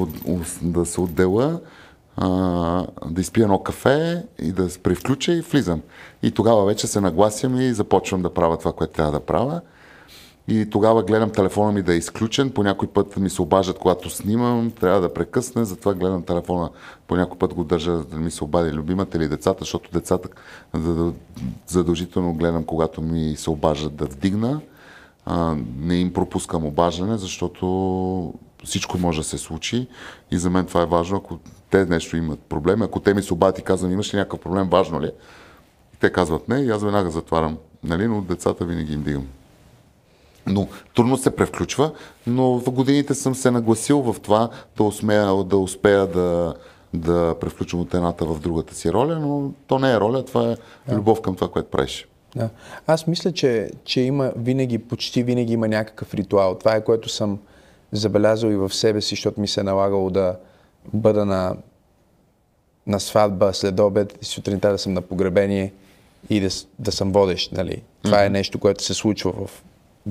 да 0.63 0.87
се 0.87 1.01
отдела, 1.01 1.61
а, 2.17 2.29
да 3.07 3.21
изпия 3.21 3.43
едно 3.43 3.59
кафе 3.59 4.25
и 4.39 4.53
да 4.53 4.71
се 4.71 4.79
превключа 4.79 5.33
и 5.33 5.41
влизам. 5.41 5.81
И 6.23 6.31
тогава 6.31 6.65
вече 6.65 6.87
се 6.87 7.01
нагласям 7.01 7.61
и 7.61 7.73
започвам 7.73 8.23
да 8.23 8.35
правя 8.35 8.59
това, 8.59 8.73
което 8.73 8.93
трябва 8.93 9.13
да 9.13 9.21
правя. 9.21 9.61
И 10.49 10.71
тогава 10.71 11.03
гледам 11.03 11.31
телефона 11.31 11.73
ми 11.73 11.83
да 11.83 11.95
е 11.95 11.97
изключен. 11.97 12.51
По 12.51 12.63
някой 12.63 12.89
път 12.89 13.17
ми 13.17 13.31
се 13.31 13.43
обаждат, 13.43 13.79
когато 13.79 14.11
снимам, 14.11 14.71
трябва 14.71 15.01
да 15.01 15.15
прекъсне, 15.15 15.65
затова 15.65 15.95
гледам 15.95 16.23
телефона. 16.23 16.71
По 17.07 17.17
някой 17.17 17.39
път 17.39 17.55
го 17.55 17.65
държа 17.65 17.93
да 17.93 18.17
ми 18.17 18.31
се 18.31 18.45
обади 18.45 18.73
любимата 18.73 19.17
или 19.17 19.29
децата, 19.29 19.59
защото 19.61 19.91
децата 19.93 20.29
задължително 21.67 22.35
гледам, 22.35 22.65
когато 22.65 23.03
ми 23.03 23.37
се 23.37 23.51
обаждат 23.51 23.97
да 23.97 24.05
вдигна. 24.05 24.61
А, 25.27 25.57
не 25.79 25.97
им 25.97 26.13
пропускам 26.13 26.67
обаждане, 26.67 27.19
защото 27.19 28.35
всичко 28.65 28.99
може 28.99 29.21
да 29.21 29.25
се 29.25 29.39
случи 29.39 29.89
и 30.31 30.39
за 30.39 30.51
мен 30.51 30.67
това 30.67 30.83
е 30.83 30.87
важно, 30.87 31.17
ако 31.17 31.39
те 31.71 31.85
нещо 31.85 32.17
имат 32.17 32.41
проблеми, 32.41 32.85
ако 32.85 33.01
те 33.01 33.15
ми 33.15 33.23
се 33.23 33.35
обадят 33.35 33.59
и 33.59 33.63
казвам, 33.63 33.93
имаш 33.93 34.15
ли 34.15 34.19
някакъв 34.19 34.41
проблем, 34.41 34.69
важно 34.69 35.01
ли? 35.01 35.07
Е? 35.07 35.13
И 35.95 35.97
те 36.01 36.13
казват 36.13 36.49
не 36.49 36.57
и 36.57 36.71
аз 36.71 36.83
веднага 36.83 37.11
затварям, 37.11 37.59
нали? 37.85 38.09
но 38.09 38.23
децата 38.23 38.65
винаги 38.65 38.93
им 38.93 39.03
дигам. 39.03 39.27
Но 40.47 40.69
трудно 40.95 41.17
се 41.17 41.37
превключва, 41.37 41.93
но 42.27 42.59
в 42.59 42.71
годините 42.71 43.15
съм 43.15 43.35
се 43.35 43.51
нагласил 43.51 44.01
в 44.01 44.21
това 44.21 44.51
да, 44.77 44.83
усмея, 44.83 45.45
да 45.45 45.57
успея 45.57 46.07
да, 46.07 46.55
да 46.95 47.37
превключвам 47.41 47.83
от 47.83 47.95
едната 47.95 48.25
в 48.25 48.41
другата 48.41 48.75
си 48.75 48.93
роля, 48.93 49.19
но 49.19 49.53
то 49.67 49.79
не 49.79 49.93
е 49.93 50.01
роля, 50.01 50.25
това 50.25 50.51
е 50.51 50.57
да. 50.89 50.97
любов 50.97 51.21
към 51.21 51.35
това, 51.35 51.49
което 51.49 51.71
правиш. 51.71 52.09
Да. 52.37 52.49
Аз 52.87 53.07
мисля, 53.07 53.33
че, 53.33 53.71
че 53.85 54.01
има 54.01 54.33
винаги, 54.37 54.79
почти 54.79 55.23
винаги 55.23 55.53
има 55.53 55.69
някакъв 55.69 56.15
ритуал. 56.15 56.59
Това 56.59 56.77
е 56.77 56.85
което 56.85 57.09
съм 57.09 57.39
забелязал 57.97 58.49
и 58.49 58.57
в 58.57 58.75
себе 58.75 59.01
си, 59.01 59.15
защото 59.15 59.41
ми 59.41 59.49
се 59.49 59.61
е 59.61 59.65
налагало 59.65 60.11
да 60.11 60.37
бъда 60.93 61.25
на, 61.25 61.57
на 62.87 63.01
сватба 63.01 63.53
след 63.53 63.81
обед 63.81 64.19
и 64.23 64.25
сутринта 64.25 64.71
да 64.71 64.79
съм 64.79 64.93
на 64.93 65.01
погребение 65.01 65.73
и 66.31 66.41
да, 66.41 66.49
да 66.79 66.93
съм 66.93 67.13
водещ. 67.13 67.53
Нали? 67.53 67.83
Това 68.03 68.19
mm-hmm. 68.19 68.27
е 68.27 68.31
нещо, 68.31 68.59
което 68.59 68.85
се 68.85 68.95
случва 68.95 69.33
в, 69.33 69.63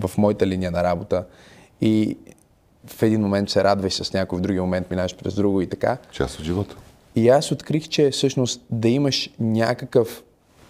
в 0.07 0.17
моята 0.17 0.47
линия 0.47 0.71
на 0.71 0.83
работа. 0.83 1.25
И 1.81 2.17
в 2.87 3.03
един 3.03 3.21
момент 3.21 3.49
се 3.49 3.63
радваш 3.63 3.93
с 3.93 4.13
някой, 4.13 4.39
в 4.39 4.41
другия 4.41 4.61
момент 4.61 4.91
минаваш 4.91 5.15
през 5.15 5.33
друго 5.33 5.61
и 5.61 5.67
така. 5.67 5.97
Част 6.11 6.39
от 6.39 6.45
живота. 6.45 6.75
И 7.15 7.29
аз 7.29 7.51
открих, 7.51 7.87
че 7.87 8.09
всъщност 8.09 8.61
да 8.69 8.89
имаш 8.89 9.29
някакъв 9.39 10.23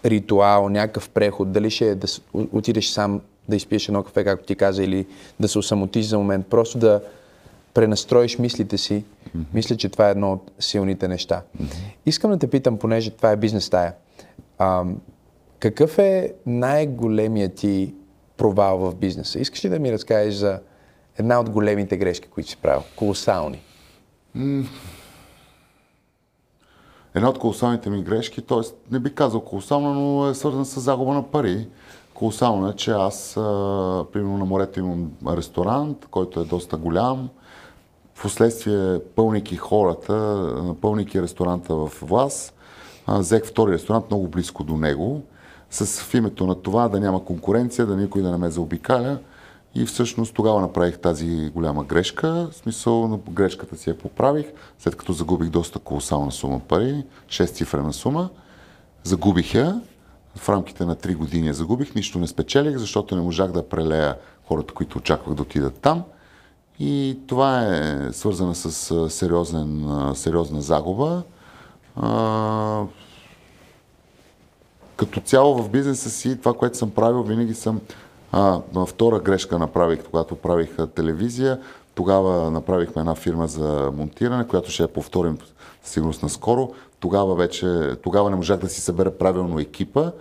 ритуал, 0.05 0.69
някакъв 0.69 1.09
преход, 1.09 1.51
дали 1.51 1.69
ще 1.69 1.89
е 1.89 1.95
да 1.95 2.07
отидеш 2.33 2.87
сам 2.87 3.21
да 3.49 3.55
изпиеш 3.55 3.87
едно 3.87 4.03
кафе, 4.03 4.23
както 4.23 4.45
ти 4.45 4.55
каза, 4.55 4.83
или 4.83 5.07
да 5.39 5.47
се 5.47 5.59
осамотиш 5.59 6.05
за 6.05 6.17
момент, 6.17 6.47
просто 6.47 6.77
да 6.77 7.01
пренастроиш 7.73 8.39
мислите 8.39 8.77
си, 8.77 8.93
mm-hmm. 9.03 9.43
мисля, 9.53 9.77
че 9.77 9.89
това 9.89 10.07
е 10.07 10.11
едно 10.11 10.33
от 10.33 10.51
силните 10.59 11.07
неща. 11.07 11.41
Mm-hmm. 11.61 11.75
Искам 12.05 12.31
да 12.31 12.39
те 12.39 12.49
питам, 12.49 12.77
понеже 12.77 13.09
това 13.09 13.31
е 13.31 13.37
бизнес 13.37 13.69
тая. 13.69 13.93
А, 14.57 14.83
какъв 15.59 15.99
е 15.99 16.33
най-големият 16.45 17.55
ти 17.55 17.93
провал 18.37 18.77
в 18.77 18.95
бизнеса? 18.95 19.39
Искаш 19.39 19.65
ли 19.65 19.69
да 19.69 19.79
ми 19.79 19.91
разкажеш 19.91 20.33
за 20.33 20.59
една 21.17 21.39
от 21.39 21.49
големите 21.49 21.97
грешки, 21.97 22.27
които 22.27 22.49
си 22.49 22.57
правил? 22.57 22.83
Колосални. 22.95 23.61
Една 27.15 27.29
от 27.29 27.39
колосалните 27.39 27.89
ми 27.89 28.03
грешки, 28.03 28.41
т.е. 28.41 28.91
не 28.91 28.99
би 28.99 29.15
казал 29.15 29.41
колосална, 29.41 29.93
но 29.93 30.29
е 30.29 30.33
свързана 30.33 30.65
с 30.65 30.79
загуба 30.79 31.13
на 31.13 31.31
пари. 31.31 31.67
Колосално 32.23 32.69
е, 32.69 32.73
че 32.73 32.91
аз, 32.91 33.37
а, 33.37 34.05
примерно 34.13 34.37
на 34.37 34.45
морето 34.45 34.79
имам 34.79 35.11
ресторант, 35.27 36.07
който 36.11 36.39
е 36.39 36.43
доста 36.45 36.77
голям. 36.77 37.29
Впоследствие, 38.15 38.99
пълники 39.15 39.55
хората, 39.55 40.47
пълники 40.81 41.21
ресторанта 41.21 41.75
в 41.75 41.91
Влас, 42.01 42.53
взех 43.07 43.45
втори 43.45 43.71
ресторант 43.71 44.05
много 44.09 44.27
близко 44.27 44.63
до 44.63 44.77
него, 44.77 45.21
с 45.69 46.01
в 46.01 46.13
името 46.13 46.47
на 46.47 46.55
това 46.55 46.89
да 46.89 46.99
няма 46.99 47.25
конкуренция, 47.25 47.85
да 47.85 47.95
никой 47.95 48.21
да 48.21 48.31
не 48.31 48.37
ме 48.37 48.49
заобикаля. 48.49 49.17
И 49.75 49.85
всъщност 49.85 50.33
тогава 50.33 50.61
направих 50.61 50.99
тази 50.99 51.49
голяма 51.49 51.83
грешка. 51.83 52.47
В 52.51 52.55
смисъл 52.55 53.07
на 53.07 53.17
грешката 53.17 53.77
си 53.77 53.89
я 53.89 53.97
поправих, 53.97 54.45
след 54.79 54.95
като 54.95 55.13
загубих 55.13 55.49
доста 55.49 55.79
колосална 55.79 56.31
сума 56.31 56.59
пари, 56.59 57.03
6 57.27 57.45
цифрена 57.45 57.93
сума. 57.93 58.29
Загубих 59.03 59.53
я. 59.53 59.81
В 60.35 60.49
рамките 60.49 60.85
на 60.85 60.95
3 60.95 61.15
години 61.15 61.47
я 61.47 61.53
загубих, 61.53 61.95
нищо 61.95 62.19
не 62.19 62.27
спечелих, 62.27 62.77
защото 62.77 63.15
не 63.15 63.21
можах 63.21 63.51
да 63.51 63.69
прелея 63.69 64.17
хората, 64.47 64.73
които 64.73 64.97
очаквах 64.97 65.35
да 65.35 65.41
отидат 65.41 65.79
там. 65.79 66.03
И 66.79 67.19
това 67.27 67.75
е 67.75 68.09
свързано 68.11 68.53
с 68.53 69.09
сериозен, 69.09 69.87
сериозна 70.15 70.61
загуба. 70.61 71.23
А, 71.95 72.83
като 74.95 75.19
цяло 75.19 75.63
в 75.63 75.69
бизнеса 75.69 76.09
си, 76.09 76.39
това, 76.39 76.53
което 76.53 76.77
съм 76.77 76.91
правил, 76.91 77.23
винаги 77.23 77.53
съм 77.53 77.81
а, 78.31 78.61
втора 78.87 79.19
грешка 79.19 79.59
направих, 79.59 80.03
когато 80.03 80.35
правих 80.35 80.77
телевизия. 80.95 81.59
Тогава 81.95 82.51
направихме 82.51 82.99
една 82.99 83.15
фирма 83.15 83.47
за 83.47 83.91
монтиране, 83.97 84.47
която 84.47 84.71
ще 84.71 84.83
я 84.83 84.93
повторим 84.93 85.37
сигурност 85.83 86.23
наскоро. 86.23 86.73
Тогава 87.03 87.35
вече, 87.35 87.95
тогава 88.03 88.29
не 88.29 88.35
можах 88.35 88.59
да 88.59 88.69
си 88.69 88.81
събера 88.81 89.11
правилно 89.11 89.59
екипа, 89.59 90.11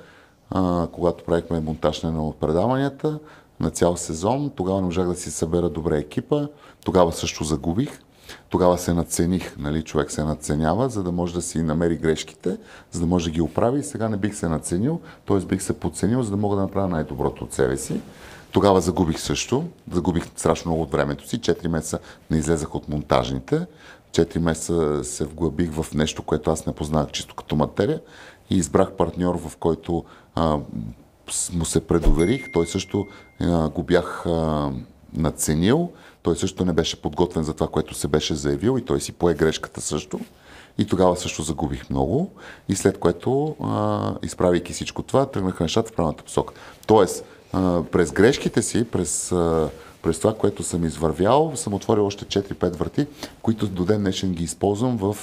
а, 0.51 0.87
когато 0.93 1.25
правихме 1.25 1.61
монтаж 1.61 2.03
на 2.03 2.09
едно 2.09 2.29
от 2.29 2.37
предаванията 2.37 3.19
на 3.61 3.71
цял 3.71 3.97
сезон. 3.97 4.51
Тогава 4.57 4.81
не 4.81 4.87
можах 4.87 5.07
да 5.07 5.15
си 5.15 5.31
събера 5.31 5.69
добре 5.69 5.99
екипа. 5.99 6.49
Тогава 6.85 7.13
също 7.13 7.45
загубих. 7.45 8.01
Тогава 8.49 8.79
се 8.79 8.95
надцених, 8.95 9.57
нали, 9.59 9.83
човек 9.83 10.11
се 10.11 10.25
надценява, 10.25 10.89
за 10.89 11.03
да 11.03 11.13
може 11.13 11.35
да 11.35 11.43
си 11.43 11.63
намери 11.63 11.97
грешките, 11.97 12.57
за 12.91 13.01
да 13.01 13.07
може 13.07 13.25
да 13.25 13.31
ги 13.31 13.41
оправи. 13.41 13.83
Сега 13.83 14.09
не 14.09 14.17
бих 14.17 14.35
се 14.35 14.49
надценил, 14.49 15.01
т.е. 15.27 15.39
бих 15.39 15.63
се 15.63 15.73
подценил, 15.73 16.23
за 16.23 16.31
да 16.31 16.37
мога 16.37 16.57
да 16.57 16.63
направя 16.63 16.89
най-доброто 16.89 17.45
от 17.45 17.53
себе 17.53 17.77
си. 17.77 18.01
Тогава 18.53 18.81
загубих 18.81 19.21
също, 19.21 19.65
загубих 19.93 20.25
страшно 20.37 20.71
много 20.71 20.83
от 20.83 20.93
времето 20.93 21.29
си. 21.29 21.41
Четири 21.41 21.69
месеца 21.69 21.99
не 22.31 22.39
излезах 22.39 22.75
от 22.75 22.89
монтажните. 22.89 23.67
Четири 24.13 24.39
месеца 24.39 25.05
се 25.05 25.25
вглъбих 25.25 25.73
в 25.73 25.95
нещо, 25.95 26.23
което 26.23 26.51
аз 26.51 26.67
не 26.67 26.73
познах 26.73 27.11
чисто 27.11 27.35
като 27.35 27.57
материя 27.57 28.01
и 28.51 28.57
избрах 28.57 28.93
партньор, 28.93 29.39
в 29.49 29.57
който 29.57 30.05
а, 30.35 30.59
му 31.53 31.65
се 31.65 31.87
предоверих. 31.87 32.53
Той 32.53 32.67
също 32.67 33.07
а, 33.41 33.69
го 33.69 33.83
бях 33.83 34.27
а, 34.27 34.71
надценил. 35.17 35.91
Той 36.23 36.37
също 36.37 36.65
не 36.65 36.73
беше 36.73 37.03
подготвен 37.03 37.45
за 37.45 37.55
това, 37.55 37.69
което 37.69 37.95
се 37.95 38.09
беше 38.09 38.35
заявил 38.35 38.79
и 38.79 38.85
той 38.85 39.01
си 39.01 39.13
пое 39.13 39.35
грешката 39.35 39.81
също. 39.81 40.21
И 40.79 40.87
тогава 40.87 41.17
също 41.17 41.43
загубих 41.43 41.91
много. 41.91 42.31
И 42.69 42.77
след 42.77 42.99
което, 42.99 43.57
а, 43.63 44.15
изправяйки 44.23 44.73
всичко 44.73 45.03
това, 45.03 45.27
тръгнаха 45.27 45.65
нещата 45.65 45.91
в 45.91 45.95
правилната 45.95 46.25
посока. 46.25 46.55
Тоест, 46.87 47.25
а, 47.53 47.83
през 47.83 48.13
грешките 48.13 48.63
си, 48.63 48.85
през, 48.85 49.33
а, 49.33 49.71
през 50.03 50.19
това, 50.19 50.35
което 50.35 50.63
съм 50.63 50.85
извървял, 50.85 51.53
съм 51.55 51.75
отворил 51.75 52.07
още 52.07 52.25
4-5 52.25 52.77
врати, 52.77 53.07
които 53.43 53.67
до 53.67 53.85
ден 53.85 54.01
днешен 54.01 54.33
ги 54.33 54.45
използвам 54.45 54.97
в, 54.97 55.17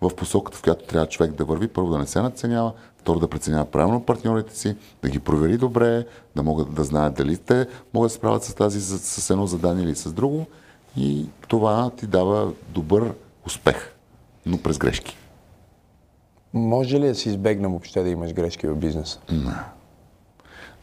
в 0.00 0.14
посоката, 0.16 0.58
в 0.58 0.62
която 0.62 0.84
трябва 0.84 1.06
човек 1.06 1.32
да 1.32 1.44
върви. 1.44 1.68
Първо 1.68 1.90
да 1.90 1.98
не 1.98 2.06
се 2.06 2.20
надценява, 2.20 2.72
второ 2.98 3.20
да 3.20 3.28
преценява 3.28 3.64
правилно 3.64 4.02
партньорите 4.02 4.58
си, 4.58 4.76
да 5.02 5.08
ги 5.08 5.18
провери 5.18 5.56
добре, 5.56 6.06
да 6.36 6.42
могат 6.42 6.74
да 6.74 6.84
знаят 6.84 7.14
дали 7.14 7.36
те 7.36 7.66
могат 7.94 8.10
да 8.10 8.14
справят 8.14 8.44
с 8.44 8.54
тази 8.54 8.80
с 8.80 9.30
едно 9.30 9.46
задание 9.46 9.84
или 9.84 9.96
с 9.96 10.12
друго. 10.12 10.46
И 10.96 11.26
това 11.48 11.90
ти 11.90 12.06
дава 12.06 12.52
добър 12.68 13.12
успех, 13.46 13.92
но 14.46 14.62
през 14.62 14.78
грешки. 14.78 15.16
Може 16.52 17.00
ли 17.00 17.06
да 17.06 17.14
се 17.14 17.28
избегне 17.28 17.68
въобще 17.68 18.02
да 18.02 18.08
имаш 18.08 18.32
грешки 18.32 18.66
в 18.66 18.76
бизнеса? 18.76 19.18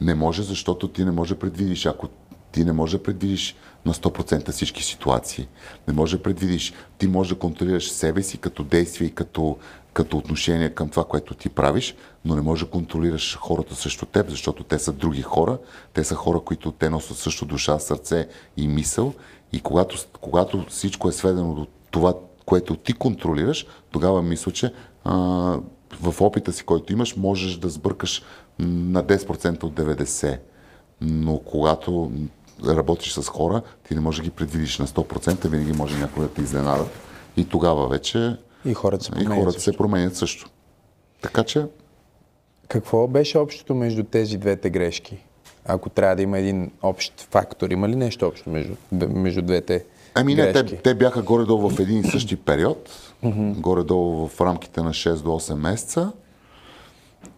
Не 0.01 0.15
може, 0.15 0.43
защото 0.43 0.87
ти 0.87 1.05
не 1.05 1.11
може 1.11 1.33
да 1.33 1.39
предвидиш. 1.39 1.85
Ако 1.85 2.07
ти 2.51 2.65
не 2.65 2.73
може 2.73 2.97
да 2.97 3.03
предвидиш 3.03 3.55
на 3.85 3.93
100% 3.93 4.51
всички 4.51 4.83
ситуации, 4.83 5.47
не 5.87 5.93
може 5.93 6.17
да 6.17 6.23
предвидиш, 6.23 6.73
ти 6.97 7.07
може 7.07 7.33
да 7.33 7.39
контролираш 7.39 7.91
себе 7.91 8.23
си 8.23 8.37
като 8.37 8.63
действие 8.63 9.07
и 9.07 9.15
като, 9.15 9.57
като 9.93 10.17
отношение 10.17 10.69
към 10.69 10.89
това, 10.89 11.03
което 11.03 11.33
ти 11.33 11.49
правиш, 11.49 11.95
но 12.25 12.35
не 12.35 12.41
може 12.41 12.65
да 12.65 12.71
контролираш 12.71 13.37
хората 13.37 13.75
срещу 13.75 14.05
теб, 14.05 14.29
защото 14.29 14.63
те 14.63 14.79
са 14.79 14.93
други 14.93 15.21
хора, 15.21 15.57
те 15.93 16.03
са 16.03 16.15
хора, 16.15 16.39
които 16.39 16.71
те 16.71 16.89
носят 16.89 17.17
също 17.17 17.45
душа, 17.45 17.79
сърце 17.79 18.27
и 18.57 18.67
мисъл. 18.67 19.13
И 19.53 19.59
когато, 19.59 19.97
когато 20.21 20.65
всичко 20.69 21.09
е 21.09 21.11
сведено 21.11 21.53
до 21.53 21.67
това, 21.91 22.13
което 22.45 22.75
ти 22.75 22.93
контролираш, 22.93 23.65
тогава 23.91 24.21
мисля, 24.21 24.51
че 24.51 24.73
а, 25.03 25.13
в 26.01 26.21
опита 26.21 26.53
си, 26.53 26.63
който 26.63 26.93
имаш, 26.93 27.15
можеш 27.15 27.57
да 27.57 27.69
сбъркаш 27.69 28.23
на 28.59 29.03
10% 29.03 29.63
от 29.63 29.73
90%. 29.73 30.39
Но 31.01 31.39
когато 31.39 32.11
работиш 32.65 33.13
с 33.13 33.27
хора, 33.29 33.61
ти 33.87 33.95
не 33.95 34.01
можеш 34.01 34.17
да 34.19 34.23
ги 34.23 34.29
предвидиш 34.29 34.77
на 34.79 34.87
100%, 34.87 35.47
винаги 35.47 35.71
може 35.73 35.97
някой 35.97 36.23
да 36.23 36.33
те 36.33 36.41
изненада. 36.41 36.85
И 37.37 37.45
тогава 37.45 37.87
вече 37.87 38.37
И 38.65 38.73
хората 38.73 39.03
се 39.03 39.11
и 39.11 39.13
променят. 39.25 39.43
хората 39.43 39.59
се 39.61 39.77
променят 39.77 40.15
също. 40.15 40.49
Така 41.21 41.43
че, 41.43 41.65
Какво 42.67 43.07
беше 43.07 43.37
общото 43.37 43.75
между 43.75 44.03
тези 44.03 44.37
двете 44.37 44.69
грешки? 44.69 45.17
Ако 45.65 45.89
трябва 45.89 46.15
да 46.15 46.21
има 46.21 46.39
един 46.39 46.71
общ 46.81 47.27
фактор, 47.31 47.69
има 47.69 47.89
ли 47.89 47.95
нещо 47.95 48.27
общо 48.27 48.49
между, 48.49 48.73
между 48.91 49.41
двете 49.41 49.85
ами 50.15 50.35
не, 50.35 50.41
грешки? 50.51 50.75
те, 50.75 50.81
те 50.81 50.93
бяха 50.95 51.21
горе-долу 51.21 51.69
в 51.69 51.79
един 51.79 51.99
и 51.99 52.03
същи 52.03 52.35
период, 52.35 52.89
горе-долу 53.57 54.27
в 54.27 54.41
рамките 54.41 54.81
на 54.81 54.89
6 54.89 55.15
до 55.15 55.29
8 55.29 55.53
месеца. 55.55 56.11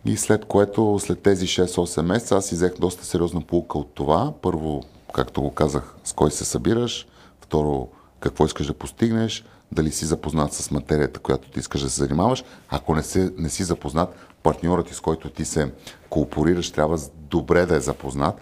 И 0.06 0.18
след 0.18 0.46
което, 0.46 1.00
след 1.00 1.22
тези 1.22 1.48
6-8 1.48 2.02
месеца, 2.02 2.36
аз 2.36 2.46
си 2.46 2.56
взех 2.56 2.74
доста 2.80 3.06
сериозна 3.06 3.42
полука 3.42 3.78
от 3.78 3.94
това. 3.94 4.34
Първо, 4.42 4.84
както 5.14 5.42
го 5.42 5.52
казах, 5.52 5.96
с 6.04 6.14
кой 6.14 6.32
се 6.32 6.46
събираш. 6.46 7.08
Второ, 7.42 7.88
какво 8.20 8.46
искаш 8.46 8.68
да 8.68 8.74
постигнеш. 8.74 9.46
Дали 9.72 9.92
си 9.92 10.06
запознат 10.06 10.54
с 10.54 10.72
материята, 10.72 11.20
която 11.20 11.50
ти 11.50 11.60
искаш 11.60 11.82
да 11.82 11.90
се 11.90 12.00
занимаваш. 12.00 12.44
Ако 12.70 12.96
не, 12.96 13.04
се, 13.04 13.34
не 13.38 13.50
си 13.50 13.64
запознат, 13.64 14.16
партньорът 14.44 14.88
ти, 14.88 14.94
с 14.94 15.00
който 15.00 15.30
ти 15.30 15.46
се 15.46 15.72
кооперираш, 16.10 16.72
трябва 16.72 17.00
добре 17.16 17.66
да 17.66 17.76
е 17.76 17.80
запознат, 17.80 18.42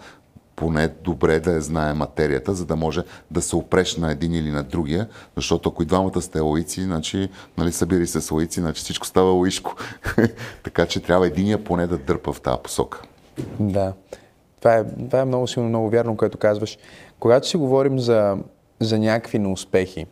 поне 0.56 0.88
добре 1.04 1.40
да 1.40 1.52
я 1.52 1.60
знае 1.60 1.94
материята, 1.94 2.54
за 2.54 2.66
да 2.66 2.76
може 2.76 3.02
да 3.30 3.42
се 3.42 3.56
опреш 3.56 3.96
на 3.96 4.12
един 4.12 4.34
или 4.34 4.50
на 4.50 4.62
другия, 4.62 5.08
защото 5.36 5.68
ако 5.68 5.82
и 5.82 5.86
двамата 5.86 6.22
сте 6.22 6.40
лаици, 6.40 6.82
значи, 6.82 7.28
нали, 7.58 7.72
събири 7.72 8.06
се 8.06 8.20
с 8.20 8.30
лаици, 8.30 8.60
значи 8.60 8.82
всичко 8.82 9.06
става 9.06 9.32
лаишко. 9.32 9.76
така 10.64 10.86
че 10.86 11.00
трябва 11.00 11.26
единия 11.26 11.64
поне 11.64 11.86
да 11.86 11.98
дърпа 11.98 12.32
в 12.32 12.40
тази 12.40 12.58
посока. 12.62 13.02
Да. 13.60 13.92
Това 14.58 14.76
е, 14.76 14.84
това 14.84 15.20
е 15.20 15.24
много 15.24 15.46
силно, 15.46 15.68
много 15.68 15.90
вярно, 15.90 16.16
което 16.16 16.38
казваш. 16.38 16.78
Когато 17.20 17.48
си 17.48 17.56
говорим 17.56 17.98
за, 17.98 18.36
за 18.80 18.98
някакви 18.98 19.38
неуспехи, 19.38 20.06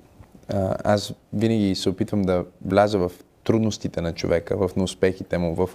аз 0.84 1.14
винаги 1.32 1.74
се 1.74 1.88
опитвам 1.88 2.22
да 2.22 2.44
вляза 2.64 2.98
в 2.98 3.12
трудностите 3.44 4.00
на 4.00 4.12
човека, 4.12 4.68
в 4.68 4.76
неуспехите 4.76 5.38
му, 5.38 5.54
в 5.54 5.70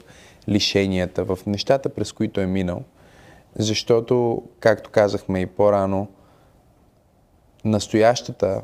лишенията, 0.49 1.23
в 1.23 1.39
нещата, 1.45 1.89
през 1.89 2.11
които 2.11 2.41
е 2.41 2.45
минал. 2.45 2.83
Защото, 3.55 4.43
както 4.59 4.89
казахме 4.89 5.39
и 5.41 5.45
по-рано, 5.45 6.07
настоящата 7.65 8.61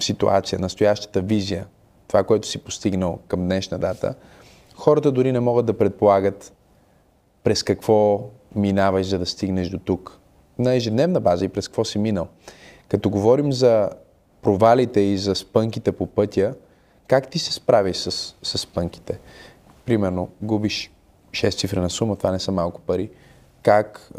ситуация, 0.00 0.58
настоящата 0.58 1.20
визия, 1.20 1.66
това, 2.08 2.24
което 2.24 2.48
си 2.48 2.58
постигнал 2.58 3.18
към 3.28 3.40
днешна 3.40 3.78
дата, 3.78 4.14
хората 4.74 5.12
дори 5.12 5.32
не 5.32 5.40
могат 5.40 5.66
да 5.66 5.78
предполагат 5.78 6.52
през 7.44 7.62
какво 7.62 8.30
минаваш, 8.56 9.06
за 9.06 9.18
да 9.18 9.26
стигнеш 9.26 9.68
до 9.68 9.78
тук. 9.78 10.18
На 10.58 10.74
ежедневна 10.74 11.20
база 11.20 11.44
и 11.44 11.48
през 11.48 11.68
какво 11.68 11.84
си 11.84 11.98
минал. 11.98 12.28
Като 12.88 13.10
говорим 13.10 13.52
за 13.52 13.90
провалите 14.42 15.00
и 15.00 15.18
за 15.18 15.34
спънките 15.34 15.92
по 15.92 16.06
пътя, 16.06 16.54
как 17.08 17.28
ти 17.28 17.38
се 17.38 17.52
справиш 17.52 17.96
с, 17.96 18.34
с 18.42 18.58
спънките? 18.58 19.18
Примерно, 19.84 20.28
губиш 20.42 20.90
6 21.30 21.58
цифрена 21.58 21.90
сума, 21.90 22.16
това 22.16 22.30
не 22.30 22.38
са 22.38 22.52
малко 22.52 22.80
пари. 22.80 23.10
Как, 23.62 24.10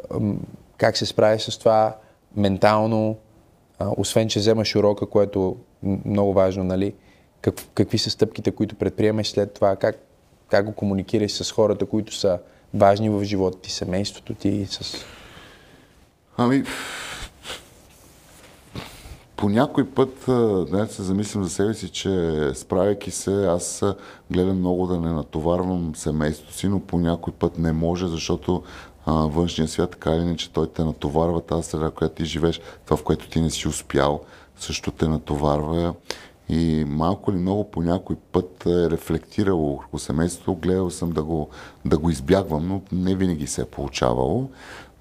как 0.78 0.98
се 0.98 1.06
справиш 1.06 1.42
с 1.42 1.60
това 1.60 1.96
ментално, 2.36 3.18
освен 3.80 4.30
че 4.30 4.40
вземаш 4.40 4.76
урока, 4.76 5.06
което 5.06 5.58
м- 5.84 5.98
много 6.06 6.34
важно, 6.34 6.64
нали? 6.64 6.94
Как, 7.42 7.56
какви 7.74 7.98
са 7.98 8.10
стъпките, 8.10 8.52
които 8.52 8.76
предприемаш 8.76 9.28
след 9.28 9.54
това? 9.54 9.76
Как, 9.76 10.00
как 10.50 10.66
го 10.66 10.72
комуникираш 10.72 11.32
с 11.32 11.52
хората, 11.52 11.86
които 11.86 12.14
са 12.14 12.40
важни 12.74 13.10
в 13.10 13.24
живота 13.24 13.60
ти, 13.60 13.72
семейството 13.72 14.34
ти, 14.34 14.68
с... 14.70 15.06
Ами, 16.38 16.64
по 19.36 19.50
някой 19.50 19.90
път, 19.90 20.24
да 20.72 20.88
се 20.90 21.04
замислям 21.04 21.44
за 21.44 21.50
себе 21.50 21.74
си, 21.74 21.90
че 21.90 22.52
справяйки 22.56 23.12
се, 23.12 23.46
аз 23.46 23.84
гледам 24.32 24.58
много 24.58 24.88
да 24.88 25.00
не 25.00 25.12
натоварвам 25.12 25.96
семейството 25.96 26.54
си, 26.54 26.68
но 26.68 26.80
по 26.80 26.98
някой 27.00 27.34
път 27.34 27.58
не 27.58 27.72
може, 27.72 28.08
защото 28.08 28.64
външния 29.08 29.68
свят, 29.68 29.92
така 29.92 30.16
или 30.16 30.22
иначе, 30.22 30.50
той 30.50 30.68
те 30.68 30.84
натоварва 30.84 31.42
тази 31.42 31.70
среда, 31.70 31.92
която 31.92 32.16
ти 32.16 32.26
живееш, 32.26 32.62
това, 32.86 32.98
в 32.98 33.04
което 33.04 33.30
ти 33.30 33.42
не 33.42 33.50
си 33.50 33.68
успял, 33.68 34.22
също 34.60 34.92
те 34.92 35.08
натоварва. 35.08 35.94
И 36.50 36.86
малко 36.88 37.32
или 37.32 37.38
много 37.38 37.72
по 37.72 37.82
някой 37.82 38.16
път 38.16 38.66
е 38.66 38.90
рефлектирало 38.90 39.78
върху 39.78 40.00
семейството, 40.00 40.56
гледал 40.56 40.90
съм 40.90 41.10
да 41.10 41.24
го, 41.24 41.50
да 41.86 41.98
го 41.98 42.10
избягвам, 42.10 42.68
но 42.68 42.82
не 42.92 43.16
винаги 43.16 43.48
се 43.48 43.62
е 43.62 43.66
получавало. 43.66 44.50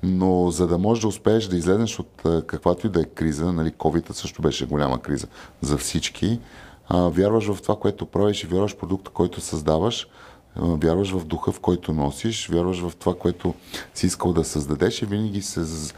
Но 0.03 0.51
за 0.51 0.66
да 0.66 0.78
можеш 0.78 1.03
да 1.03 1.09
успееш 1.09 1.47
да 1.47 1.57
излезеш 1.57 1.99
от 1.99 2.22
каквато 2.47 2.86
и 2.86 2.90
да 2.90 3.01
е 3.01 3.05
криза, 3.05 3.53
нали, 3.53 3.72
covid 3.72 4.12
също 4.12 4.42
беше 4.42 4.66
голяма 4.66 4.99
криза 4.99 5.26
за 5.61 5.78
всички, 5.78 6.40
а, 6.88 6.99
вярваш 7.09 7.47
в 7.47 7.62
това, 7.62 7.76
което 7.76 8.07
правиш 8.07 8.44
и 8.44 8.47
вярваш 8.47 8.72
в 8.72 8.76
продукта, 8.76 9.11
който 9.11 9.40
създаваш, 9.40 10.09
вярваш 10.57 11.12
в 11.12 11.24
духа, 11.24 11.53
в 11.53 11.61
който 11.61 11.92
носиш, 11.92 12.49
вярваш 12.49 12.80
в 12.80 12.92
това, 12.99 13.14
което 13.14 13.55
си 13.94 14.07
искал 14.07 14.32
да 14.32 14.44
създадеш 14.44 15.03
и 15.03 15.07
винаги 15.07 15.42
се, 15.42 15.92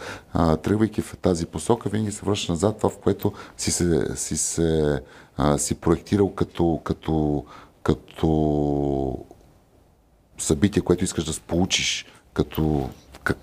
тръгвайки 0.62 1.00
в 1.00 1.16
тази 1.16 1.46
посока, 1.46 1.88
винаги 1.88 2.12
се 2.12 2.26
връщаш 2.26 2.48
назад 2.48 2.76
това, 2.76 2.90
в 2.90 2.98
което 2.98 3.32
си 3.56 3.70
се, 3.70 4.16
си 4.16 4.36
се 4.36 5.00
а, 5.38 5.58
си 5.58 5.74
проектирал 5.74 6.34
като, 6.34 6.80
като, 6.84 7.44
като 7.82 9.18
събитие, 10.38 10.82
което 10.82 11.04
искаш 11.04 11.24
да 11.24 11.40
получиш 11.46 12.06
като 12.32 12.88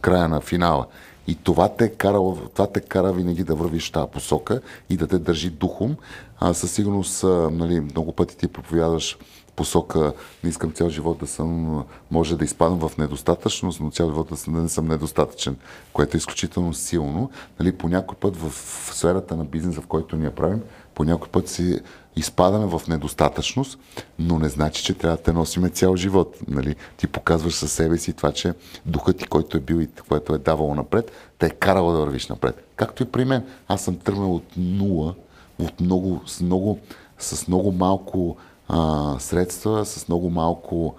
края 0.02 0.28
на 0.28 0.42
финала. 0.42 0.88
И 1.28 1.36
това 1.36 1.70
те, 1.70 1.90
кара, 1.90 2.20
това 2.54 2.68
те 2.68 2.82
кара 2.82 3.14
винаги 3.14 3.44
да 3.44 3.56
вървиш 3.56 3.90
тази 3.90 4.12
посока 4.12 4.62
и 4.90 4.98
да 4.98 5.08
те 5.08 5.20
държи 5.20 5.50
духом. 5.50 5.96
А, 6.40 6.54
със 6.54 6.72
сигурност, 6.72 7.24
нали, 7.52 7.80
много 7.80 8.12
пъти 8.12 8.38
ти 8.38 8.48
проповядаш 8.48 9.18
посока, 9.56 10.14
не 10.44 10.50
искам 10.50 10.72
цял 10.72 10.90
живот 10.90 11.18
да 11.18 11.28
съм, 11.28 11.84
може 12.12 12.38
да 12.38 12.46
изпадам 12.46 12.90
в 12.90 12.98
недостатъчност, 12.98 13.80
но 13.80 13.92
цял 13.92 14.08
живот 14.10 14.28
да, 14.30 14.38
съм, 14.38 14.54
да 14.54 14.62
не 14.62 14.70
съм 14.70 14.88
недостатъчен, 14.88 15.56
което 15.94 16.18
е 16.18 16.20
изключително 16.20 16.74
силно. 16.74 17.30
Нали, 17.60 17.72
по 17.72 17.88
някой 17.88 18.18
път 18.18 18.38
в 18.38 18.52
сферата 18.94 19.36
на 19.36 19.46
бизнеса, 19.46 19.82
в 19.82 19.88
който 19.88 20.16
ние 20.16 20.30
правим, 20.30 20.62
по 20.96 21.04
някой 21.04 21.30
път 21.30 21.50
си 21.50 21.80
изпадаме 22.16 22.66
в 22.66 22.82
недостатъчност, 22.88 23.80
но 24.20 24.40
не 24.40 24.50
значи, 24.50 24.84
че 24.84 24.94
трябва 24.94 25.18
да 25.18 25.24
те 25.24 25.34
носиме 25.34 25.70
цял 25.70 25.96
живот. 25.96 26.38
Нали? 26.48 26.76
Ти 26.98 27.08
показваш 27.08 27.54
със 27.54 27.72
себе 27.72 27.98
си 27.98 28.14
това, 28.14 28.32
че 28.32 28.54
духът 28.86 29.18
ти, 29.18 29.28
който 29.28 29.58
е 29.58 29.60
бил 29.60 29.76
и 29.76 29.88
което 30.10 30.36
е 30.36 30.38
давало 30.38 30.76
напред, 30.76 31.12
те 31.40 31.46
е 31.46 31.50
карало 31.50 31.92
да 31.92 32.00
вървиш 32.00 32.28
напред. 32.28 32.68
Както 32.76 33.04
и 33.04 33.06
при 33.06 33.26
мен. 33.26 33.44
Аз 33.68 33.82
съм 33.82 33.98
тръгнал 33.98 34.36
от 34.36 34.58
нула, 34.58 35.14
от 35.60 35.80
много, 35.80 36.22
с, 36.26 36.42
много, 36.42 36.80
с 37.20 37.48
много 37.48 37.72
малко 37.72 38.38
а, 38.68 39.16
средства, 39.20 39.86
с 39.86 40.08
много 40.08 40.30
малко 40.30 40.96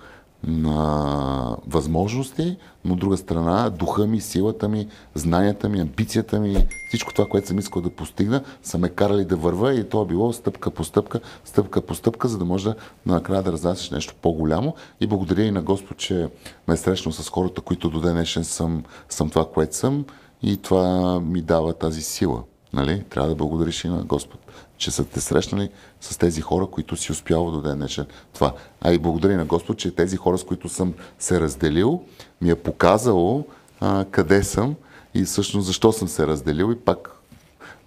на 0.47 1.57
възможности, 1.66 2.57
но 2.84 2.94
от 2.94 3.01
друга 3.01 3.16
страна 3.16 3.70
духа 3.70 4.07
ми, 4.07 4.20
силата 4.20 4.68
ми, 4.68 4.86
знанията 5.14 5.68
ми, 5.68 5.80
амбицията 5.80 6.40
ми, 6.40 6.66
всичко 6.88 7.14
това, 7.14 7.28
което 7.28 7.49
съм 7.49 7.59
искал 7.59 7.82
да 7.82 7.90
постигна, 7.90 8.42
са 8.62 8.78
ме 8.78 8.88
карали 8.88 9.24
да 9.24 9.36
върва 9.36 9.74
и 9.74 9.88
то 9.88 10.03
е 10.03 10.07
било 10.07 10.32
стъпка 10.32 10.70
по 10.70 10.84
стъпка, 10.84 11.20
стъпка 11.44 11.80
по 11.80 11.94
стъпка, 11.94 12.28
за 12.28 12.38
да 12.38 12.44
може 12.44 12.64
да 12.64 12.74
накрая 13.07 13.42
да 13.42 13.53
разнасяш 13.53 13.90
нещо 13.90 14.14
по-голямо. 14.22 14.74
И 15.01 15.07
благодаря 15.07 15.42
и 15.42 15.51
на 15.51 15.62
Господ, 15.62 15.97
че 15.97 16.28
ме 16.68 16.74
е 16.74 16.76
срещнал 16.76 17.12
с 17.12 17.28
хората, 17.28 17.61
които 17.61 17.90
до 17.90 18.01
днешен 18.01 18.44
съм, 18.44 18.84
съм 19.09 19.30
това, 19.30 19.49
което 19.51 19.76
съм 19.76 20.05
и 20.42 20.57
това 20.57 21.20
ми 21.20 21.42
дава 21.42 21.72
тази 21.72 22.03
сила. 22.03 22.42
Нали? 22.72 23.05
Трябва 23.11 23.28
да 23.28 23.34
благодариш 23.34 23.84
и 23.84 23.88
на 23.88 24.05
Господ, 24.05 24.40
че 24.77 24.91
са 24.91 25.05
те 25.05 25.20
срещнали 25.20 25.70
с 26.01 26.18
тези 26.18 26.41
хора, 26.41 26.66
които 26.66 26.97
си 26.97 27.12
успял 27.12 27.51
до 27.51 27.62
ден 27.62 27.79
днешен 27.79 28.07
това. 28.33 28.55
А 28.81 28.93
и 28.93 28.99
благодаря 28.99 29.37
на 29.37 29.45
Господ, 29.45 29.79
че 29.79 29.95
тези 29.95 30.16
хора, 30.16 30.39
с 30.39 30.45
които 30.45 30.68
съм 30.68 30.95
се 31.18 31.41
разделил, 31.41 32.03
ми 32.41 32.51
е 32.51 32.55
показало 32.55 33.45
а, 33.81 34.05
къде 34.11 34.43
съм 34.43 34.74
и 35.14 35.24
всъщност 35.24 35.66
защо 35.66 35.93
съм 35.93 36.09
се 36.09 36.27
разделил 36.27 36.72
и 36.72 36.81
пак 36.81 37.11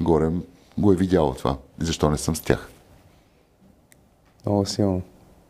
горе 0.02 0.32
го 0.78 0.94
е 0.94 0.96
видяло 0.96 1.34
това. 1.34 1.58
И 1.82 1.86
защо 1.86 2.12
не 2.12 2.18
съм 2.18 2.36
с 2.36 2.42
тях. 2.42 2.70
Много 4.46 4.66
силно. 4.66 5.02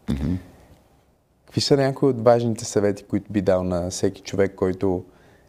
Mm-hmm. 0.07 0.37
Какви 1.45 1.61
са 1.61 1.77
някои 1.77 2.09
от 2.09 2.23
важните 2.23 2.65
съвети, 2.65 3.03
които 3.03 3.31
би 3.31 3.41
дал 3.41 3.63
на 3.63 3.89
всеки 3.89 4.21
човек, 4.21 4.55
който 4.55 5.03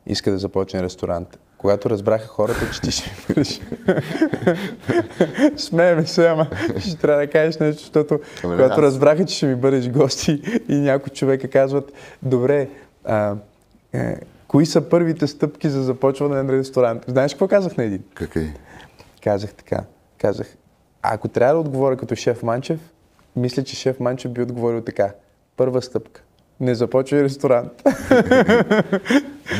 иска 0.06 0.30
да 0.30 0.38
започне 0.38 0.82
ресторант? 0.82 1.38
Когато 1.60 1.90
разбраха 1.90 2.26
хората, 2.26 2.70
че 2.72 2.80
ти 2.80 2.90
ще 2.90 3.10
ми 3.10 3.16
бъдеш. 3.28 3.60
Смееме 5.56 6.06
се, 6.06 6.28
ама 6.28 6.46
ще 6.78 6.96
трябва 6.96 7.20
да 7.20 7.30
кажеш 7.30 7.58
нещо, 7.58 7.80
защото 7.80 8.20
Ама, 8.44 8.56
когато 8.56 8.72
аз... 8.72 8.78
разбраха, 8.78 9.24
че 9.24 9.36
ще 9.36 9.46
ми 9.46 9.54
бъдеш 9.54 9.90
гости 9.90 10.42
и 10.68 10.74
някои 10.74 11.12
човека 11.12 11.50
казват, 11.50 11.92
добре, 12.22 12.68
а, 13.04 13.34
е, 13.92 14.16
кои 14.48 14.66
са 14.66 14.88
първите 14.88 15.26
стъпки 15.26 15.68
за 15.68 15.82
започване 15.82 16.42
на 16.42 16.52
ресторант? 16.52 17.04
Знаеш 17.08 17.32
какво 17.32 17.48
казах 17.48 17.76
на 17.76 17.84
един? 17.84 18.02
Какви? 18.14 18.54
Казах 19.22 19.54
така. 19.54 19.84
Казах, 20.18 20.56
ако 21.02 21.28
трябва 21.28 21.54
да 21.54 21.60
отговоря 21.60 21.96
като 21.96 22.14
шеф 22.14 22.42
Манчев, 22.42 22.80
мисля, 23.36 23.64
че 23.64 23.76
шеф 23.76 24.00
Манчев 24.00 24.32
би 24.32 24.42
отговорил 24.42 24.80
така. 24.80 25.12
Първа 25.56 25.82
стъпка 25.82 26.22
не 26.60 26.74
започва 26.74 27.22
ресторант. 27.22 27.72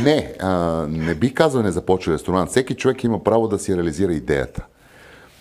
не, 0.03 0.34
а, 0.40 0.86
не 0.88 1.14
би 1.14 1.34
казал 1.34 1.62
не 1.62 1.70
започва 1.70 2.12
ресторант. 2.12 2.51
Всеки 2.51 2.74
човек 2.74 3.05
има 3.05 3.24
право 3.24 3.48
да 3.48 3.59
си 3.59 3.76
реализира 3.76 4.12
идеята. 4.12 4.66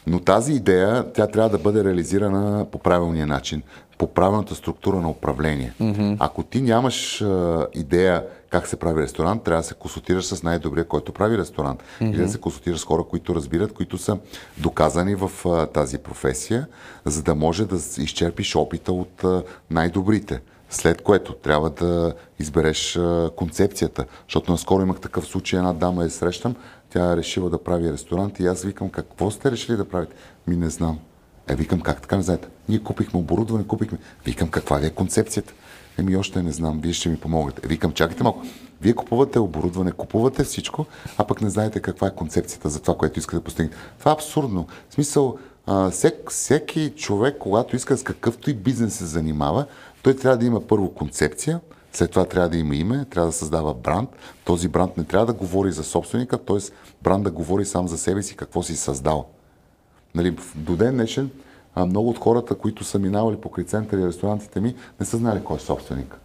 Но 0.08 0.20
тази 0.20 0.54
идея, 0.54 1.14
тя 1.14 1.28
трябва 1.28 1.50
да 1.50 1.58
бъде 1.58 1.84
реализирана 1.84 2.66
по 2.72 2.80
правилния 2.80 3.28
начин, 3.28 3.62
по 3.98 4.08
правилната 4.08 4.56
структура 4.56 5.02
на 5.02 5.10
управление. 5.10 5.74
Mm-hmm. 5.82 6.18
Ако 6.20 6.44
ти 6.44 6.62
нямаш 6.62 7.22
а, 7.22 7.68
идея 7.74 8.24
как 8.50 8.68
се 8.68 8.76
прави 8.76 9.02
ресторант, 9.02 9.44
трябва 9.44 9.62
да 9.62 9.68
се 9.68 9.74
консултираш 9.74 10.26
с 10.26 10.44
най-добрия, 10.44 10.86
който 10.86 11.12
прави 11.12 11.38
ресторант. 11.38 11.80
Mm-hmm. 11.80 12.12
Или 12.12 12.22
да 12.22 12.30
се 12.30 12.40
консултираш 12.40 12.80
с 12.80 12.84
хора, 12.84 13.04
които 13.04 13.36
разбират, 13.36 13.74
които 13.74 13.98
са 13.98 14.18
доказани 14.58 15.16
в 15.16 15.32
а, 15.46 15.66
тази 15.66 15.98
професия, 15.98 16.68
за 17.06 17.24
да 17.24 17.36
може 17.36 17.66
да 17.66 17.76
изчерпиш 17.76 18.56
опита 18.56 18.92
от 18.92 19.24
а, 19.24 19.44
най-добрите. 19.72 20.42
След 20.70 21.02
което 21.02 21.34
трябва 21.34 21.70
да 21.70 22.14
избереш 22.40 23.00
концепцията. 23.36 24.06
Защото 24.28 24.52
наскоро 24.52 24.82
имах 24.82 25.00
такъв 25.00 25.26
случай, 25.26 25.60
една 25.60 25.74
дама 25.74 26.04
я 26.04 26.10
срещам, 26.10 26.56
тя 26.90 27.12
е 27.14 27.18
решила 27.18 27.50
да 27.50 27.64
прави 27.64 27.92
ресторант 27.92 28.40
и 28.40 28.48
аз 28.48 28.64
викам, 28.64 28.90
какво 28.90 29.32
сте 29.32 29.52
решили 29.52 29.78
да 29.78 29.90
правите? 29.90 30.16
Ми 30.48 30.56
не 30.56 30.70
знам. 30.70 31.00
Е, 31.48 31.56
викам, 31.56 31.82
как 31.82 32.02
така 32.02 32.18
не 32.18 32.24
знаете? 32.24 32.48
Ние 32.70 32.80
купихме 32.80 33.20
оборудване, 33.20 33.68
купихме. 33.68 33.98
Викам, 34.26 34.50
каква 34.50 34.82
ли 34.82 34.86
е 34.86 34.90
концепцията? 34.90 35.54
Еми, 35.98 36.16
още 36.16 36.44
не 36.44 36.52
знам, 36.52 36.80
вие 36.82 36.94
ще 36.94 37.10
ми 37.10 37.18
помогнете. 37.18 37.62
Е, 37.66 37.68
викам, 37.68 37.94
чакайте 37.94 38.24
малко. 38.24 38.42
Вие 38.82 38.94
купувате 38.94 39.40
оборудване, 39.40 39.92
купувате 39.92 40.44
всичко, 40.44 40.86
а 41.18 41.28
пък 41.28 41.42
не 41.42 41.50
знаете 41.50 41.80
каква 41.80 42.08
е 42.08 42.16
концепцията 42.16 42.70
за 42.70 42.82
това, 42.82 42.98
което 42.98 43.20
искате 43.20 43.38
да 43.38 43.44
постигнете. 43.44 43.78
Това 44.00 44.12
е 44.12 44.14
абсурдно. 44.14 44.68
В 44.90 44.94
смисъл, 44.94 45.38
всек, 45.92 46.32
всеки 46.32 46.94
човек, 46.96 47.36
когато 47.40 47.76
иска 47.76 47.98
с 47.98 48.04
какъвто 48.04 48.50
и 48.50 48.54
бизнес 48.54 48.96
се 48.96 49.06
занимава, 49.06 49.66
той 50.04 50.16
трябва 50.16 50.38
да 50.38 50.46
има 50.46 50.62
първо 50.62 50.94
концепция, 50.94 51.60
след 51.94 52.12
това 52.12 52.26
трябва 52.26 52.50
да 52.50 52.58
има 52.58 52.76
име, 52.76 53.06
трябва 53.06 53.30
да 53.30 53.34
създава 53.34 53.74
бранд. 53.74 54.10
Този 54.46 54.68
бранд 54.68 54.98
не 54.98 55.04
трябва 55.04 55.26
да 55.26 55.34
говори 55.34 55.72
за 55.72 55.84
собственика, 55.84 56.38
т.е. 56.38 56.58
бранд 57.02 57.24
да 57.24 57.32
говори 57.32 57.66
сам 57.66 57.88
за 57.88 57.98
себе 57.98 58.24
си 58.24 58.36
какво 58.36 58.64
си 58.64 58.76
създал. 58.76 59.26
Нали, 60.16 60.38
до 60.56 60.76
ден 60.76 60.94
днешен 60.94 61.30
много 61.78 62.10
от 62.10 62.20
хората, 62.20 62.56
които 62.56 62.84
са 62.84 63.00
минавали 63.00 63.36
покрай 63.36 63.66
центъра 63.66 64.02
и 64.02 64.08
ресторантите 64.08 64.60
ми, 64.60 64.76
не 65.00 65.06
са 65.06 65.18
знали 65.18 65.44
кой 65.44 65.58
е 65.58 65.60
собственик. 65.60 66.18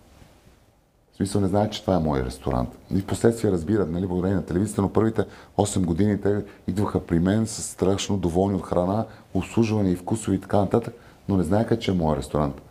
В 1.12 1.16
смисъл 1.16 1.40
не 1.40 1.48
знаят, 1.48 1.72
че 1.72 1.80
това 1.80 1.96
е 1.96 1.98
мой 1.98 2.24
ресторант. 2.24 2.68
И 2.94 3.00
в 3.00 3.06
последствие 3.06 3.50
разбират, 3.50 3.90
нали, 3.90 4.06
благодарение 4.06 4.36
на 4.36 4.44
телевизията, 4.44 4.82
но 4.82 4.92
първите 4.92 5.24
8 5.58 5.84
години 5.84 6.20
те 6.20 6.44
идваха 6.66 7.06
при 7.06 7.18
мен 7.18 7.46
с 7.46 7.62
страшно 7.62 8.16
доволни 8.16 8.56
от 8.56 8.62
храна, 8.62 9.04
обслужване 9.34 9.90
и 9.90 9.96
вкусови 9.96 10.36
и 10.36 10.40
така 10.40 10.56
нататък, 10.58 10.94
но 11.28 11.36
не 11.36 11.42
знаеха, 11.42 11.78
че 11.78 11.90
е 11.90 11.94
мой 11.94 12.16
ресторант. 12.16 12.62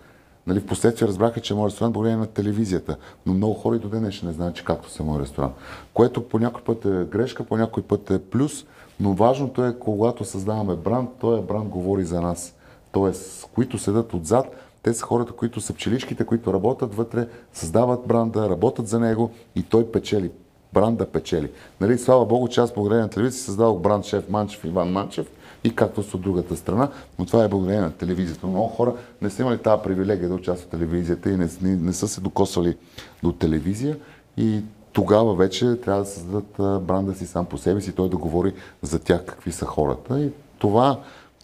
Нали, 0.47 0.59
в 0.59 0.65
последствие 0.65 1.07
разбраха, 1.07 1.41
че 1.41 1.53
е 1.53 1.57
мой 1.57 1.69
ресторант 1.69 1.93
благодарение 1.93 2.19
на 2.19 2.27
телевизията, 2.27 2.97
но 3.25 3.33
много 3.33 3.53
хора 3.53 3.75
и 3.75 3.79
до 3.79 4.11
ще 4.11 4.25
не 4.25 4.31
знаят, 4.31 4.55
че 4.55 4.65
както 4.65 4.89
се 4.89 5.03
мой 5.03 5.21
ресторант. 5.21 5.53
Което 5.93 6.27
по 6.27 6.39
някой 6.39 6.61
път 6.61 6.85
е 6.85 7.05
грешка, 7.05 7.43
по 7.43 7.57
някой 7.57 7.83
път 7.83 8.11
е 8.11 8.19
плюс, 8.19 8.65
но 8.99 9.13
важното 9.13 9.65
е, 9.65 9.79
когато 9.79 10.25
създаваме 10.25 10.75
бранд, 10.75 11.09
този 11.19 11.41
бранд 11.41 11.69
говори 11.69 12.03
за 12.03 12.21
нас. 12.21 12.55
Тоест, 12.91 13.49
които 13.55 13.77
седат 13.77 14.13
отзад, 14.13 14.45
те 14.83 14.93
са 14.93 15.05
хората, 15.05 15.31
които 15.31 15.61
са 15.61 15.73
пчеличките, 15.73 16.25
които 16.25 16.53
работят 16.53 16.95
вътре, 16.95 17.27
създават 17.53 18.07
бранда, 18.07 18.49
работят 18.49 18.87
за 18.87 18.99
него 18.99 19.31
и 19.55 19.63
той 19.63 19.91
печели. 19.91 20.31
Бранда 20.73 21.05
печели. 21.05 21.51
Нали, 21.81 21.97
слава 21.97 22.25
Богу, 22.25 22.47
че 22.47 22.61
аз 22.61 22.73
благодарение 22.73 23.03
на 23.03 23.09
телевизия 23.09 23.43
създавах 23.43 23.81
бранд 23.81 24.05
шеф 24.05 24.29
Манчев, 24.29 24.63
Иван 24.63 24.91
Манчев 24.91 25.27
и 25.63 25.75
както 25.75 26.03
с 26.03 26.13
от 26.13 26.21
другата 26.21 26.55
страна, 26.55 26.89
но 27.19 27.25
това 27.25 27.43
е 27.43 27.47
благодарение 27.47 27.81
на 27.81 27.91
телевизията. 27.91 28.47
Много 28.47 28.67
хора 28.67 28.93
не 29.21 29.29
са 29.29 29.41
имали 29.41 29.57
тази 29.57 29.83
привилегия 29.83 30.29
да 30.29 30.35
участват 30.35 30.67
в 30.67 30.71
телевизията 30.71 31.29
и 31.29 31.37
не, 31.37 31.49
не, 31.61 31.75
не 31.75 31.93
са 31.93 32.07
се 32.07 32.21
докосвали 32.21 32.77
до 33.23 33.31
телевизия 33.31 33.97
и 34.37 34.61
тогава 34.93 35.35
вече 35.35 35.75
трябва 35.75 36.03
да 36.03 36.09
създадат 36.09 36.83
бранда 36.83 37.15
си 37.15 37.25
сам 37.25 37.45
по 37.45 37.57
себе 37.57 37.81
си, 37.81 37.91
той 37.91 38.09
да 38.09 38.17
говори 38.17 38.53
за 38.81 38.99
тях 38.99 39.25
какви 39.25 39.51
са 39.51 39.65
хората 39.65 40.21
и 40.21 40.29
това, 40.57 40.99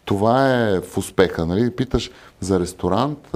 това 0.05 0.55
е 0.55 0.81
в 0.81 0.97
успеха. 0.97 1.45
Нали? 1.45 1.71
Питаш 1.71 2.11
за 2.39 2.59
ресторант, 2.59 3.31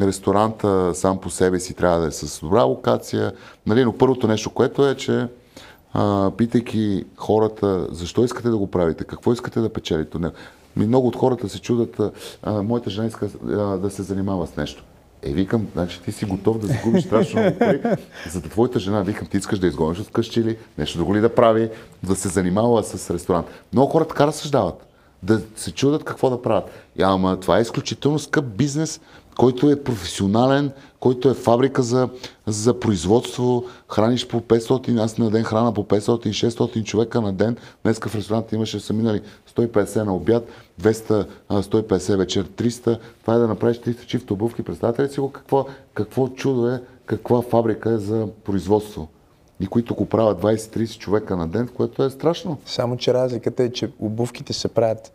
ресторанта 0.00 0.94
сам 0.94 1.18
по 1.18 1.30
себе 1.30 1.60
си 1.60 1.74
трябва 1.74 2.00
да 2.00 2.06
е 2.06 2.10
с 2.10 2.40
добра 2.40 2.62
локация, 2.62 3.32
нали? 3.66 3.84
но 3.84 3.92
първото 3.92 4.28
нещо, 4.28 4.50
което 4.50 4.88
е, 4.88 4.94
че 4.94 5.26
а, 5.92 6.30
питайки 6.36 7.04
хората, 7.16 7.86
защо 7.90 8.24
искате 8.24 8.48
да 8.48 8.56
го 8.56 8.66
правите, 8.66 9.04
какво 9.04 9.32
искате 9.32 9.60
да 9.60 9.72
печелите 9.72 10.16
от 10.16 10.22
него. 10.22 10.34
Много 10.76 11.08
от 11.08 11.16
хората 11.16 11.48
се 11.48 11.60
чудат, 11.60 12.00
а, 12.42 12.62
моята 12.62 12.90
жена 12.90 13.06
иска 13.06 13.28
а, 13.46 13.56
да 13.56 13.90
се 13.90 14.02
занимава 14.02 14.46
с 14.46 14.56
нещо. 14.56 14.84
Е, 15.22 15.32
викам, 15.32 15.66
значи 15.74 16.00
ти 16.02 16.12
си 16.12 16.24
готов 16.24 16.58
да 16.58 16.66
загубиш 16.66 17.04
страшно 17.04 17.40
много 17.40 17.58
пари, 17.58 17.80
за 18.30 18.40
да 18.40 18.48
твоята 18.48 18.78
жена, 18.78 19.02
викам, 19.02 19.26
ти 19.26 19.36
искаш 19.36 19.58
да 19.58 19.66
изгониш 19.66 19.98
от 19.98 20.10
къщи 20.10 20.40
или 20.40 20.58
нещо 20.78 20.98
друго 20.98 21.14
ли 21.14 21.20
да 21.20 21.34
прави, 21.34 21.70
да 22.02 22.16
се 22.16 22.28
занимава 22.28 22.84
с 22.84 23.10
ресторант. 23.10 23.46
Много 23.72 23.90
хора 23.90 24.04
така 24.04 24.26
разсъждават, 24.26 24.86
да 25.22 25.40
се 25.56 25.72
чудат 25.72 26.04
какво 26.04 26.30
да 26.30 26.42
правят. 26.42 26.70
И, 26.98 27.02
ама 27.02 27.40
това 27.40 27.58
е 27.58 27.62
изключително 27.62 28.18
скъп 28.18 28.44
бизнес, 28.44 29.00
който 29.38 29.70
е 29.70 29.82
професионален, 29.82 30.72
който 31.00 31.30
е 31.30 31.34
фабрика 31.34 31.82
за, 31.82 32.08
за 32.46 32.80
производство, 32.80 33.64
храниш 33.88 34.26
по 34.26 34.40
500, 34.40 35.00
аз 35.00 35.18
на 35.18 35.30
ден 35.30 35.44
храна 35.44 35.74
по 35.74 35.84
500-600 35.84 36.84
човека 36.84 37.20
на 37.20 37.32
ден. 37.32 37.56
Днеска 37.82 38.08
в 38.08 38.14
ресторанта 38.14 38.56
имаше 38.56 38.80
са 38.80 38.92
минали 38.92 39.20
150 39.56 40.02
на 40.02 40.14
обяд, 40.14 40.48
200, 40.82 41.26
150 41.50 42.16
вечер, 42.16 42.44
300. 42.44 42.98
Това 43.20 43.34
е 43.34 43.38
да 43.38 43.48
направиш 43.48 43.76
300 43.76 44.06
чифта 44.06 44.34
обувки. 44.34 44.62
Представете 44.62 45.02
ли 45.02 45.08
си 45.08 45.20
го 45.20 45.32
какво, 45.32 45.66
какво 45.94 46.28
чудо 46.28 46.68
е, 46.68 46.82
каква 47.06 47.42
фабрика 47.42 47.90
е 47.90 47.98
за 47.98 48.28
производство? 48.44 49.08
и 49.60 49.66
които 49.66 49.94
го 49.94 50.06
правят 50.06 50.42
20-30 50.42 50.98
човека 50.98 51.36
на 51.36 51.48
ден, 51.48 51.68
което 51.76 52.04
е 52.04 52.10
страшно. 52.10 52.58
Само, 52.66 52.96
че 52.96 53.14
разликата 53.14 53.62
е, 53.62 53.72
че 53.72 53.90
обувките 53.98 54.52
се 54.52 54.68
правят 54.68 55.12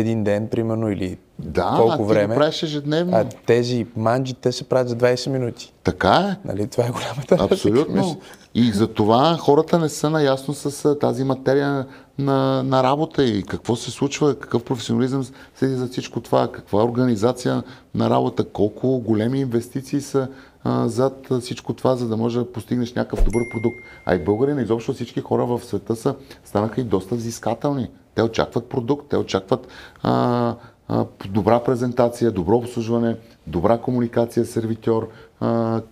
един 0.00 0.24
ден, 0.24 0.48
примерно, 0.48 0.90
или 0.90 1.18
да, 1.38 1.74
колко 1.76 2.02
а 2.02 2.06
време. 2.06 2.34
Да, 2.34 2.40
правиш 2.40 2.62
ежедневно. 2.62 3.16
А 3.16 3.24
тези 3.24 3.86
манджи, 3.96 4.34
те 4.34 4.52
се 4.52 4.64
правят 4.64 4.88
за 4.88 4.96
20 4.96 5.30
минути. 5.30 5.72
Така 5.84 6.14
е. 6.14 6.48
Нали? 6.48 6.66
Това 6.66 6.86
е 6.86 6.90
голямата 6.90 7.36
Абсолютно. 7.40 8.20
И 8.54 8.72
за 8.72 8.86
това 8.86 9.36
хората 9.40 9.78
не 9.78 9.88
са 9.88 10.10
наясно 10.10 10.54
с 10.54 10.98
тази 10.98 11.24
материя 11.24 11.86
на, 12.18 12.62
на 12.62 12.82
работа 12.82 13.24
и 13.24 13.42
какво 13.42 13.76
се 13.76 13.90
случва, 13.90 14.34
какъв 14.34 14.64
професионализъм 14.64 15.26
седи 15.54 15.74
за 15.74 15.86
всичко 15.86 16.20
това, 16.20 16.52
каква 16.52 16.84
организация 16.84 17.62
на 17.94 18.10
работа, 18.10 18.44
колко 18.44 18.98
големи 18.98 19.40
инвестиции 19.40 20.00
са 20.00 20.28
а, 20.64 20.88
зад 20.88 21.28
всичко 21.40 21.72
това, 21.72 21.96
за 21.96 22.08
да 22.08 22.16
може 22.16 22.38
да 22.38 22.52
постигнеш 22.52 22.92
някакъв 22.92 23.24
добър 23.24 23.42
продукт. 23.52 23.76
А 24.06 24.14
и 24.14 24.24
българина, 24.24 24.62
изобщо 24.62 24.92
всички 24.92 25.20
хора 25.20 25.46
в 25.46 25.60
света 25.64 25.96
са, 25.96 26.14
станаха 26.44 26.80
и 26.80 26.84
доста 26.84 27.14
взискателни. 27.14 27.88
Те 28.16 28.22
очакват 28.22 28.68
продукт, 28.68 29.08
те 29.08 29.16
очакват 29.16 29.68
а, 30.02 30.54
а, 30.88 31.06
добра 31.28 31.60
презентация, 31.60 32.30
добро 32.30 32.56
обслужване, 32.56 33.16
добра 33.46 33.78
комуникация 33.78 34.44
сервитьор, 34.44 35.08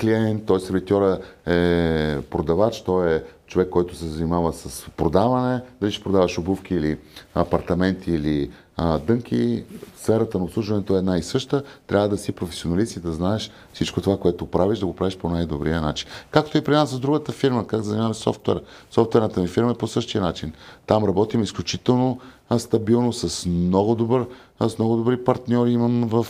клиент, 0.01 0.47
той 0.47 0.61
сервитьора 0.61 1.19
е 1.47 2.21
продавач, 2.31 2.83
той 2.83 3.15
е 3.15 3.23
човек, 3.47 3.69
който 3.69 3.97
се 3.97 4.07
занимава 4.07 4.53
с 4.53 4.87
продаване, 4.97 5.61
дали 5.81 5.93
ще 5.93 6.05
продаваш 6.05 6.39
обувки 6.39 6.75
или 6.75 6.99
апартаменти 7.35 8.13
или 8.13 8.51
а, 8.77 8.99
дънки, 8.99 9.65
сферата 9.97 10.39
на 10.39 10.45
обслужването 10.45 10.95
е 10.95 10.99
една 10.99 11.19
и 11.19 11.23
съща, 11.23 11.63
трябва 11.87 12.09
да 12.09 12.17
си 12.17 12.33
професионалист 12.33 12.97
и 12.97 13.01
да 13.01 13.13
знаеш 13.13 13.51
всичко 13.73 14.01
това, 14.01 14.17
което 14.17 14.47
правиш, 14.47 14.79
да 14.79 14.87
го 14.87 14.97
правиш 14.97 15.17
по 15.17 15.29
най-добрия 15.29 15.81
начин. 15.81 16.09
Както 16.31 16.59
и 16.59 16.65
при 16.65 16.73
нас 16.73 16.91
с 16.91 16.99
другата 16.99 17.33
фирма, 17.33 17.67
как 17.67 17.83
занимаваме 17.83 18.15
софтуер. 18.15 18.63
Софтуерната 18.91 19.41
ми 19.41 19.49
фирма 19.49 19.71
е 19.71 19.75
по 19.75 19.87
същия 19.87 20.23
начин. 20.23 20.53
Там 20.87 21.05
работим 21.05 21.43
изключително 21.43 22.21
стабилно, 22.59 23.13
с 23.13 23.47
много, 23.47 23.95
добър, 23.95 24.27
с 24.69 24.79
много 24.79 24.97
добри 24.97 25.25
партньори 25.25 25.71
имам 25.71 26.09
в, 26.09 26.27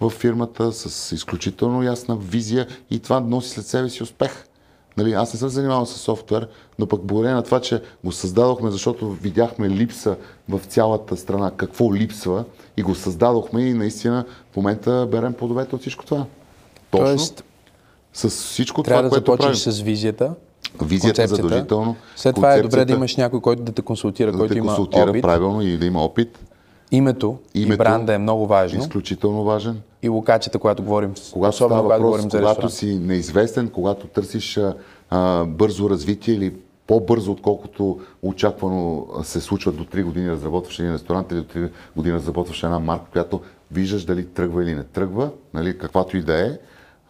в 0.00 0.10
фирмата, 0.10 0.72
с 0.72 1.12
изключително 1.12 1.82
ясна 1.82 2.16
визия 2.16 2.66
и 2.90 2.98
това 2.98 3.20
носи 3.20 3.50
след 3.50 3.66
себе 3.66 3.88
си 3.88 4.02
успех. 4.02 4.44
Нали, 4.96 5.12
аз 5.12 5.34
не 5.34 5.38
съм 5.38 5.48
занимавал 5.48 5.86
с 5.86 5.98
софтуер, 5.98 6.48
но 6.78 6.86
пък 6.86 7.02
благодарение 7.02 7.36
на 7.36 7.42
това, 7.42 7.60
че 7.60 7.82
го 8.04 8.12
създадохме, 8.12 8.70
защото 8.70 9.10
видяхме 9.10 9.70
липса 9.70 10.16
в 10.48 10.60
цялата 10.68 11.16
страна, 11.16 11.50
какво 11.56 11.94
липсва 11.94 12.44
и 12.76 12.82
го 12.82 12.94
създадохме 12.94 13.62
и 13.62 13.74
наистина 13.74 14.24
в 14.52 14.56
момента 14.56 15.08
берем 15.10 15.32
плодовете 15.32 15.74
от 15.74 15.80
всичко 15.80 16.04
това. 16.04 16.26
Точно. 16.90 17.06
Тоест, 17.06 17.44
с 18.12 18.30
всичко 18.30 18.82
трябва 18.82 19.02
това, 19.02 19.08
да 19.08 19.24
което 19.24 19.42
започнеш 19.42 19.64
правим. 19.64 19.78
с 19.78 19.80
визията, 19.80 20.34
Визията 20.82 21.26
задължително. 21.26 21.96
След 22.16 22.34
това 22.34 22.54
е 22.54 22.62
добре 22.62 22.84
да 22.84 22.92
имаш 22.92 23.16
някой, 23.16 23.40
който 23.40 23.62
да 23.62 23.72
те 23.72 23.82
консултира, 23.82 24.32
да 24.32 24.38
който 24.38 24.52
те 24.52 24.58
има 24.58 24.66
консултира 24.66 25.10
опит. 25.10 25.22
правилно 25.22 25.62
и 25.62 25.78
да 25.78 25.86
има 25.86 26.04
опит. 26.04 26.38
Името, 26.90 27.38
Името 27.54 27.74
и 27.74 27.76
бранда 27.76 28.14
е 28.14 28.18
много 28.18 28.46
важно. 28.46 28.80
Изключително 28.80 29.44
важен. 29.44 29.80
И 30.02 30.08
локацията, 30.08 30.58
когато 30.58 30.82
говорим, 30.82 31.14
когато 31.32 31.54
особено 31.54 31.80
става 31.80 31.82
когато 31.82 32.02
въпрос, 32.02 32.22
когато 32.22 32.48
ресторант. 32.48 32.72
си 32.72 32.98
неизвестен, 32.98 33.68
когато 33.68 34.06
търсиш 34.06 34.60
а, 35.10 35.44
бързо 35.44 35.90
развитие 35.90 36.34
или 36.34 36.54
по-бързо, 36.86 37.32
отколкото 37.32 38.00
очаквано 38.22 39.06
се 39.22 39.40
случва 39.40 39.72
до 39.72 39.84
3 39.84 40.04
години 40.04 40.30
разработваш 40.30 40.78
един 40.78 40.92
ресторант 40.92 41.32
или 41.32 41.40
до 41.40 41.44
3 41.44 41.70
години 41.96 42.14
разработваш 42.14 42.62
една 42.62 42.78
марка, 42.78 43.04
която 43.12 43.40
виждаш 43.72 44.04
дали 44.04 44.26
тръгва 44.26 44.62
или 44.62 44.74
не 44.74 44.84
тръгва, 44.84 45.30
нали, 45.54 45.78
каквато 45.78 46.16
и 46.16 46.22
да 46.22 46.46
е, 46.46 46.50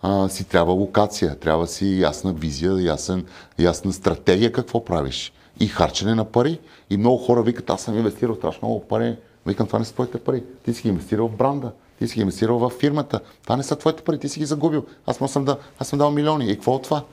а, 0.03 0.29
си 0.29 0.45
трябва 0.45 0.73
локация, 0.73 1.37
трябва 1.37 1.67
си 1.67 2.01
ясна 2.01 2.33
визия, 2.33 2.81
ясен, 2.81 3.25
ясна 3.59 3.93
стратегия 3.93 4.53
какво 4.53 4.85
правиш. 4.85 5.33
И 5.61 5.67
харчене 5.67 6.15
на 6.15 6.25
пари. 6.25 6.61
И 6.91 6.97
много 6.97 7.17
хора 7.17 7.43
викат, 7.43 7.71
аз 7.71 7.83
съм 7.83 7.99
инвестирал 7.99 8.35
страшно 8.35 8.69
много 8.69 8.81
пари. 8.89 9.17
Викам, 9.47 9.67
това 9.67 9.79
не 9.79 9.85
са 9.85 9.93
твоите 9.93 10.19
пари. 10.19 10.45
Ти 10.65 10.75
си 10.75 10.83
ги 10.83 10.89
инвестирал 10.89 11.29
в 11.29 11.37
бранда. 11.37 11.73
Ти 11.99 12.09
си 12.09 12.15
ги 12.15 12.21
инвестирал 12.21 12.59
в 12.59 12.71
фирмата. 12.71 13.21
Това 13.43 13.57
не 13.57 13.63
са 13.63 13.77
твоите 13.77 14.03
пари. 14.03 14.19
Ти 14.19 14.29
си 14.29 14.39
ги 14.39 14.47
загубил. 14.47 14.87
Аз 15.07 15.33
съм, 15.33 15.45
да, 15.45 15.57
аз 15.79 15.89
съм 15.89 15.99
дал 15.99 16.11
милиони. 16.11 16.51
И 16.51 16.55
какво 16.55 16.73
от 16.73 16.83
това? 16.83 17.05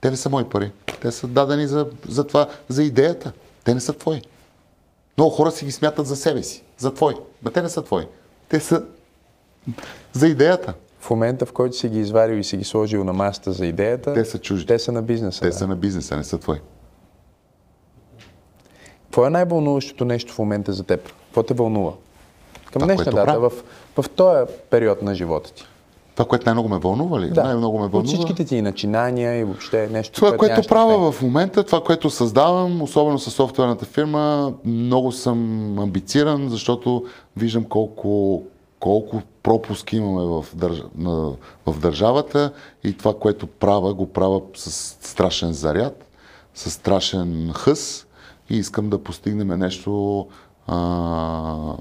Те 0.00 0.10
не 0.10 0.16
са 0.16 0.30
мои 0.30 0.44
пари. 0.44 0.72
Те 1.00 1.12
са 1.12 1.26
дадени 1.26 1.66
за, 1.66 1.86
за 2.08 2.26
това, 2.26 2.48
за 2.68 2.82
идеята. 2.82 3.32
Те 3.64 3.74
не 3.74 3.80
са 3.80 3.92
твои. 3.92 4.22
Много 5.18 5.30
хора 5.30 5.50
си 5.50 5.64
ги 5.64 5.72
смятат 5.72 6.06
за 6.06 6.16
себе 6.16 6.42
си, 6.42 6.64
за 6.78 6.94
твои. 6.94 7.14
Но 7.42 7.50
те 7.50 7.62
не 7.62 7.68
са 7.68 7.82
твои. 7.82 8.04
Те 8.48 8.60
са 8.60 8.84
за 10.12 10.28
идеята. 10.28 10.74
В 11.00 11.10
момента, 11.10 11.46
в 11.46 11.52
който 11.52 11.76
си 11.76 11.88
ги 11.88 11.98
изварил 11.98 12.36
и 12.36 12.44
си 12.44 12.56
ги 12.56 12.64
сложил 12.64 13.04
на 13.04 13.12
масата 13.12 13.52
за 13.52 13.66
идеята, 13.66 14.14
те 14.14 14.24
са 14.24 14.38
чужди. 14.38 14.66
Те 14.66 14.78
са 14.78 14.92
на 14.92 15.02
бизнеса. 15.02 15.40
Те 15.40 15.46
да. 15.46 15.52
са 15.52 15.66
на 15.66 15.76
бизнеса, 15.76 16.16
не 16.16 16.24
са 16.24 16.38
твои. 16.38 16.58
Какво 19.02 19.26
е 19.26 19.30
най-вълнуващото 19.30 20.04
нещо 20.04 20.32
в 20.32 20.38
момента 20.38 20.72
за 20.72 20.84
теб? 20.84 21.12
Какво 21.36 21.46
те 21.46 21.54
вълнува? 21.54 21.92
Към 22.72 22.72
това, 22.72 22.86
днешна 22.86 23.12
дата, 23.12 23.40
в, 23.40 23.52
в 23.96 24.10
този 24.10 24.52
период 24.70 25.02
на 25.02 25.14
живота 25.14 25.52
ти. 25.52 25.64
Това, 26.14 26.28
което 26.28 26.46
най-много 26.46 26.68
ме 26.68 26.78
вълнува 26.78 27.20
ли? 27.20 27.30
Да. 27.30 27.44
Най-много 27.44 27.78
ме 27.78 27.88
вълнува. 27.88 27.98
От 27.98 28.06
всичките 28.06 28.44
ти 28.44 28.62
начинания 28.62 29.38
и 29.38 29.44
въобще 29.44 29.88
нещо. 29.92 30.14
Това, 30.14 30.36
което, 30.36 30.54
което 30.54 30.68
правя 30.68 31.12
в 31.12 31.22
момента, 31.22 31.64
това, 31.64 31.80
което 31.80 32.10
създавам, 32.10 32.82
особено 32.82 33.18
с 33.18 33.30
софтуерната 33.30 33.84
фирма, 33.84 34.52
много 34.64 35.12
съм 35.12 35.38
амбициран, 35.78 36.48
защото 36.48 37.04
виждам 37.36 37.64
колко, 37.64 38.42
колко 38.80 39.22
пропуски 39.42 39.96
имаме 39.96 40.26
в, 40.26 40.46
държ... 40.54 40.82
на... 40.98 41.32
в 41.66 41.80
държавата 41.80 42.52
и 42.84 42.96
това, 42.96 43.14
което 43.14 43.46
правя, 43.46 43.94
го 43.94 44.06
правя 44.06 44.40
с 44.54 44.96
страшен 45.00 45.52
заряд, 45.52 46.04
с 46.54 46.70
страшен 46.70 47.52
хъс 47.54 48.06
и 48.50 48.56
искам 48.56 48.90
да 48.90 48.98
постигнем 48.98 49.58
нещо 49.58 50.26
а... 50.66 51.76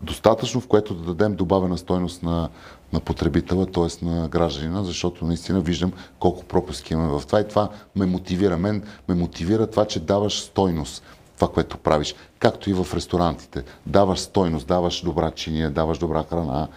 достатъчно, 0.00 0.60
в 0.60 0.66
което 0.66 0.94
да 0.94 1.14
дадем 1.14 1.36
добавена 1.36 1.78
стойност 1.78 2.22
на, 2.22 2.48
на 2.92 3.00
потребителя, 3.00 3.66
т.е. 3.66 4.04
на 4.04 4.28
гражданина, 4.28 4.84
защото 4.84 5.24
наистина 5.24 5.60
виждам 5.60 5.92
колко 6.18 6.44
пропуски 6.44 6.92
имаме 6.92 7.18
в 7.18 7.22
това 7.26 7.40
и 7.40 7.48
това 7.48 7.68
ме 7.96 8.06
мотивира. 8.06 8.56
Мен 8.56 8.82
ме 9.08 9.14
мотивира 9.14 9.66
това, 9.66 9.84
че 9.84 10.00
даваш 10.00 10.40
стойност 10.40 11.02
това, 11.36 11.48
което 11.48 11.78
правиш. 11.78 12.14
Както 12.38 12.70
и 12.70 12.72
в 12.72 12.86
ресторантите. 12.94 13.64
Даваш 13.86 14.20
стойност, 14.20 14.66
даваш 14.66 15.02
добра 15.02 15.30
чиния, 15.30 15.70
даваш 15.70 15.98
добра 15.98 16.24
храна, 16.24 16.68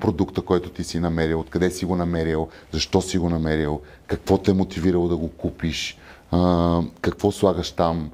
продукта, 0.00 0.42
който 0.42 0.70
ти 0.70 0.84
си 0.84 1.00
намерил, 1.00 1.40
откъде 1.40 1.70
си 1.70 1.84
го 1.84 1.96
намерил, 1.96 2.48
защо 2.72 3.00
си 3.02 3.18
го 3.18 3.30
намерил, 3.30 3.80
какво 4.06 4.38
те 4.38 4.50
е 4.50 4.54
мотивирало 4.54 5.08
да 5.08 5.16
го 5.16 5.28
купиш, 5.28 5.98
какво 7.00 7.32
слагаш 7.32 7.70
там, 7.70 8.10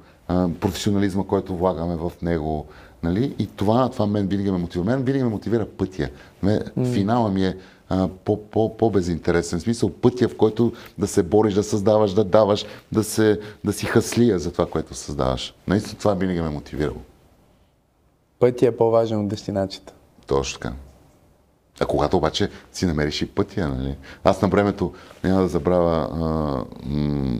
професионализма, 0.59 1.23
който 1.23 1.57
влагаме 1.57 1.95
в 1.95 2.11
него. 2.21 2.65
Нали? 3.03 3.35
И 3.39 3.47
това, 3.47 3.89
това 3.89 4.05
мен 4.05 4.27
винаги 4.27 4.51
ме 4.51 4.57
мотивира. 4.57 4.85
Мен 4.85 5.03
винаги 5.03 5.23
ме 5.23 5.29
мотивира 5.29 5.65
пътя. 5.65 6.09
Mm. 6.43 6.93
Финала 6.93 7.29
ми 7.29 7.45
е 7.45 7.57
по-безинтересен. 8.77 9.59
В 9.59 9.61
смисъл 9.61 9.89
пътя, 9.89 10.29
в 10.29 10.37
който 10.37 10.73
да 10.97 11.07
се 11.07 11.23
бориш, 11.23 11.53
да 11.53 11.63
създаваш, 11.63 12.13
да 12.13 12.23
даваш, 12.23 12.65
да, 12.91 13.03
се, 13.03 13.39
да 13.63 13.73
си 13.73 13.85
хаслия 13.85 14.39
за 14.39 14.51
това, 14.51 14.65
което 14.65 14.93
създаваш. 14.93 15.53
Наистина 15.67 15.99
това 15.99 16.13
винаги 16.13 16.41
ме 16.41 16.47
е 16.47 16.51
мотивирало. 16.51 16.97
Пътя 18.39 18.67
е 18.67 18.71
по-важен 18.71 19.19
от 19.19 19.27
дестинацията. 19.27 19.93
Точно 20.27 20.59
така. 20.59 20.73
А 21.81 21.85
когато 21.85 22.17
обаче 22.17 22.49
си 22.73 22.85
намериш 22.85 23.21
и 23.21 23.25
пътя, 23.25 23.69
нали? 23.69 23.95
Аз 24.23 24.41
на 24.41 24.47
времето, 24.47 24.93
няма 25.23 25.41
да 25.41 25.47
забравя, 25.47 26.09
а, 26.13 26.63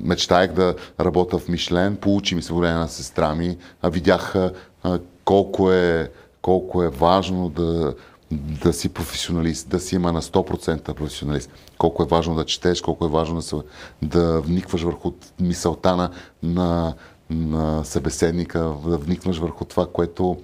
мечтаях 0.03 0.53
да 0.53 0.75
работя 0.99 1.37
в 1.37 1.47
Мишлен, 1.47 1.95
получи 1.95 2.35
ми 2.35 2.41
се 2.41 2.53
време 2.53 2.79
на 2.79 2.87
сестра 2.87 3.35
ми, 3.35 3.57
а 3.81 3.89
видях 3.89 4.35
а, 4.35 4.99
колко, 5.25 5.71
е, 5.71 6.11
колко 6.41 6.83
е 6.83 6.89
важно 6.89 7.49
да, 7.49 7.93
да 8.31 8.73
си 8.73 8.89
професионалист, 8.89 9.69
да 9.69 9.79
си 9.79 9.95
има 9.95 10.11
на 10.11 10.21
100% 10.21 10.93
професионалист. 10.93 11.51
Колко 11.77 12.03
е 12.03 12.05
важно 12.05 12.35
да 12.35 12.45
четеш, 12.45 12.81
колко 12.81 13.05
е 13.05 13.09
важно 13.09 13.35
да, 13.35 13.41
се, 13.41 13.55
да 14.01 14.41
вникваш 14.41 14.81
върху 14.81 15.11
мисълта 15.39 15.95
на, 15.95 16.09
на, 16.43 16.93
на 17.29 17.85
събеседника, 17.85 18.59
да 18.85 18.97
вникваш 18.97 19.37
върху 19.37 19.65
това, 19.65 19.87
което 19.93 20.37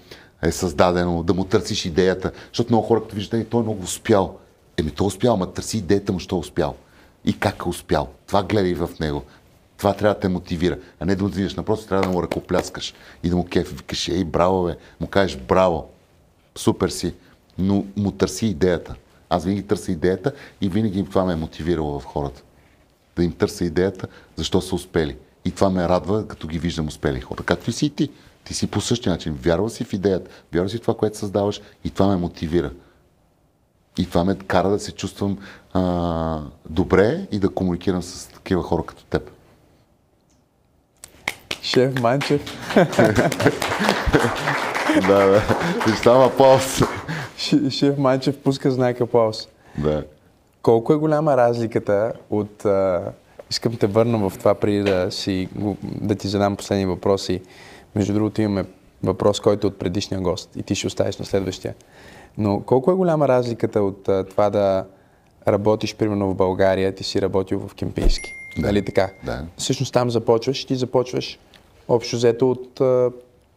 е 0.43 0.51
създадено, 0.51 1.23
да 1.23 1.33
му 1.33 1.43
търсиш 1.43 1.85
идеята. 1.85 2.31
Защото 2.47 2.73
много 2.73 2.87
хора, 2.87 3.01
като 3.01 3.15
виждат, 3.15 3.49
той 3.49 3.59
е 3.59 3.63
много 3.63 3.83
успял. 3.83 4.37
Еми, 4.77 4.91
той 4.91 5.05
е 5.05 5.07
успял, 5.07 5.33
ама 5.33 5.53
търси 5.53 5.77
идеята 5.77 6.13
му, 6.13 6.19
що 6.19 6.35
е 6.35 6.39
успял. 6.39 6.75
И 7.25 7.39
как 7.39 7.63
е 7.65 7.69
успял. 7.69 8.07
Това 8.27 8.43
гледай 8.43 8.73
в 8.73 8.89
него. 8.99 9.23
Това 9.77 9.93
трябва 9.93 10.13
да 10.13 10.19
те 10.19 10.27
мотивира, 10.27 10.77
а 10.99 11.05
не 11.05 11.15
да 11.15 11.23
мотивираш. 11.23 11.55
Напротив, 11.55 11.87
трябва 11.87 12.05
да 12.05 12.11
му 12.11 12.23
ръкопляскаш 12.23 12.93
и 13.23 13.29
да 13.29 13.35
му 13.35 13.45
кефи. 13.45 13.75
Викаш, 13.75 14.07
ей, 14.07 14.23
браво, 14.23 14.65
бе. 14.65 14.75
Му 14.99 15.07
кажеш, 15.07 15.37
браво, 15.37 15.89
супер 16.55 16.89
си. 16.89 17.13
Но 17.57 17.85
му 17.95 18.11
търси 18.11 18.45
идеята. 18.45 18.95
Аз 19.29 19.45
винаги 19.45 19.67
търся 19.67 19.91
идеята 19.91 20.31
и 20.61 20.69
винаги 20.69 21.05
това 21.05 21.25
ме 21.25 21.33
е 21.33 21.35
мотивирало 21.35 21.99
в 21.99 22.05
хората. 22.05 22.43
Да 23.15 23.23
им 23.23 23.31
търся 23.31 23.65
идеята, 23.65 24.07
защо 24.35 24.61
са 24.61 24.75
успели. 24.75 25.17
И 25.45 25.51
това 25.51 25.69
ме 25.69 25.89
радва, 25.89 26.27
като 26.27 26.47
ги 26.47 26.59
виждам 26.59 26.87
успели 26.87 27.21
хора. 27.21 27.43
Както 27.43 27.69
и 27.69 27.73
си 27.73 27.85
и 27.85 27.89
ти. 27.89 28.09
Ти 28.47 28.53
си 28.53 28.67
по 28.67 28.81
същия 28.81 29.13
начин. 29.13 29.33
Вярва 29.33 29.69
си 29.69 29.83
в 29.83 29.93
идеята, 29.93 30.31
вярва 30.53 30.69
си 30.69 30.77
в 30.77 30.81
това, 30.81 30.93
което 30.93 31.17
създаваш 31.17 31.61
и 31.83 31.89
това 31.89 32.07
ме 32.07 32.15
мотивира. 32.15 32.71
И 33.97 34.05
това 34.05 34.23
ме 34.23 34.35
кара 34.35 34.69
да 34.69 34.79
се 34.79 34.91
чувствам 34.91 35.37
а, 35.73 36.41
добре 36.69 37.27
и 37.31 37.39
да 37.39 37.49
комуникирам 37.49 38.03
с 38.03 38.27
такива 38.27 38.63
хора 38.63 38.83
като 38.83 39.03
теб. 39.03 39.31
Шеф 41.61 42.01
Манчев. 42.01 42.41
да, 45.07 45.25
да. 45.25 45.41
И 45.87 45.91
става 45.97 46.25
аплаус. 46.25 46.81
Шеф 47.69 47.97
Манчев 47.97 48.37
пуска 48.37 48.71
знак 48.71 49.01
аплаус. 49.01 49.47
Да. 49.77 50.03
Колко 50.61 50.93
е 50.93 50.97
голяма 50.97 51.37
разликата 51.37 52.13
от... 52.29 52.65
А, 52.65 53.11
искам 53.51 53.77
те 53.77 53.87
върна 53.87 54.29
в 54.29 54.37
това 54.37 54.55
преди 54.55 54.83
да, 54.83 55.11
си, 55.11 55.49
да 55.83 56.15
ти 56.15 56.27
задам 56.27 56.55
последни 56.55 56.85
въпроси. 56.85 57.41
Между 57.97 58.13
другото 58.13 58.41
имаме 58.41 58.65
въпрос, 59.03 59.39
който 59.39 59.67
е 59.67 59.69
от 59.69 59.79
предишния 59.79 60.21
гост 60.21 60.49
и 60.55 60.63
ти 60.63 60.75
ще 60.75 60.87
оставиш 60.87 61.17
на 61.17 61.25
следващия. 61.25 61.73
Но 62.37 62.61
колко 62.61 62.91
е 62.91 62.95
голяма 62.95 63.27
разликата 63.27 63.81
от 63.81 64.09
а, 64.09 64.23
това 64.23 64.49
да 64.49 64.85
работиш 65.47 65.95
примерно 65.95 66.29
в 66.31 66.35
България, 66.35 66.95
ти 66.95 67.03
си 67.03 67.21
работил 67.21 67.67
в 67.67 67.75
Кемпийски? 67.75 68.31
Да. 68.57 68.67
Нали 68.67 68.85
така? 68.85 69.09
Да. 69.25 69.45
Всъщност 69.57 69.93
там 69.93 70.09
започваш 70.09 70.61
и 70.61 70.67
ти 70.67 70.75
започваш 70.75 71.39
общо 71.87 72.15
взето 72.15 72.51
от 72.51 72.81
а, 72.81 73.11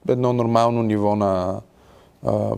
едно 0.08 0.32
нормално 0.32 0.82
ниво 0.82 1.16
на 1.16 1.60
а, 2.26 2.50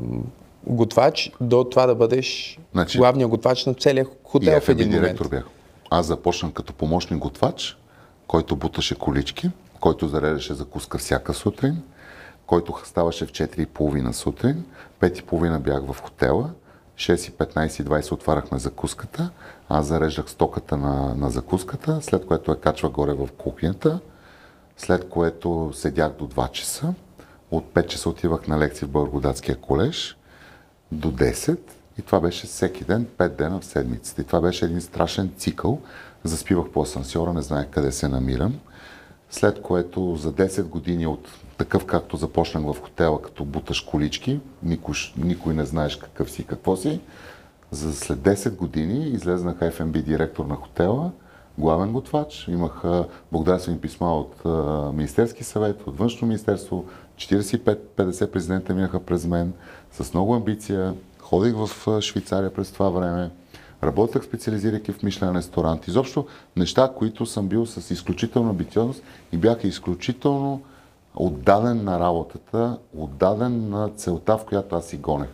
готвач 0.66 1.32
до 1.40 1.64
това 1.64 1.86
да 1.86 1.94
бъдеш 1.94 2.58
Значи- 2.72 2.98
главния 2.98 3.28
готвач 3.28 3.66
на 3.66 3.74
целия 3.74 4.06
хотел 4.24 4.60
в 4.60 4.68
един 4.68 4.86
момент. 4.88 5.02
директор 5.02 5.28
бях. 5.28 5.44
Аз 5.90 6.06
започнах 6.06 6.52
като 6.52 6.72
помощник 6.72 7.18
готвач, 7.18 7.78
който 8.26 8.56
буташе 8.56 8.94
колички, 8.94 9.50
който 9.82 10.08
зареждаше 10.08 10.54
закуска 10.54 10.98
всяка 10.98 11.34
сутрин, 11.34 11.82
който 12.46 12.74
ставаше 12.84 13.26
в 13.26 13.32
4.30 13.32 14.12
сутрин, 14.12 14.64
5.30 15.00 15.58
бях 15.58 15.82
в 15.92 16.00
хотела, 16.02 16.50
6.15-20 16.96 18.12
отваряхме 18.12 18.58
закуската, 18.58 19.30
аз 19.68 19.86
зареждах 19.86 20.30
стоката 20.30 20.76
на, 20.76 21.14
на 21.14 21.30
закуската, 21.30 22.02
след 22.02 22.26
което 22.26 22.50
я 22.50 22.60
качва 22.60 22.88
горе 22.88 23.12
в 23.12 23.28
кухнята, 23.38 24.00
след 24.76 25.08
което 25.08 25.70
седях 25.74 26.12
до 26.12 26.28
2 26.28 26.50
часа, 26.50 26.94
от 27.50 27.64
5 27.74 27.86
часа 27.86 28.08
отивах 28.08 28.48
на 28.48 28.58
лекции 28.58 28.86
в 28.86 28.90
Българодатския 28.90 29.56
колеж, 29.56 30.16
до 30.92 31.12
10 31.12 31.58
и 31.98 32.02
това 32.02 32.20
беше 32.20 32.46
всеки 32.46 32.84
ден, 32.84 33.06
5 33.18 33.28
дена 33.28 33.60
в 33.60 33.64
седмицата. 33.64 34.22
И 34.22 34.24
това 34.24 34.40
беше 34.40 34.64
един 34.64 34.80
страшен 34.80 35.32
цикъл. 35.36 35.80
Заспивах 36.24 36.70
по 36.70 36.82
асансьора, 36.82 37.32
не 37.32 37.42
знаех 37.42 37.66
къде 37.70 37.92
се 37.92 38.08
намирам. 38.08 38.58
След 39.34 39.62
което 39.62 40.16
за 40.16 40.32
10 40.32 40.62
години 40.62 41.06
от 41.06 41.28
такъв 41.58 41.86
както 41.86 42.16
започнах 42.16 42.64
в 42.64 42.80
хотела, 42.82 43.22
като 43.22 43.44
буташ 43.44 43.80
колички, 43.80 44.40
никой, 44.62 44.94
никой 45.16 45.54
не 45.54 45.64
знаеш 45.64 45.96
какъв 45.96 46.30
си, 46.30 46.44
какво 46.44 46.76
си. 46.76 47.00
За 47.70 47.94
след 47.94 48.18
10 48.18 48.56
години 48.56 49.08
излезнах 49.08 49.58
F&B 49.58 50.02
директор 50.02 50.44
на 50.44 50.54
хотела, 50.54 51.10
главен 51.58 51.92
готвач. 51.92 52.48
Имах 52.48 52.82
благодарствени 53.32 53.78
писма 53.78 54.18
от 54.18 54.44
Министерски 54.94 55.44
съвет, 55.44 55.82
от 55.86 55.98
Външно 55.98 56.28
министерство. 56.28 56.84
45-50 57.16 58.30
президента 58.30 58.74
минаха 58.74 59.00
през 59.00 59.26
мен 59.26 59.52
с 59.92 60.14
много 60.14 60.34
амбиция. 60.34 60.94
Ходих 61.18 61.54
в 61.54 62.00
Швейцария 62.00 62.54
през 62.54 62.72
това 62.72 62.88
време. 62.88 63.30
Работех 63.84 64.24
специализирайки 64.24 64.92
в 64.92 65.02
Мишлен 65.02 65.36
ресторант. 65.36 65.88
Изобщо 65.88 66.26
неща, 66.56 66.92
които 66.96 67.26
съм 67.26 67.48
бил 67.48 67.66
с 67.66 67.90
изключителна 67.90 68.50
амбициозност 68.50 69.02
и 69.32 69.36
бях 69.36 69.64
изключително 69.64 70.60
отдаден 71.16 71.84
на 71.84 72.00
работата, 72.00 72.78
отдаден 72.96 73.68
на 73.68 73.88
целта, 73.88 74.38
в 74.38 74.44
която 74.44 74.76
аз 74.76 74.86
си 74.86 74.96
гонех. 74.96 75.28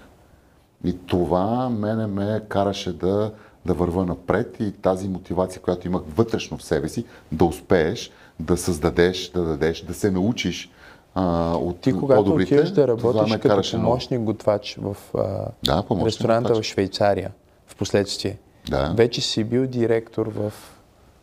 И 0.84 0.98
това 1.06 1.68
мене 1.68 2.06
ме 2.06 2.42
караше 2.48 2.92
да, 2.92 3.32
да 3.66 3.74
върва 3.74 4.04
напред 4.04 4.56
и 4.60 4.72
тази 4.72 5.08
мотивация, 5.08 5.62
която 5.62 5.86
имах 5.86 6.02
вътрешно 6.16 6.58
в 6.58 6.62
себе 6.62 6.88
си, 6.88 7.04
да 7.32 7.44
успееш, 7.44 8.10
да 8.40 8.56
създадеш, 8.56 9.30
да 9.30 9.42
дадеш, 9.44 9.82
да 9.82 9.94
се 9.94 10.10
научиш 10.10 10.70
а, 11.14 11.52
от 11.56 11.80
Ти 11.80 11.92
когато 11.92 12.24
по-добрите. 12.24 12.62
да 12.62 12.88
работиш 12.88 13.36
като 13.36 13.70
помощник 13.70 14.20
готвач 14.20 14.78
в 14.82 14.96
а, 15.14 15.46
Да, 15.64 15.84
ресторанта 16.04 16.48
готвач. 16.48 16.66
в 16.66 16.68
Швейцария, 16.68 17.30
последствие, 17.78 18.38
Да. 18.70 18.94
вече 18.96 19.20
си 19.20 19.44
бил 19.44 19.66
директор 19.66 20.26
в 20.26 20.52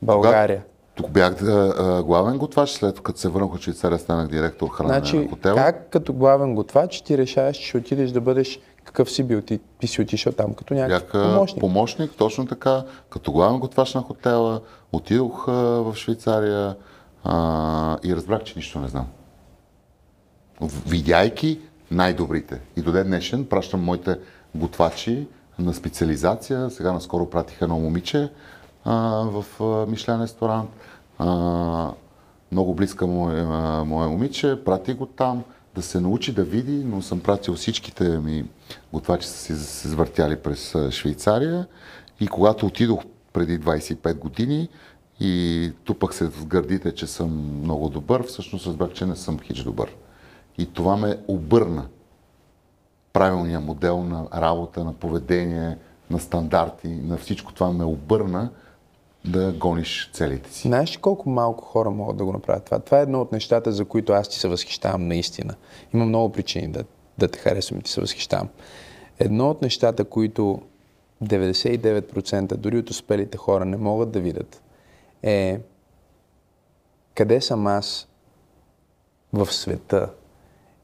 България. 0.02 0.64
Тук 0.96 1.10
бях 1.12 1.42
а, 1.44 2.04
главен 2.04 2.38
готвач, 2.38 2.70
след 2.70 3.02
като 3.02 3.20
се 3.20 3.30
върнах 3.30 3.54
от 3.54 3.62
Швейцария, 3.62 4.00
станах 4.00 4.28
директор 4.28 4.70
хранене 4.70 4.94
Значи, 5.00 5.18
на 5.18 5.30
хотела. 5.30 5.56
как 5.56 5.90
като 5.90 6.14
главен 6.14 6.56
готвач 6.56 7.02
ти 7.02 7.18
решаваш, 7.18 7.58
че 7.58 7.78
отидеш 7.78 8.12
да 8.12 8.22
бъдеш 8.22 8.60
какъв 8.84 9.12
си 9.12 9.24
бил? 9.24 9.42
Ти, 9.42 9.60
ти 9.80 9.88
си 9.88 10.02
отишъл 10.02 10.34
там 10.34 10.54
като 10.54 10.74
някакъв 10.74 11.22
Бях 11.22 11.32
помощник. 11.34 11.60
помощник, 11.60 12.12
точно 12.18 12.46
така, 12.48 12.84
като 13.10 13.32
главен 13.32 13.60
готвач 13.60 13.94
на 13.94 14.02
хотела, 14.02 14.62
отидох 14.92 15.48
а, 15.48 15.52
в 15.52 15.96
Швейцария 15.96 16.76
а, 17.24 17.98
и 18.04 18.16
разбрах, 18.16 18.44
че 18.44 18.54
нищо 18.56 18.80
не 18.80 18.88
знам. 18.88 19.08
Видяйки 20.88 21.60
най-добрите. 21.92 22.60
И 22.78 22.82
до 22.82 22.92
ден 22.92 23.08
днешен 23.08 23.46
пращам 23.46 23.84
моите 23.84 24.16
готвачи 24.56 25.28
на 25.60 25.74
специализация. 25.74 26.70
Сега 26.70 26.94
наскоро 26.94 27.30
пратих 27.30 27.62
едно 27.62 27.80
момиче 27.80 28.30
а, 28.86 28.96
в 29.32 29.46
Мишлен 29.90 30.22
ресторант. 30.22 30.70
А, 31.20 31.92
много 32.52 32.74
близка 32.74 33.08
мое, 33.08 33.42
а, 33.42 33.84
мое 33.84 34.08
момиче. 34.08 34.64
Прати 34.66 34.94
го 34.94 35.06
там 35.06 35.44
да 35.76 35.82
се 35.82 36.00
научи 36.00 36.34
да 36.34 36.44
види, 36.44 36.84
но 36.86 37.02
съм 37.02 37.20
пратил 37.20 37.54
всичките 37.54 38.18
ми 38.18 38.46
готвачи 38.94 39.28
са 39.28 39.56
се 39.56 39.88
завъртяли 39.88 40.36
през 40.36 40.76
Швейцария. 40.90 41.68
И 42.20 42.28
когато 42.28 42.66
отидох 42.66 43.04
преди 43.34 43.60
25 43.60 44.18
години 44.18 44.70
и 45.20 45.72
тупах 45.84 46.16
се 46.16 46.28
в 46.30 46.46
гърдите, 46.46 46.96
че 46.96 47.08
съм 47.08 47.60
много 47.64 47.90
добър, 47.90 48.24
всъщност 48.24 48.68
разбрах, 48.68 48.94
че 48.94 49.06
не 49.06 49.16
съм 49.16 49.40
хич 49.40 49.64
добър. 49.64 49.96
И 50.58 50.66
това 50.66 50.98
ме 50.98 51.18
обърна 51.28 51.86
правилния 53.16 53.60
модел 53.60 54.04
на 54.04 54.28
работа, 54.34 54.84
на 54.84 54.94
поведение, 54.94 55.78
на 56.10 56.20
стандарти, 56.20 56.88
на 56.88 57.18
всичко 57.18 57.54
това 57.54 57.72
ме 57.72 57.84
обърна 57.84 58.50
да 59.26 59.52
гониш 59.52 60.10
целите 60.14 60.54
си. 60.54 60.68
Знаеш 60.68 60.94
ли 60.94 61.02
колко 61.02 61.30
малко 61.30 61.66
хора 61.66 61.92
могат 61.92 62.18
да 62.18 62.26
го 62.26 62.32
направят 62.32 62.66
това? 62.66 62.80
Това 62.80 63.00
е 63.00 63.02
едно 63.02 63.22
от 63.22 63.32
нещата, 63.32 63.72
за 63.72 63.86
които 63.86 64.14
аз 64.14 64.30
ти 64.30 64.40
се 64.40 64.48
възхищавам 64.48 65.08
наистина. 65.08 65.56
Има 65.94 66.06
много 66.06 66.32
причини 66.32 66.68
да, 66.68 66.84
да 67.18 67.28
те 67.28 67.40
харесвам 67.40 67.80
и 67.80 67.84
ти 67.84 67.92
се 67.92 68.02
възхищавам. 68.02 68.50
Едно 69.20 69.50
от 69.50 69.62
нещата, 69.62 70.06
които 70.06 70.62
99% 71.24 72.56
дори 72.56 72.78
от 72.78 72.90
успелите 72.90 73.38
хора 73.38 73.66
не 73.66 73.78
могат 73.78 74.12
да 74.12 74.20
видят, 74.20 74.62
е 75.24 75.60
къде 77.16 77.42
съм 77.42 77.68
аз 77.68 78.08
в 79.34 79.54
света. 79.54 80.10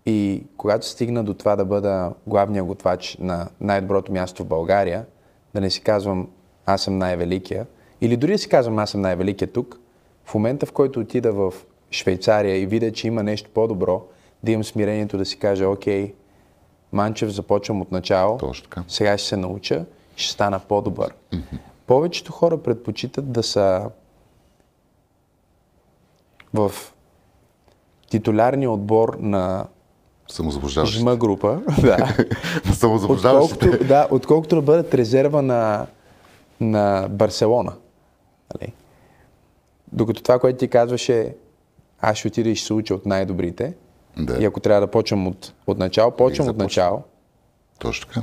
И 0.06 0.44
когато 0.58 0.88
стигна 0.88 1.24
до 1.24 1.34
това 1.34 1.56
да 1.56 1.66
бъда 1.66 2.14
главния 2.28 2.64
готвач 2.64 3.18
на 3.20 3.50
най-доброто 3.62 4.12
място 4.12 4.44
в 4.44 4.48
България, 4.48 5.06
да 5.54 5.62
не 5.62 5.70
си 5.70 5.82
казвам 5.82 6.30
аз 6.66 6.82
съм 6.82 6.98
най-великия, 6.98 7.68
или 8.02 8.18
дори 8.18 8.32
да 8.32 8.38
си 8.38 8.50
казвам 8.50 8.80
аз 8.80 8.90
съм 8.90 9.02
най-великия 9.02 9.52
тук, 9.52 9.80
в 10.26 10.34
момента 10.34 10.66
в 10.66 10.72
който 10.72 11.00
отида 11.00 11.32
в 11.32 11.54
Швейцария 11.92 12.58
и 12.58 12.66
видя, 12.66 12.92
че 12.92 13.08
има 13.08 13.24
нещо 13.24 13.50
по-добро, 13.54 14.04
да 14.44 14.52
имам 14.52 14.64
смирението 14.64 15.18
да 15.18 15.26
си 15.26 15.40
кажа, 15.40 15.70
окей, 15.70 16.14
Манчев, 16.92 17.30
започвам 17.30 17.82
от 17.82 17.92
начало, 17.92 18.40
сега 18.88 19.18
ще 19.18 19.28
се 19.28 19.38
науча, 19.38 19.86
ще 20.16 20.34
стана 20.34 20.60
по-добър. 20.60 21.14
Повечето 21.88 22.32
хора 22.32 22.58
предпочитат 22.58 23.32
да 23.32 23.44
са 23.44 23.90
в 26.54 26.72
титулярния 28.10 28.72
отбор 28.72 29.18
на 29.20 29.66
Самозаблуждаващите. 30.32 31.00
жма 31.00 31.16
група, 31.16 31.62
да. 31.82 32.16
Самозаблуждаващите. 32.74 33.66
отколкото, 33.66 33.88
да, 33.88 34.08
отколкото 34.12 34.56
да 34.56 34.62
бъдат 34.62 34.94
резерва 34.94 35.42
на, 35.42 35.88
на 36.62 37.08
Барселона. 37.10 37.74
Нали? 38.54 38.74
Докато 39.92 40.24
това, 40.24 40.40
което 40.40 40.60
ти 40.60 40.68
казваше, 40.68 41.36
аз 42.02 42.18
ще 42.18 42.28
отида 42.28 42.50
и 42.50 42.56
ще 42.56 42.68
се 42.68 42.74
уча 42.74 42.96
от 42.96 43.06
най-добрите. 43.06 43.74
Да. 44.18 44.38
И 44.42 44.46
ако 44.46 44.60
трябва 44.60 44.82
да 44.82 44.92
почвам 44.92 45.28
от, 45.28 45.54
от 45.68 45.78
начало, 45.78 46.12
почвам 46.12 46.48
от 46.48 46.58
начало 46.58 47.04
Точно 47.82 48.08
така. 48.08 48.22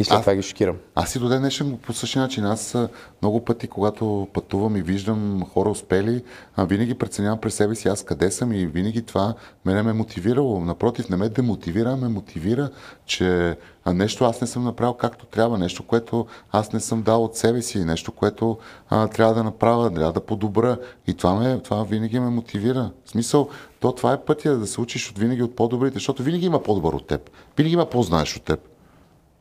И 0.00 0.04
след 0.04 0.18
А- 0.18 0.20
това 0.20 0.34
ги 0.34 0.42
шокирам. 0.42 0.76
Аз 0.94 1.16
и 1.16 1.18
до 1.18 1.28
ден 1.28 1.40
днешен 1.40 1.78
по 1.82 1.92
същия 1.92 2.22
начин. 2.22 2.44
Аз 2.44 2.76
много 3.22 3.44
пъти, 3.44 3.68
когато 3.68 4.28
пътувам 4.32 4.76
и 4.76 4.82
виждам 4.82 5.44
хора 5.52 5.70
успели, 5.70 6.22
винаги 6.58 6.94
преценявам 6.94 7.40
през 7.40 7.54
себе 7.54 7.74
си 7.74 7.88
аз 7.88 8.04
къде 8.04 8.30
съм 8.30 8.52
и 8.52 8.66
винаги 8.66 9.02
това 9.02 9.34
мене 9.64 9.82
ме 9.82 9.90
е 9.90 9.94
мотивирало. 9.94 10.60
Напротив, 10.60 11.08
не 11.08 11.16
ме 11.16 11.28
демотивира, 11.28 11.96
ме 11.96 12.08
мотивира, 12.08 12.70
че 13.06 13.56
нещо 13.86 14.24
аз 14.24 14.40
не 14.40 14.46
съм 14.46 14.64
направил 14.64 14.94
както 14.94 15.26
трябва, 15.26 15.58
нещо, 15.58 15.82
което 15.82 16.26
аз 16.52 16.72
не 16.72 16.80
съм 16.80 17.02
дал 17.02 17.24
от 17.24 17.36
себе 17.36 17.62
си, 17.62 17.84
нещо, 17.84 18.12
което 18.12 18.58
а, 18.90 19.08
трябва 19.08 19.34
да 19.34 19.44
направя, 19.44 19.94
трябва 19.94 20.12
да 20.12 20.20
подобра. 20.20 20.78
И 21.06 21.14
това, 21.14 21.34
ме, 21.34 21.58
това 21.58 21.84
винаги 21.84 22.20
ме 22.20 22.30
мотивира. 22.30 22.90
В 23.04 23.10
смисъл, 23.10 23.48
то 23.80 23.92
това 23.92 24.12
е 24.12 24.20
пътя 24.20 24.56
да 24.56 24.66
се 24.66 24.80
учиш 24.80 25.10
от 25.10 25.18
винаги 25.18 25.42
от 25.42 25.56
по-добрите, 25.56 25.94
защото 25.94 26.22
винаги 26.22 26.46
има 26.46 26.62
по-добър 26.62 26.92
от 26.92 27.06
теб. 27.06 27.30
Винаги 27.56 27.74
има 27.74 27.90
по-знаеш 27.90 28.36
от 28.36 28.42
теб. 28.42 28.69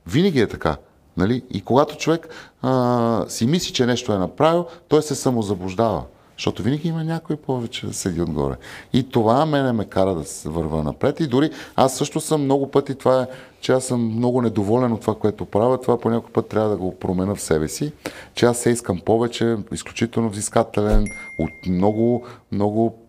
Винаги 0.07 0.39
е 0.39 0.47
така. 0.47 0.77
Нали? 1.17 1.43
И 1.51 1.61
когато 1.61 1.97
човек 1.97 2.27
а, 2.61 3.25
си 3.27 3.47
мисли, 3.47 3.73
че 3.73 3.85
нещо 3.85 4.13
е 4.13 4.17
направил, 4.17 4.65
той 4.87 5.01
се 5.01 5.15
самозаблуждава. 5.15 6.03
Защото 6.39 6.63
винаги 6.63 6.87
има 6.87 7.03
някой 7.03 7.35
повече 7.35 7.87
да 7.87 7.93
седи 7.93 8.21
отгоре. 8.21 8.55
И 8.93 9.09
това 9.09 9.45
мене 9.45 9.71
ме 9.71 9.85
кара 9.85 10.15
да 10.15 10.23
се 10.23 10.49
върва 10.49 10.83
напред. 10.83 11.19
И 11.19 11.27
дори 11.27 11.49
аз 11.75 11.97
също 11.97 12.21
съм 12.21 12.43
много 12.43 12.71
пъти, 12.71 12.95
това 12.95 13.21
е, 13.21 13.27
че 13.61 13.71
аз 13.71 13.85
съм 13.85 14.15
много 14.15 14.41
недоволен 14.41 14.91
от 14.91 15.01
това, 15.01 15.15
което 15.15 15.45
правя. 15.45 15.81
Това 15.81 15.99
по 15.99 16.09
някой 16.09 16.31
път 16.31 16.47
трябва 16.47 16.69
да 16.69 16.77
го 16.77 16.95
променя 16.95 17.35
в 17.35 17.41
себе 17.41 17.67
си. 17.67 17.91
Че 18.33 18.45
аз 18.45 18.57
се 18.57 18.69
искам 18.69 18.99
повече, 19.05 19.57
изключително 19.71 20.29
взискателен, 20.29 21.05
от 21.39 21.51
много, 21.67 22.25
много 22.51 22.99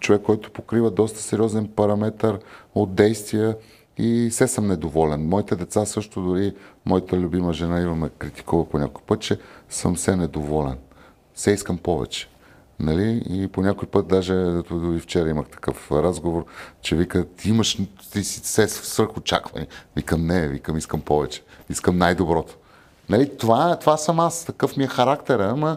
човек, 0.00 0.22
който 0.22 0.50
покрива 0.50 0.90
доста 0.90 1.20
сериозен 1.20 1.68
параметър 1.76 2.38
от 2.74 2.94
действия 2.94 3.56
и 3.98 4.28
се 4.30 4.48
съм 4.48 4.66
недоволен. 4.66 5.28
Моите 5.28 5.56
деца 5.56 5.86
също, 5.86 6.22
дори 6.22 6.54
моята 6.84 7.16
любима 7.16 7.52
жена 7.52 7.80
има 7.80 7.94
ме 7.94 8.08
критикува 8.18 8.68
по 8.68 8.78
някой 8.78 9.02
път, 9.06 9.20
че 9.20 9.38
съм 9.68 9.96
се 9.96 10.16
недоволен. 10.16 10.76
Се 11.34 11.50
искам 11.50 11.78
повече. 11.78 12.28
Нали? 12.80 13.22
И 13.30 13.48
по 13.48 13.62
някой 13.62 13.88
път, 13.88 14.08
даже 14.08 14.34
и 14.96 15.00
вчера 15.00 15.28
имах 15.28 15.46
такъв 15.46 15.92
разговор, 15.92 16.44
че 16.80 16.96
вика, 16.96 17.24
ти 17.24 17.48
имаш, 17.48 17.78
ти 18.12 18.24
си 18.24 18.40
се 18.44 18.68
свърх 18.68 19.16
очакване. 19.16 19.66
Викам, 19.96 20.26
не, 20.26 20.48
викам, 20.48 20.78
искам 20.78 21.00
повече. 21.00 21.42
Искам 21.70 21.98
най-доброто. 21.98 22.56
Нали? 23.08 23.36
Това, 23.36 23.76
това 23.78 23.96
съм 23.96 24.20
аз, 24.20 24.44
такъв 24.44 24.76
ми 24.76 24.84
е 24.84 24.88
характера, 24.88 25.48
ама 25.50 25.76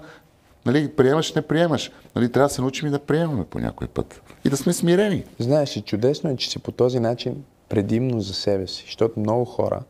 нали, 0.65 0.87
приемаш, 0.87 1.33
не 1.33 1.41
приемаш. 1.41 1.91
Нали, 2.15 2.31
трябва 2.31 2.47
да 2.47 2.53
се 2.53 2.61
научим 2.61 2.87
и 2.87 2.91
да 2.91 2.99
приемаме 2.99 3.45
по 3.45 3.59
някой 3.59 3.87
път. 3.87 4.21
И 4.45 4.49
да 4.49 4.57
сме 4.57 4.73
смирени. 4.73 5.23
Знаеш, 5.39 5.83
чудесно 5.85 6.29
е, 6.29 6.35
че 6.35 6.49
си 6.49 6.59
по 6.59 6.71
този 6.71 6.99
начин 6.99 7.43
предимно 7.69 8.21
за 8.21 8.33
себе 8.33 8.67
си, 8.67 8.83
защото 8.85 9.19
много 9.19 9.45
хора 9.45 9.83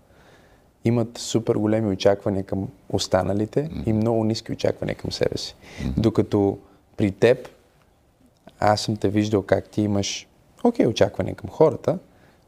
имат 0.85 1.17
супер 1.17 1.55
големи 1.55 1.93
очаквания 1.93 2.43
към 2.43 2.67
останалите 2.89 3.69
и 3.85 3.93
много 3.93 4.23
ниски 4.23 4.51
очаквания 4.51 4.95
към 4.95 5.11
себе 5.11 5.37
си. 5.37 5.55
Докато 5.97 6.57
при 6.97 7.11
теб, 7.11 7.49
аз 8.59 8.81
съм 8.81 8.97
те 8.97 9.09
виждал 9.09 9.41
как 9.41 9.69
ти 9.69 9.81
имаш, 9.81 10.27
окей, 10.63 10.85
очаквания 10.85 11.35
към 11.35 11.49
хората, 11.49 11.99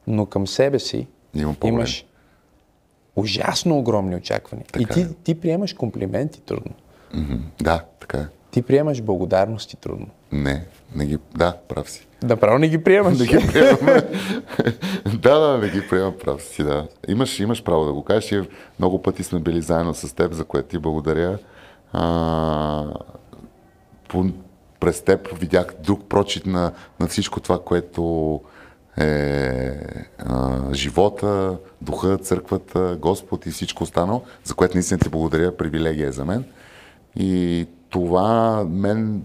но 0.08 0.26
към 0.26 0.48
себе 0.48 0.80
си 0.80 1.08
Имам 1.36 1.56
имаш 1.64 2.06
ужасно 3.16 3.78
огромни 3.78 4.16
очаквания. 4.16 4.66
и 4.66 4.72
Така 4.72 4.94
ти, 4.94 5.02
е. 5.02 5.08
ти 5.24 5.40
приемаш 5.42 5.74
комплименти 5.74 6.42
трудно. 6.42 6.72
Мгм. 7.14 7.36
Да, 7.62 7.86
така 8.00 8.18
е. 8.18 8.26
Ти 8.52 8.62
приемаш 8.62 9.02
благодарности 9.02 9.78
трудно. 9.78 10.08
Не, 10.32 10.66
не 10.96 11.06
ги... 11.06 11.18
Да, 11.38 11.58
прав 11.68 11.90
си. 11.90 12.08
Направо 12.24 12.58
не 12.58 12.70
ги 12.70 12.84
приемаш. 12.84 13.20
Не 13.20 13.26
ги 13.26 13.48
приемаме. 13.48 14.02
да, 15.22 15.40
да, 15.40 15.58
не 15.58 15.70
ги 15.70 15.88
приемам 15.88 16.14
прав 16.24 16.42
си, 16.42 16.64
да. 16.64 16.88
Имаш, 17.08 17.40
имаш 17.40 17.64
право 17.64 17.86
да 17.86 17.94
го 17.94 18.04
кажеш 18.04 18.32
и 18.32 18.42
много 18.80 19.02
пъти 19.02 19.24
сме 19.24 19.40
били 19.40 19.62
заедно 19.62 19.94
с 19.94 20.16
теб, 20.16 20.34
за 20.34 20.44
което 20.44 20.68
ти 20.68 20.78
благодаря. 20.78 21.38
А, 21.94 22.86
по, 24.08 24.26
през 24.80 25.02
теб 25.02 25.40
видях 25.40 25.76
друг 25.84 26.04
прочит 26.10 26.46
на, 26.46 26.72
на 27.00 27.08
всичко 27.08 27.40
това, 27.40 27.60
което 27.60 28.42
е 28.98 29.72
а, 30.18 30.60
живота, 30.74 31.58
духа, 31.82 32.18
църквата, 32.18 32.98
Господ 33.00 33.46
и 33.46 33.52
всичко 33.52 33.84
останало, 33.84 34.22
за 34.44 34.54
което 34.54 34.76
наистина 34.76 35.00
ти 35.00 35.10
благодаря, 35.10 35.58
привилегия 35.58 36.08
е 36.08 36.12
за 36.12 36.26
мен. 36.26 36.44
И 37.16 37.68
това 37.90 38.64
мен, 38.70 39.22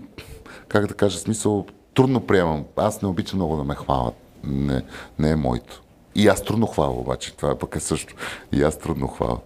как 0.68 0.86
да 0.86 0.94
кажа, 0.94 1.18
смисъл, 1.18 1.66
трудно 1.94 2.20
приемам. 2.20 2.64
Аз 2.76 3.02
не 3.02 3.08
обичам 3.08 3.38
много 3.38 3.56
да 3.56 3.64
ме 3.64 3.74
хвалят. 3.74 4.14
Не, 4.44 4.82
не 5.18 5.30
е 5.30 5.36
моето. 5.36 5.82
И 6.14 6.28
аз 6.28 6.42
трудно 6.42 6.66
хваля 6.66 6.90
обаче. 6.90 7.36
Това 7.36 7.58
пък 7.58 7.76
е 7.76 7.80
също. 7.80 8.14
И 8.52 8.62
аз 8.62 8.78
трудно 8.78 9.08
хваля. 9.08 9.38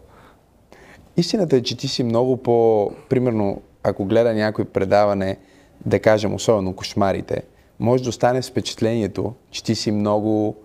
Истината 1.17 1.57
е, 1.57 1.63
че 1.63 1.77
ти 1.77 1.89
си 1.89 2.03
много 2.03 2.37
по... 2.37 2.91
Примерно, 3.09 3.63
ако 3.83 4.05
гледа 4.05 4.35
някой 4.35 4.65
предаване, 4.65 5.37
да 5.87 6.01
кажем, 6.01 6.35
особено 6.35 6.77
кошмарите, 6.77 7.43
може 7.81 8.03
да 8.03 8.09
остане 8.09 8.43
с 8.43 8.51
впечатлението, 8.51 9.35
че 9.51 9.65
ти 9.65 9.75
си 9.75 9.91
много 9.91 10.57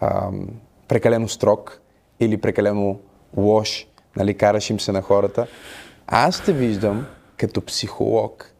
ам, 0.00 0.48
прекалено 0.88 1.28
строг 1.28 1.80
или 2.20 2.36
прекалено 2.36 2.98
лош, 3.36 3.86
нали, 4.16 4.34
караш 4.34 4.70
им 4.70 4.80
се 4.80 4.92
на 4.92 5.02
хората. 5.02 5.46
Аз 6.06 6.44
те 6.44 6.52
виждам 6.52 7.06
като 7.36 7.60
психолог. 7.60 8.52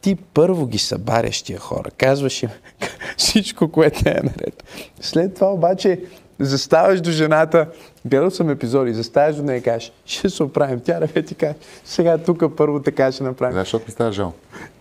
Ти 0.00 0.16
първо 0.34 0.66
ги 0.66 0.78
събаряш 0.78 1.42
тия 1.42 1.58
хора, 1.58 1.90
казваш 1.98 2.42
им 2.42 2.48
всичко, 3.16 3.68
което 3.68 4.08
е 4.08 4.20
наред. 4.24 4.64
След 5.00 5.34
това 5.34 5.52
обаче 5.52 6.00
заставаш 6.40 7.00
до 7.00 7.10
жената, 7.10 7.66
гледал 8.04 8.30
съм 8.30 8.50
епизоди, 8.50 8.94
заставаш 8.94 9.36
до 9.36 9.42
нея 9.42 9.58
и 9.58 9.62
кажеш, 9.62 9.92
ще 10.06 10.30
се 10.30 10.42
оправим. 10.42 10.80
Тя 10.80 11.00
да 11.00 11.06
ти 11.22 11.34
каже, 11.34 11.54
сега 11.84 12.18
тук 12.18 12.56
първо 12.56 12.82
така 12.82 13.12
ще 13.12 13.24
направим. 13.24 13.54
Да, 13.54 13.60
защото 13.60 13.84
ми 13.88 13.92
става 13.92 14.12
жал. 14.12 14.32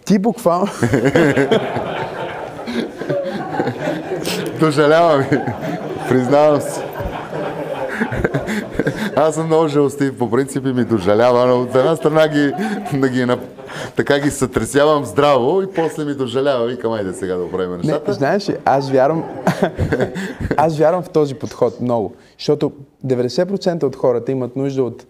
Ти 0.06 0.20
буквално... 0.20 0.68
Дожалявам 4.60 5.22
ви. 5.22 5.40
Признавам 6.10 6.62
се. 6.62 6.82
Аз 9.16 9.36
съм 9.36 9.46
много 9.46 9.68
жалостив, 9.68 10.18
по 10.18 10.32
принцип 10.32 10.66
и 10.66 10.74
ми 10.74 10.84
дожалява, 10.86 11.46
но 11.48 11.62
от 11.62 11.76
една 11.76 11.96
страна 11.96 12.28
ги, 12.28 12.54
да 12.94 13.10
ги, 13.10 13.28
така 13.96 14.20
ги 14.20 14.30
сътресявам 14.30 15.06
здраво 15.06 15.62
и 15.62 15.68
после 15.68 16.06
ми 16.06 16.14
дожалява. 16.14 16.68
Викам, 16.68 16.92
айде 16.92 17.14
сега 17.14 17.36
да 17.36 17.44
оправим 17.44 17.72
Не, 17.72 17.78
нещата. 17.78 18.14
знаеш 18.14 18.50
ли, 18.50 18.56
аз 18.66 18.90
вярвам, 18.92 19.24
аз 20.58 20.78
вярвам 20.78 21.04
в 21.04 21.10
този 21.10 21.36
подход 21.36 21.82
много, 21.82 22.14
защото 22.40 22.72
90% 23.06 23.84
от 23.84 23.96
хората 23.96 24.32
имат 24.32 24.56
нужда 24.56 24.84
от 24.84 25.06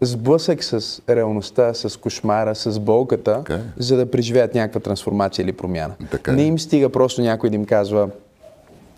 сблъсък 0.00 0.64
с 0.64 1.02
реалността, 1.08 1.74
с 1.74 2.00
кошмара, 2.00 2.54
с 2.54 2.80
болката, 2.80 3.32
Така 3.38 3.54
е. 3.54 3.60
за 3.76 3.96
да 3.96 4.10
преживеят 4.10 4.54
някаква 4.54 4.80
трансформация 4.80 5.42
или 5.42 5.52
промяна. 5.52 5.94
Така 6.10 6.30
е. 6.30 6.34
Не 6.34 6.42
им 6.42 6.58
стига 6.58 6.88
просто 6.88 7.22
някой 7.22 7.50
да 7.50 7.56
им 7.56 7.64
казва 7.64 8.08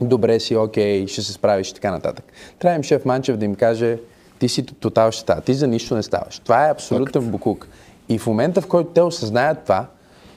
добре 0.01 0.40
си, 0.40 0.57
окей, 0.57 1.07
ще 1.07 1.22
се 1.22 1.32
справиш 1.32 1.70
и 1.70 1.74
така 1.74 1.90
нататък. 1.90 2.24
Трябва 2.59 2.76
им 2.76 2.82
шеф 2.82 3.05
Манчев 3.05 3.36
да 3.36 3.44
им 3.44 3.55
каже 3.55 3.98
ти 4.38 4.48
си 4.48 4.66
тотал 4.66 5.11
щета, 5.11 5.40
ти 5.40 5.55
за 5.55 5.66
нищо 5.66 5.94
не 5.94 6.03
ставаш. 6.03 6.38
Това 6.38 6.66
е 6.66 6.70
абсолютен 6.70 7.30
букук. 7.30 7.68
И 8.09 8.18
в 8.18 8.26
момента, 8.26 8.61
в 8.61 8.66
който 8.66 8.90
те 8.90 9.03
осъзнаят 9.03 9.62
това, 9.62 9.86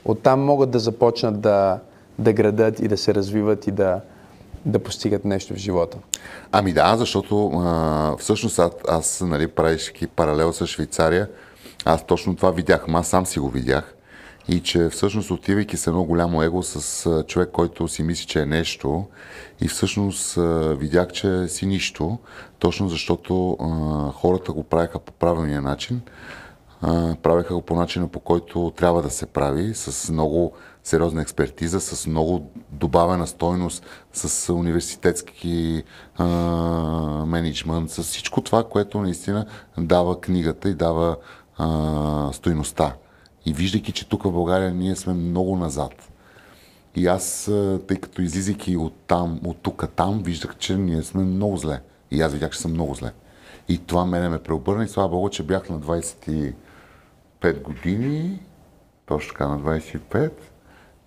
оттам 0.06 0.42
могат 0.46 0.72
да 0.72 0.80
започнат 0.80 1.42
да, 1.42 1.80
да 2.20 2.34
градат 2.34 2.80
и 2.80 2.88
да 2.88 2.98
се 2.98 3.16
развиват 3.16 3.68
и 3.68 3.72
да, 3.72 4.02
да 4.66 4.80
постигат 4.80 5.26
нещо 5.26 5.54
в 5.54 5.58
живота. 5.58 5.98
Ами 6.52 6.74
да, 6.74 6.98
защото 6.98 7.48
а, 7.48 8.18
всъщност 8.18 8.60
аз, 8.60 8.72
аз 8.88 9.22
нали, 9.22 9.48
правейки 9.48 10.08
паралел 10.08 10.54
с 10.54 10.68
Швейцария, 10.68 11.30
аз 11.86 12.06
точно 12.06 12.36
това 12.36 12.52
видях, 12.52 12.86
аз 12.94 13.08
сам 13.08 13.26
си 13.26 13.40
го 13.40 13.50
видях. 13.50 13.96
И 14.48 14.60
че 14.60 14.90
всъщност 14.90 15.32
отивайки 15.32 15.78
с 15.78 15.88
едно 15.88 16.04
голямо 16.04 16.44
его 16.44 16.64
с 16.64 17.24
човек, 17.28 17.50
който 17.54 17.88
си 17.88 18.04
мисли, 18.04 18.26
че 18.26 18.42
е 18.42 18.46
нещо, 18.46 19.08
и 19.62 19.68
всъщност 19.68 20.38
видях, 20.80 21.12
че 21.12 21.48
си 21.48 21.66
нищо, 21.66 22.18
точно 22.60 22.90
защото 22.90 23.58
хората 24.16 24.52
го 24.52 24.64
правеха 24.64 25.00
по 25.00 25.14
правилния 25.14 25.62
начин, 25.62 26.02
а, 26.82 27.16
правеха 27.16 27.54
го 27.54 27.62
по 27.62 27.76
начина, 27.76 28.08
по 28.08 28.20
който 28.20 28.74
трябва 28.76 29.02
да 29.02 29.10
се 29.10 29.26
прави, 29.26 29.74
с 29.74 30.12
много 30.12 30.54
сериозна 30.84 31.22
експертиза, 31.22 31.82
с 31.82 32.08
много 32.08 32.52
добавена 32.72 33.28
стойност, 33.28 33.86
с 34.14 34.54
университетски 34.54 35.84
а, 36.18 36.26
менеджмент, 37.26 37.92
с 37.92 38.04
всичко 38.04 38.42
това, 38.42 38.64
което 38.64 39.02
наистина 39.02 39.46
дава 39.78 40.22
книгата 40.22 40.70
и 40.70 40.74
дава 40.74 41.18
а, 41.58 42.30
стойността. 42.34 42.94
И 43.46 43.54
виждайки, 43.54 43.92
че 43.92 44.10
тук 44.10 44.24
в 44.24 44.32
България 44.32 44.74
ние 44.74 44.96
сме 44.96 45.14
много 45.14 45.58
назад. 45.58 46.10
И 46.96 47.08
аз, 47.08 47.52
тъй 47.88 47.98
като 47.98 48.22
излизайки 48.22 48.78
от 48.78 48.94
там, 49.08 49.40
от 49.46 49.58
тук 49.58 49.86
там, 49.96 50.24
виждах, 50.24 50.58
че 50.58 50.78
ние 50.78 51.04
сме 51.04 51.24
много 51.24 51.58
зле. 51.58 51.82
И 52.12 52.22
аз 52.22 52.34
видях, 52.34 52.52
че 52.52 52.60
съм 52.60 52.72
много 52.72 52.94
зле. 52.94 53.12
И 53.70 53.78
това 53.78 54.06
мене 54.06 54.30
ме 54.30 54.40
преобърна 54.40 54.84
и 54.84 54.88
слава 54.88 55.10
Богу, 55.10 55.30
че 55.30 55.44
бях 55.44 55.70
на 55.70 55.80
25 55.80 56.54
години, 57.64 58.40
точно 59.06 59.32
така 59.32 59.48
на 59.48 59.60
25, 59.60 60.32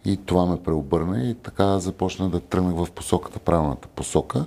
и 0.04 0.16
това 0.16 0.46
ме 0.46 0.62
преобърна 0.62 1.22
и 1.22 1.34
така 1.34 1.78
започна 1.78 2.30
да 2.30 2.40
тръгнах 2.40 2.74
в 2.74 2.90
посоката, 2.90 3.38
правилната 3.38 3.88
посока. 3.88 4.46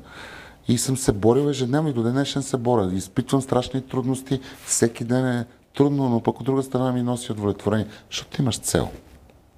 И 0.68 0.78
съм 0.78 0.98
се 0.98 1.12
борил 1.12 1.50
ежедневно 1.50 1.90
и 1.90 1.94
до 1.94 2.04
днешен 2.04 2.44
се 2.44 2.58
боря. 2.58 2.94
Изпитвам 2.94 3.42
страшни 3.42 3.82
трудности. 3.82 4.40
Всеки 4.66 5.04
ден 5.04 5.28
е 5.28 5.46
трудно, 5.76 6.10
но 6.10 6.24
пък 6.24 6.40
от 6.40 6.46
друга 6.46 6.64
страна 6.64 6.92
ми 6.92 7.02
носи 7.02 7.32
удовлетворение, 7.32 7.88
защото 8.10 8.42
имаш 8.42 8.60
цел 8.60 8.90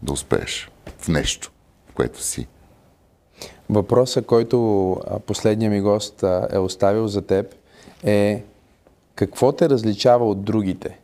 да 0.02 0.14
успееш 0.14 0.70
в 0.98 1.08
нещо, 1.08 1.52
в 1.90 1.94
което 1.94 2.24
си. 2.24 2.48
Въпросът, 3.70 4.26
който 4.26 4.98
последния 5.26 5.72
ми 5.72 5.82
гост 5.82 6.24
е 6.52 6.58
оставил 6.58 7.08
за 7.08 7.22
теб 7.22 7.56
е 8.04 8.44
какво 9.16 9.52
те 9.52 9.70
различава 9.70 10.30
от 10.30 10.44
другите? 10.44 11.00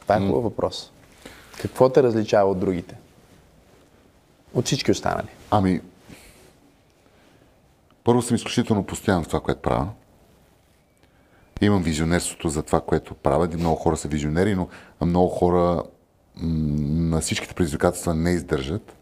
Това 0.00 0.16
е 0.16 0.20
хубав 0.20 0.42
въпрос. 0.42 0.92
Какво 1.60 1.88
те 1.88 2.02
различава 2.02 2.50
от 2.50 2.58
другите? 2.58 2.96
От 4.54 4.66
всички 4.66 4.90
останали? 4.90 5.28
Ами, 5.50 5.80
първо 8.04 8.22
съм 8.22 8.36
изключително 8.36 8.86
постоянен 8.86 9.24
в 9.24 9.26
това, 9.26 9.40
което 9.40 9.62
правя. 9.62 9.88
Имам 11.60 11.82
визионерството 11.82 12.48
за 12.48 12.62
това, 12.62 12.80
което 12.80 13.14
правя. 13.14 13.48
Много 13.54 13.76
хора 13.76 13.96
са 13.96 14.08
визионери, 14.08 14.54
но 14.54 14.68
много 15.06 15.28
хора 15.28 15.82
на 16.36 17.20
всичките 17.20 17.54
предизвикателства 17.54 18.14
не 18.14 18.30
издържат. 18.30 18.96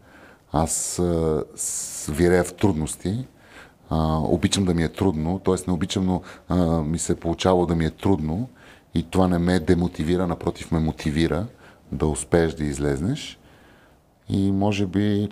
Аз 0.51 1.01
вирея 2.09 2.43
в 2.43 2.53
трудности. 2.53 3.27
А, 3.89 4.17
обичам 4.17 4.65
да 4.65 4.73
ми 4.73 4.83
е 4.83 4.89
трудно, 4.89 5.39
т.е. 5.39 5.55
не 5.67 5.73
обичам, 5.73 6.05
но 6.05 6.21
а, 6.49 6.81
ми 6.81 6.99
се 6.99 7.13
е 7.13 7.15
получавало 7.15 7.65
да 7.65 7.75
ми 7.75 7.85
е 7.85 7.89
трудно 7.89 8.49
и 8.95 9.03
това 9.03 9.27
не 9.27 9.37
ме 9.37 9.59
демотивира, 9.59 10.27
напротив 10.27 10.71
ме 10.71 10.79
мотивира 10.79 11.45
да 11.91 12.05
успееш 12.05 12.53
да 12.53 12.63
излезнеш. 12.63 13.39
И 14.29 14.51
може 14.51 14.85
би 14.85 15.29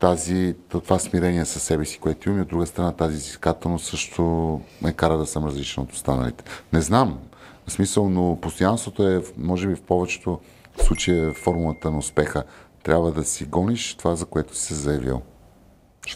тази, 0.00 0.54
това 0.68 0.98
смирение 0.98 1.44
със 1.44 1.62
себе 1.62 1.84
си, 1.84 1.98
което 1.98 2.28
имам, 2.28 2.38
и 2.38 2.42
от 2.42 2.48
друга 2.48 2.66
страна 2.66 2.92
тази 2.92 3.16
изискателност 3.16 3.86
също 3.86 4.60
ме 4.82 4.92
кара 4.92 5.18
да 5.18 5.26
съм 5.26 5.44
различен 5.44 5.82
от 5.82 5.92
останалите. 5.92 6.44
Не 6.72 6.80
знам, 6.80 7.18
в 7.66 7.72
смисъл, 7.72 8.08
но 8.08 8.38
постоянството 8.40 9.08
е, 9.08 9.22
може 9.38 9.68
би 9.68 9.74
в 9.74 9.82
повечето 9.82 10.40
случаи 10.84 11.28
е 11.28 11.32
формулата 11.32 11.90
на 11.90 11.98
успеха. 11.98 12.44
Трябва 12.82 13.12
да 13.12 13.24
си 13.24 13.44
гониш 13.44 13.94
това, 13.94 14.14
за 14.14 14.26
което 14.26 14.56
си 14.56 14.62
се 14.62 14.74
заявил. 14.74 15.22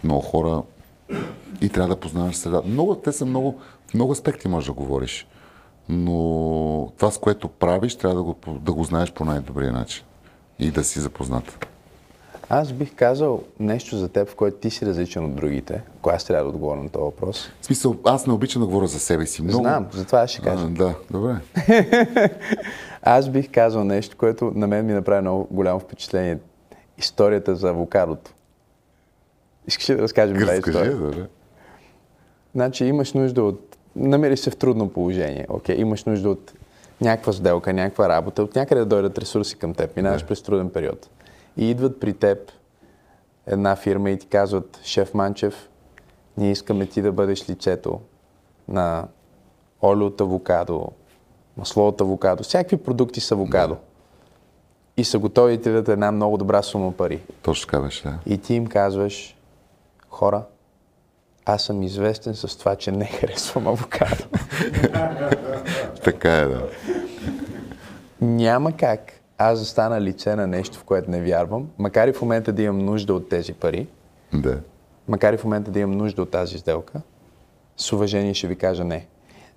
Много 0.05 0.21
хора 0.21 0.63
и 1.61 1.69
трябва 1.69 1.95
да 1.95 2.01
познаваш 2.01 2.37
средата. 2.37 2.69
Много, 2.69 2.95
те 2.95 3.13
са 3.13 3.27
много, 3.27 3.61
много 3.95 4.13
аспекти 4.13 4.49
можеш 4.49 4.67
да 4.67 4.73
говориш. 4.73 5.27
Но 5.89 6.93
това, 6.99 7.11
с 7.11 7.19
което 7.19 7.49
правиш, 7.49 7.97
трябва 7.97 8.17
да 8.17 8.23
го, 8.23 8.37
да 8.59 8.73
го 8.73 8.85
знаеш 8.85 9.13
по 9.13 9.25
най-добрия 9.25 9.73
начин 9.73 10.05
и 10.59 10.71
да 10.71 10.85
си 10.85 11.01
запознат. 11.01 11.67
Аз 12.49 12.73
бих 12.73 12.95
казал 12.95 13.43
нещо 13.61 13.97
за 13.97 14.09
теб, 14.09 14.29
в 14.29 14.35
което 14.35 14.57
ти 14.57 14.71
си 14.71 14.87
различен 14.87 15.25
от 15.25 15.35
другите. 15.35 15.83
Ако 15.99 16.11
аз 16.11 16.25
трябва 16.25 16.45
да 16.45 16.49
отговоря 16.49 16.83
на 16.83 16.89
този 16.89 17.03
въпрос. 17.03 17.51
В 17.61 17.67
смисъл, 17.67 17.97
аз 18.05 18.27
не 18.27 18.33
обичам 18.33 18.63
да 18.63 18.67
говоря 18.67 18.87
за 18.87 18.99
себе 18.99 19.27
си. 19.27 19.43
Много... 19.43 19.63
Знам, 19.63 19.87
затова 19.93 20.21
аз 20.21 20.31
ще 20.31 20.43
кажа. 20.43 20.65
А, 20.65 20.69
да, 20.69 20.95
добре. 21.11 21.37
аз 23.03 23.29
бих 23.29 23.51
казал 23.51 23.85
нещо, 23.85 24.17
което 24.17 24.53
на 24.55 24.67
мен 24.67 24.87
ми 24.87 24.93
направи 24.93 25.21
много 25.21 25.49
голямо 25.51 25.81
впечатление. 25.81 26.39
Историята 26.99 27.57
за 27.57 27.69
авокадото. 27.69 28.31
Искаш 29.67 29.91
ли 29.91 29.95
да 29.95 30.03
разкажем 30.03 30.37
тази 30.37 30.59
история? 30.59 30.97
Да, 30.97 31.11
да. 31.11 31.27
Значи 32.55 32.85
имаш 32.85 33.13
нужда 33.13 33.43
от... 33.43 33.77
Намериш 33.97 34.39
се 34.39 34.51
в 34.51 34.57
трудно 34.57 34.89
положение. 34.89 35.47
Окей, 35.49 35.77
имаш 35.77 36.05
нужда 36.05 36.31
от 36.31 36.53
някаква 37.01 37.33
сделка, 37.33 37.73
някаква 37.73 38.09
работа, 38.09 38.43
от 38.43 38.55
някъде 38.55 38.81
да 38.81 38.87
дойдат 38.87 39.19
ресурси 39.19 39.57
към 39.57 39.75
теб. 39.75 39.97
Минаваш 39.97 40.23
да. 40.23 40.29
през 40.29 40.43
труден 40.43 40.71
период 40.71 41.09
и 41.57 41.71
идват 41.71 42.01
при 42.01 42.13
теб 42.15 42.53
една 43.47 43.77
фирма 43.77 44.11
и 44.11 44.19
ти 44.19 44.27
казват, 44.27 44.81
шеф 44.85 45.15
Манчев, 45.15 45.69
ние 46.37 46.51
искаме 46.51 46.87
ти 46.87 47.03
да 47.03 47.13
бъдеш 47.13 47.51
лицето 47.51 48.01
на 48.69 49.09
олио 49.83 50.07
от 50.07 50.21
авокадо, 50.21 50.89
масло 51.57 51.89
от 51.89 52.01
авокадо, 52.01 52.43
всякакви 52.43 52.77
продукти 52.77 53.21
с 53.21 53.33
авокадо. 53.33 53.75
Да. 53.75 53.81
И 54.97 55.05
са 55.05 55.19
готови 55.19 55.57
да 55.57 55.63
ти 55.63 55.69
дадат 55.69 55.89
една 55.89 56.13
много 56.13 56.37
добра 56.37 56.63
сума 56.63 56.93
пари. 56.93 57.23
Точно 57.43 57.67
така 57.67 57.81
беше, 57.81 58.03
да. 58.03 58.19
И 58.27 58.39
ти 58.39 58.55
им 58.55 58.67
казваш, 58.67 59.37
хора, 60.09 60.43
аз 61.47 61.63
съм 61.63 61.83
известен 61.83 62.35
с 62.35 62.59
това, 62.59 62.77
че 62.77 62.93
не 62.93 63.05
харесвам 63.05 63.67
авокадо. 63.67 64.25
така 66.05 66.37
е, 66.37 66.45
да. 66.45 66.69
Няма 68.21 68.73
как 68.73 69.13
аз 69.39 69.59
застана 69.59 70.01
лице 70.01 70.37
на 70.37 70.47
нещо, 70.47 70.79
в 70.79 70.85
което 70.85 71.11
не 71.11 71.23
вярвам, 71.23 71.69
макар 71.79 72.09
и 72.09 72.13
в 72.13 72.23
момента 72.23 72.53
да 72.53 72.63
имам 72.63 72.79
нужда 72.79 73.15
от 73.15 73.29
тези 73.29 73.53
пари, 73.53 73.87
да. 74.33 74.61
макар 75.09 75.33
и 75.33 75.37
в 75.37 75.45
момента 75.45 75.71
да 75.71 75.81
имам 75.81 75.97
нужда 75.97 76.23
от 76.23 76.31
тази 76.31 76.59
сделка, 76.59 77.01
с 77.77 77.93
уважение 77.93 78.35
ще 78.35 78.47
ви 78.47 78.57
кажа 78.57 78.85
не. 78.85 79.07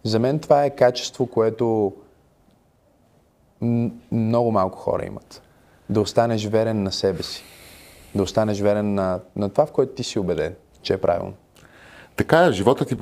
За 0.03 0.19
мен 0.19 0.39
това 0.39 0.65
е 0.65 0.75
качество, 0.75 1.27
което 1.27 1.93
много 4.11 4.51
малко 4.51 4.77
хора 4.77 5.05
имат. 5.05 5.41
Да 5.89 6.01
останеш 6.01 6.45
верен 6.45 6.83
на 6.83 6.91
себе 6.91 7.23
си. 7.23 7.43
Да 8.15 8.23
останеш 8.23 8.61
верен 8.61 8.93
на, 8.93 9.19
на 9.35 9.49
това, 9.49 9.65
в 9.65 9.71
което 9.71 9.93
ти 9.93 10.03
си 10.03 10.19
убеден, 10.19 10.55
че 10.81 10.93
е 10.93 10.97
правилно. 10.97 11.33
Така 12.15 12.45
е, 12.45 12.51
живота 12.51 12.85
ти 12.85 12.97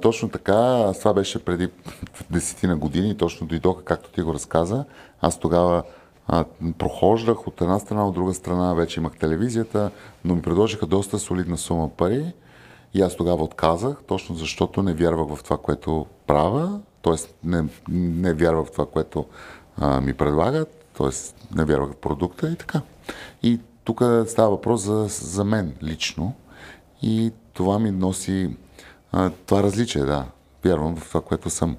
точно 0.00 0.28
така. 0.28 0.92
Това 0.98 1.14
беше 1.14 1.44
преди 1.44 1.68
десетина 2.30 2.76
години, 2.76 3.16
точно 3.16 3.46
дойдоха, 3.46 3.84
както 3.84 4.10
ти 4.10 4.22
го 4.22 4.34
разказа. 4.34 4.84
Аз 5.20 5.38
тогава 5.38 5.82
а, 6.28 6.44
прохождах 6.78 7.46
от 7.46 7.60
една 7.60 7.78
страна, 7.78 8.06
от 8.06 8.14
друга 8.14 8.34
страна 8.34 8.74
вече 8.74 9.00
имах 9.00 9.16
телевизията, 9.16 9.90
но 10.24 10.34
ми 10.34 10.42
предложиха 10.42 10.86
доста 10.86 11.18
солидна 11.18 11.58
сума 11.58 11.88
пари 11.88 12.32
и 12.94 13.02
аз 13.02 13.16
тогава 13.16 13.44
отказах, 13.44 13.96
точно 14.06 14.34
защото 14.34 14.82
не 14.82 14.94
вярвах 14.94 15.36
в 15.36 15.44
това, 15.44 15.58
което 15.58 16.06
правя, 16.26 16.80
т.е. 17.02 17.14
Не, 17.44 17.64
не 17.88 18.34
вярвах 18.34 18.66
в 18.66 18.72
това, 18.72 18.86
което 18.86 19.26
а, 19.76 20.00
ми 20.00 20.14
предлагат, 20.14 20.84
т.е. 20.98 21.08
не 21.56 21.64
вярвах 21.64 21.90
в 21.90 21.96
продукта 21.96 22.50
и 22.50 22.56
така. 22.56 22.80
И 23.42 23.60
тук 23.84 24.02
става 24.26 24.50
въпрос 24.50 24.82
за, 24.82 25.06
за 25.08 25.44
мен 25.44 25.74
лично 25.82 26.34
и 27.02 27.32
това 27.52 27.78
ми 27.78 27.90
носи 27.90 28.56
а, 29.12 29.30
това 29.30 29.62
различие, 29.62 30.02
да. 30.02 30.26
Вярвам 30.64 30.96
в 30.96 31.08
това, 31.08 31.20
което 31.20 31.50
съм. 31.50 31.76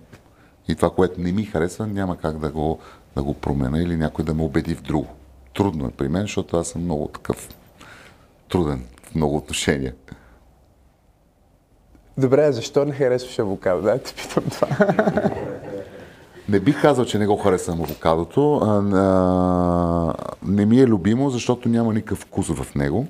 И 0.67 0.75
това, 0.75 0.89
което 0.89 1.21
не 1.21 1.31
ми 1.31 1.43
харесва, 1.43 1.87
няма 1.87 2.17
как 2.17 2.39
да 2.39 2.49
го 2.49 2.79
да 3.15 3.23
го 3.23 3.33
променя 3.33 3.79
или 3.79 3.97
някой 3.97 4.25
да 4.25 4.33
ме 4.33 4.43
убеди 4.43 4.75
в 4.75 4.81
друго. 4.81 5.07
Трудно 5.53 5.87
е 5.87 5.91
при 5.91 6.07
мен, 6.07 6.21
защото 6.21 6.57
аз 6.57 6.67
съм 6.67 6.83
много 6.83 7.07
такъв 7.07 7.49
труден 8.49 8.85
в 9.03 9.15
много 9.15 9.37
отношения. 9.37 9.93
Добре, 12.17 12.51
защо 12.51 12.85
не 12.85 12.91
харесваш 12.91 13.39
авокадо? 13.39 13.81
Да, 13.81 13.97
те 13.97 14.13
питам 14.13 14.43
това. 14.51 14.67
Не 16.49 16.59
бих 16.59 16.81
казал, 16.81 17.05
че 17.05 17.19
не 17.19 17.27
го 17.27 17.37
харесвам 17.37 17.81
авокадото. 17.81 18.55
А, 18.55 18.97
а, 18.97 20.13
не 20.43 20.65
ми 20.65 20.79
е 20.79 20.87
любимо, 20.87 21.29
защото 21.29 21.69
няма 21.69 21.93
никакъв 21.93 22.19
вкус 22.19 22.47
в 22.47 22.75
него. 22.75 23.07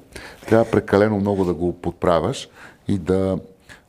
Трябва 0.48 0.72
прекалено 0.72 1.20
много 1.20 1.46
да 1.46 1.54
го 1.54 1.74
подправяш 1.74 2.50
и 2.88 2.98
да, 2.98 3.38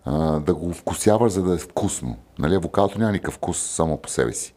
а, 0.04 0.40
да 0.40 0.54
го 0.54 0.72
вкусяваш, 0.72 1.32
за 1.32 1.42
да 1.42 1.54
е 1.54 1.58
вкусно. 1.58 2.16
Нали, 2.38 2.54
авокадото 2.54 2.98
няма 2.98 3.12
никакъв 3.12 3.34
вкус 3.34 3.58
само 3.58 3.96
по 3.96 4.08
себе 4.08 4.32
си 4.32 4.54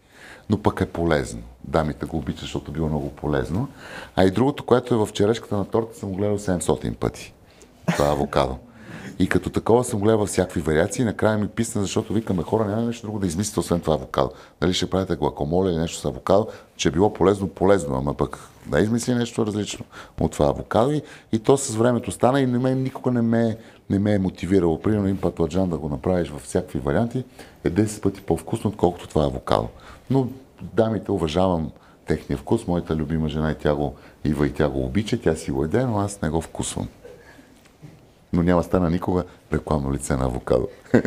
но 0.49 0.57
пък 0.57 0.81
е 0.81 0.85
полезно. 0.85 1.41
Дамите 1.63 2.05
го 2.05 2.17
обичат, 2.17 2.41
защото 2.41 2.71
било 2.71 2.89
много 2.89 3.09
полезно. 3.09 3.67
А 4.15 4.23
и 4.23 4.31
другото, 4.31 4.65
което 4.65 4.93
е 4.93 4.97
в 4.97 5.09
черешката 5.13 5.57
на 5.57 5.65
торта, 5.65 5.97
съм 5.97 6.13
гледал 6.13 6.37
700 6.37 6.95
пъти. 6.95 7.33
Това 7.87 8.07
е 8.07 8.11
авокадо. 8.11 8.57
И 9.19 9.27
като 9.27 9.49
такова 9.49 9.83
съм 9.83 9.99
гледал 9.99 10.25
всякакви 10.25 10.61
вариации. 10.61 11.05
Накрая 11.05 11.37
ми 11.37 11.47
писна, 11.47 11.81
защото 11.81 12.13
викаме 12.13 12.43
хора, 12.43 12.65
няма 12.65 12.81
нещо 12.81 13.07
друго 13.07 13.19
да 13.19 13.27
измислите, 13.27 13.59
освен 13.59 13.79
това 13.79 13.93
авокадо. 13.93 14.31
Дали 14.61 14.73
ще 14.73 14.89
правите 14.89 15.15
глакомоля 15.15 15.69
или 15.69 15.77
нещо 15.77 15.97
с 15.97 16.05
авокадо, 16.05 16.47
че 16.77 16.87
е 16.87 16.91
било 16.91 17.13
полезно, 17.13 17.47
полезно, 17.47 17.95
ама 17.95 18.13
пък 18.13 18.39
да 18.65 18.79
измисли 18.79 19.15
нещо 19.15 19.45
различно 19.45 19.85
от 20.19 20.31
това 20.31 20.45
авокадо. 20.45 20.91
И, 20.91 21.01
и 21.31 21.39
то 21.39 21.57
с 21.57 21.75
времето 21.75 22.11
стана 22.11 22.41
и 22.41 22.45
не 22.45 22.59
ме, 22.59 22.75
никога 22.75 23.11
не 23.11 23.21
ме, 23.21 23.57
не 23.89 23.99
ме 23.99 24.13
е 24.13 24.19
мотивирало. 24.19 24.81
Примерно 24.81 25.05
един 25.05 25.21
път 25.21 25.35
да 25.51 25.77
го 25.77 25.89
направиш 25.89 26.29
във 26.29 26.41
всякакви 26.41 26.79
варианти 26.79 27.23
е 27.63 27.69
10 27.69 28.01
пъти 28.01 28.21
по-вкусно, 28.21 28.69
отколкото 28.69 29.07
това 29.07 29.23
авокадо. 29.23 29.67
Но 30.09 30.27
дамите 30.61 31.11
уважавам 31.11 31.71
техния 32.05 32.37
вкус. 32.37 32.67
Моята 32.67 32.95
любима 32.95 33.29
жена 33.29 33.51
и 33.51 33.55
тя 33.55 33.75
го, 33.75 33.95
Ива 34.23 34.47
и 34.47 34.53
тя 34.53 34.69
го 34.69 34.85
обича, 34.85 35.21
тя 35.21 35.35
си 35.35 35.51
го 35.51 35.63
еде, 35.63 35.85
но 35.85 35.99
аз 35.99 36.21
не 36.21 36.29
го 36.29 36.41
вкусвам. 36.41 36.87
Но 38.33 38.43
няма 38.43 38.63
стана 38.63 38.89
никога 38.89 39.23
рекламно 39.53 39.93
лице 39.93 40.15
на 40.15 40.25
авокадо. 40.25 40.67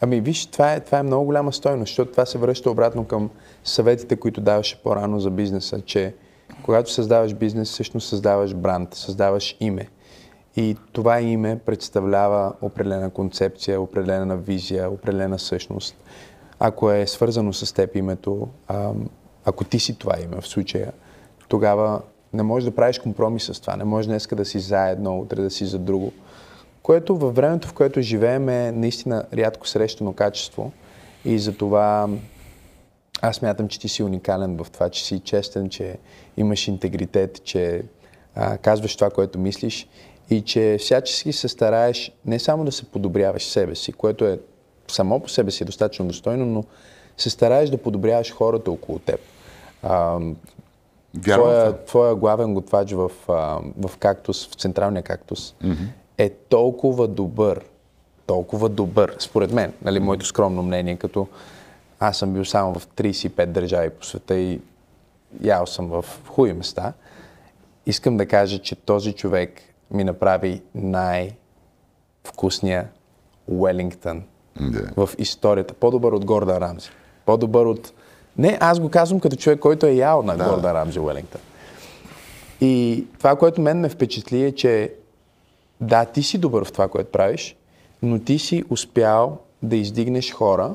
Ами 0.00 0.20
виж, 0.20 0.46
това 0.46 0.72
е, 0.72 0.80
това 0.80 0.98
е 0.98 1.02
много 1.02 1.24
голяма 1.24 1.52
стойност, 1.52 1.90
защото 1.90 2.10
това 2.10 2.26
се 2.26 2.38
връща 2.38 2.70
обратно 2.70 3.04
към 3.04 3.30
съветите, 3.64 4.16
които 4.16 4.40
даваше 4.40 4.82
по-рано 4.82 5.20
за 5.20 5.30
бизнеса, 5.30 5.80
че 5.80 6.14
когато 6.62 6.92
създаваш 6.92 7.34
бизнес, 7.34 7.70
всъщност 7.70 8.08
създаваш 8.08 8.54
бранд, 8.54 8.94
създаваш 8.94 9.56
име. 9.60 9.88
И 10.56 10.76
това 10.92 11.20
име 11.20 11.58
представлява 11.66 12.52
определена 12.62 13.10
концепция, 13.10 13.80
определена 13.80 14.36
визия, 14.36 14.90
определена 14.90 15.38
същност. 15.38 15.96
Ако 16.60 16.90
е 16.90 17.06
свързано 17.06 17.52
с 17.52 17.74
теб 17.74 17.96
името, 17.96 18.48
ако 19.44 19.64
ти 19.64 19.80
си 19.80 19.98
това 19.98 20.14
име 20.20 20.40
в 20.40 20.46
случая, 20.46 20.92
тогава 21.48 22.00
не 22.32 22.42
можеш 22.42 22.64
да 22.64 22.74
правиш 22.74 22.98
компромис 22.98 23.44
с 23.44 23.60
това. 23.60 23.76
Не 23.76 23.84
можеш 23.84 24.06
днеска 24.06 24.36
да 24.36 24.44
си 24.44 24.58
за 24.58 24.88
едно, 24.88 25.18
утре 25.18 25.42
да 25.42 25.50
си 25.50 25.66
за 25.66 25.78
друго. 25.78 26.12
Което 26.82 27.16
във 27.16 27.34
времето, 27.34 27.68
в 27.68 27.72
което 27.72 28.00
живеем 28.00 28.48
е 28.48 28.72
наистина 28.72 29.24
рядко 29.34 29.68
срещано 29.68 30.12
качество. 30.12 30.72
И 31.24 31.38
за 31.38 31.56
това 31.56 32.08
аз 33.22 33.42
мятам, 33.42 33.68
че 33.68 33.80
ти 33.80 33.88
си 33.88 34.02
уникален 34.02 34.56
в 34.56 34.70
това, 34.70 34.88
че 34.88 35.04
си 35.04 35.20
честен, 35.20 35.68
че 35.68 35.96
имаш 36.36 36.68
интегритет, 36.68 37.44
че 37.44 37.82
а, 38.34 38.58
казваш 38.58 38.96
това, 38.96 39.10
което 39.10 39.38
мислиш 39.38 39.88
и 40.30 40.40
че 40.40 40.76
всячески 40.80 41.32
се 41.32 41.48
стараеш 41.48 42.12
не 42.24 42.38
само 42.38 42.64
да 42.64 42.72
се 42.72 42.84
подобряваш 42.84 43.44
себе 43.44 43.74
си, 43.74 43.92
което 43.92 44.24
е 44.24 44.40
само 44.90 45.20
по 45.20 45.28
себе 45.28 45.50
си 45.50 45.64
достатъчно 45.64 46.06
достойно, 46.06 46.46
но 46.46 46.64
се 47.16 47.30
стараеш 47.30 47.70
да 47.70 47.76
подобряваш 47.76 48.32
хората 48.32 48.70
около 48.70 48.98
теб. 48.98 49.20
А, 49.82 50.18
твоя, 51.22 51.84
твоя 51.84 52.14
главен 52.14 52.54
готвач 52.54 52.92
в, 52.92 53.10
в 53.28 53.96
кактус, 53.98 54.48
в 54.48 54.54
централния 54.54 55.02
кактус, 55.02 55.54
mm-hmm. 55.64 55.86
е 56.18 56.30
толкова 56.30 57.08
добър, 57.08 57.64
толкова 58.26 58.68
добър, 58.68 59.16
според 59.18 59.52
мен, 59.52 59.72
нали, 59.82 60.00
моето 60.00 60.26
скромно 60.26 60.62
мнение, 60.62 60.96
като 60.96 61.26
аз 62.00 62.18
съм 62.18 62.32
бил 62.32 62.44
само 62.44 62.74
в 62.74 62.86
35 62.86 63.46
държави 63.46 63.90
по 63.90 64.04
света 64.04 64.34
и 64.34 64.60
ял 65.42 65.66
съм 65.66 65.88
в 65.88 66.04
хуи 66.26 66.52
места, 66.52 66.92
искам 67.86 68.16
да 68.16 68.26
кажа, 68.26 68.58
че 68.58 68.74
този 68.74 69.12
човек 69.12 69.60
ми 69.90 70.04
направи 70.04 70.62
най-вкусния 70.74 71.48
Уелингтън 73.48 74.22
yeah. 74.58 75.06
в 75.06 75.10
историята. 75.18 75.74
По-добър 75.74 76.12
от 76.12 76.24
Горда 76.24 76.60
Рамзи. 76.60 76.90
По-добър 77.26 77.66
от... 77.66 77.92
Не, 78.38 78.58
аз 78.60 78.80
го 78.80 78.88
казвам 78.88 79.20
като 79.20 79.36
човек, 79.36 79.58
който 79.58 79.86
е 79.86 79.92
ял 79.92 80.22
на 80.22 80.36
да. 80.36 80.44
Горда 80.44 80.74
Рамзи 80.74 81.00
Уелингтън. 81.00 81.40
И 82.60 83.04
това, 83.18 83.36
което 83.36 83.60
мен 83.60 83.80
ме 83.80 83.88
впечатли 83.88 84.44
е, 84.44 84.52
че 84.52 84.92
да, 85.80 86.04
ти 86.04 86.22
си 86.22 86.38
добър 86.38 86.64
в 86.64 86.72
това, 86.72 86.88
което 86.88 87.10
правиш, 87.10 87.56
но 88.02 88.18
ти 88.18 88.38
си 88.38 88.64
успял 88.70 89.38
да 89.62 89.76
издигнеш 89.76 90.32
хора, 90.32 90.74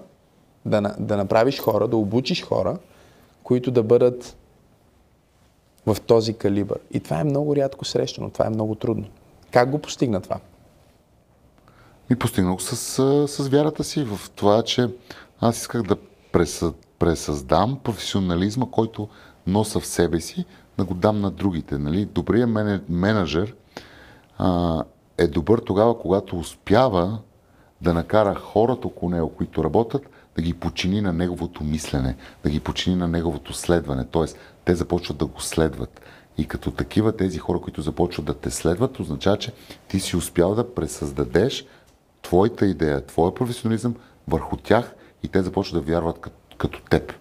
да, 0.65 0.95
да 0.99 1.17
направиш 1.17 1.59
хора, 1.59 1.87
да 1.87 1.97
обучиш 1.97 2.43
хора, 2.43 2.77
които 3.43 3.71
да 3.71 3.83
бъдат 3.83 4.35
в 5.85 5.97
този 6.01 6.33
калибър. 6.33 6.79
И 6.91 6.99
това 6.99 7.19
е 7.19 7.23
много 7.23 7.55
рядко 7.55 7.85
срещано, 7.85 8.29
това 8.29 8.45
е 8.45 8.49
много 8.49 8.75
трудно. 8.75 9.05
Как 9.51 9.69
го 9.71 9.79
постигна 9.79 10.21
това? 10.21 10.39
И 12.09 12.15
постигнах 12.15 12.61
с, 12.61 12.75
с 13.27 13.47
вярата 13.47 13.83
си 13.83 14.03
в 14.03 14.29
това, 14.35 14.63
че 14.63 14.89
аз 15.41 15.57
исках 15.57 15.83
да 15.83 15.95
пресъздам 16.99 17.79
професионализма, 17.83 18.65
който 18.71 19.07
носа 19.47 19.79
в 19.79 19.85
себе 19.85 20.19
си, 20.19 20.45
да 20.77 20.85
го 20.85 20.93
дам 20.93 21.21
на 21.21 21.31
другите. 21.31 21.77
Нали? 21.77 22.05
Добрият 22.05 22.49
менеджер 22.89 23.55
а, 24.37 24.83
е 25.17 25.27
добър 25.27 25.59
тогава, 25.59 25.99
когато 25.99 26.39
успява 26.39 27.19
да 27.81 27.93
накара 27.93 28.35
хората 28.35 28.87
около 28.87 29.11
него, 29.11 29.29
които 29.29 29.63
работят, 29.63 30.09
да 30.35 30.41
ги 30.41 30.53
почини 30.53 31.01
на 31.01 31.13
неговото 31.13 31.63
мислене, 31.63 32.15
да 32.43 32.49
ги 32.49 32.59
почини 32.59 32.95
на 32.95 33.07
неговото 33.07 33.53
следване. 33.53 34.05
Тоест, 34.05 34.37
те 34.65 34.75
започват 34.75 35.17
да 35.17 35.25
го 35.25 35.41
следват. 35.41 36.01
И 36.37 36.45
като 36.45 36.71
такива 36.71 37.17
тези 37.17 37.39
хора, 37.39 37.59
които 37.59 37.81
започват 37.81 38.25
да 38.25 38.33
те 38.33 38.51
следват, 38.51 38.99
означава, 38.99 39.37
че 39.37 39.53
ти 39.87 39.99
си 39.99 40.17
успял 40.17 40.55
да 40.55 40.73
пресъздадеш 40.73 41.65
твоята 42.25 42.65
идея, 42.65 43.05
твоя 43.05 43.33
професионализъм 43.33 43.95
върху 44.27 44.57
тях 44.57 44.95
и 45.23 45.27
те 45.27 45.41
започват 45.41 45.85
да 45.85 45.91
вярват 45.91 46.19
като, 46.19 46.35
като 46.57 46.81
теб. 46.89 47.13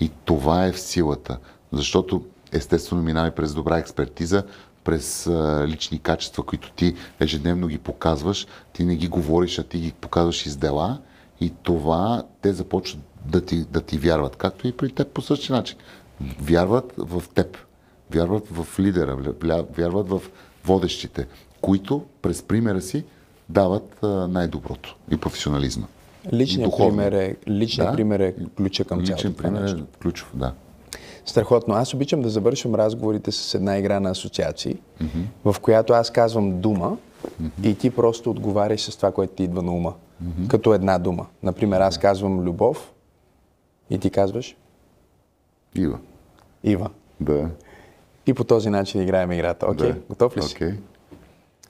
И 0.00 0.10
това 0.24 0.66
е 0.66 0.72
в 0.72 0.80
силата. 0.80 1.38
Защото 1.72 2.24
естествено 2.52 3.02
минава 3.02 3.30
през 3.30 3.54
добра 3.54 3.78
експертиза, 3.78 4.44
през 4.84 5.26
а, 5.26 5.64
лични 5.68 5.98
качества, 5.98 6.42
които 6.42 6.72
ти 6.72 6.94
ежедневно 7.20 7.66
ги 7.66 7.78
показваш, 7.78 8.46
ти 8.72 8.84
не 8.84 8.96
ги 8.96 9.08
говориш, 9.08 9.58
а 9.58 9.62
ти 9.62 9.78
ги 9.78 9.92
показваш 9.92 10.46
из 10.46 10.56
дела 10.56 10.98
и 11.40 11.52
това 11.62 12.24
те 12.42 12.52
започват 12.52 13.02
да 13.24 13.40
ти, 13.40 13.64
да 13.64 13.80
ти 13.80 13.98
вярват, 13.98 14.36
както 14.36 14.68
и 14.68 14.72
при 14.72 14.92
теб 14.92 15.08
по 15.08 15.22
същия 15.22 15.56
начин. 15.56 15.78
Вярват 16.40 16.92
в 16.98 17.22
теб, 17.34 17.58
вярват 18.10 18.48
в 18.50 18.80
лидера, 18.80 19.16
вярват 19.76 20.08
в 20.08 20.22
водещите, 20.64 21.26
които 21.60 22.04
през 22.22 22.42
примера 22.42 22.80
си 22.80 23.04
дават 23.50 23.98
най-доброто 24.28 24.96
и 25.10 25.16
професионализма. 25.16 25.86
Личният 26.32 26.76
пример 26.76 27.12
е, 27.12 27.36
личният 27.48 27.90
да? 27.90 27.96
пример 27.96 28.20
е 28.20 28.34
ключа 28.56 28.84
към 28.84 29.06
цялото 29.06 29.12
Личен 29.12 29.34
пример 29.34 29.68
е 29.68 29.98
ключов, 30.02 30.30
да. 30.34 30.52
Страхотно. 31.26 31.74
Аз 31.74 31.94
обичам 31.94 32.22
да 32.22 32.28
завършвам 32.28 32.74
разговорите 32.74 33.32
с 33.32 33.54
една 33.54 33.78
игра 33.78 34.00
на 34.00 34.10
асоциации, 34.10 34.74
mm-hmm. 34.74 35.52
в 35.52 35.60
която 35.60 35.92
аз 35.92 36.10
казвам 36.10 36.60
дума 36.60 36.96
mm-hmm. 37.26 37.66
и 37.66 37.74
ти 37.74 37.90
просто 37.90 38.30
отговаряш 38.30 38.80
с 38.80 38.96
това, 38.96 39.12
което 39.12 39.32
ти 39.32 39.42
идва 39.42 39.62
на 39.62 39.72
ума. 39.72 39.94
Mm-hmm. 40.24 40.48
Като 40.48 40.74
една 40.74 40.98
дума. 40.98 41.26
Например, 41.42 41.80
аз 41.80 41.98
казвам 41.98 42.40
любов 42.40 42.92
и 43.90 43.98
ти 43.98 44.10
казваш? 44.10 44.56
Ива. 45.74 45.98
Ива. 46.64 46.90
Да. 47.20 47.48
И 48.26 48.34
по 48.34 48.44
този 48.44 48.70
начин 48.70 49.02
играем 49.02 49.32
играта. 49.32 49.66
Окей, 49.66 49.88
okay. 49.88 49.92
да. 49.92 50.00
готов 50.08 50.36
ли 50.36 50.42
си? 50.42 50.54
Okay. 50.54 50.74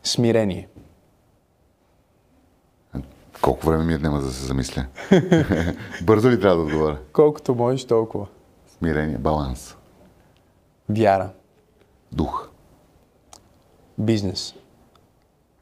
Смирение. 0.05 0.69
Колко 3.43 3.67
време 3.67 3.85
ми 3.85 3.95
е 3.95 3.99
днема 3.99 4.21
да 4.21 4.31
се 4.31 4.47
замисля? 4.47 4.87
Бързо 6.03 6.31
ли 6.31 6.41
трябва 6.41 6.57
да 6.57 6.63
отговоря? 6.63 6.99
Колкото 7.13 7.55
можеш, 7.55 7.85
толкова. 7.85 8.27
Смирение, 8.79 9.19
баланс. 9.19 9.77
Вяра. 10.89 11.31
Дух. 12.13 12.51
Бизнес. 13.99 14.55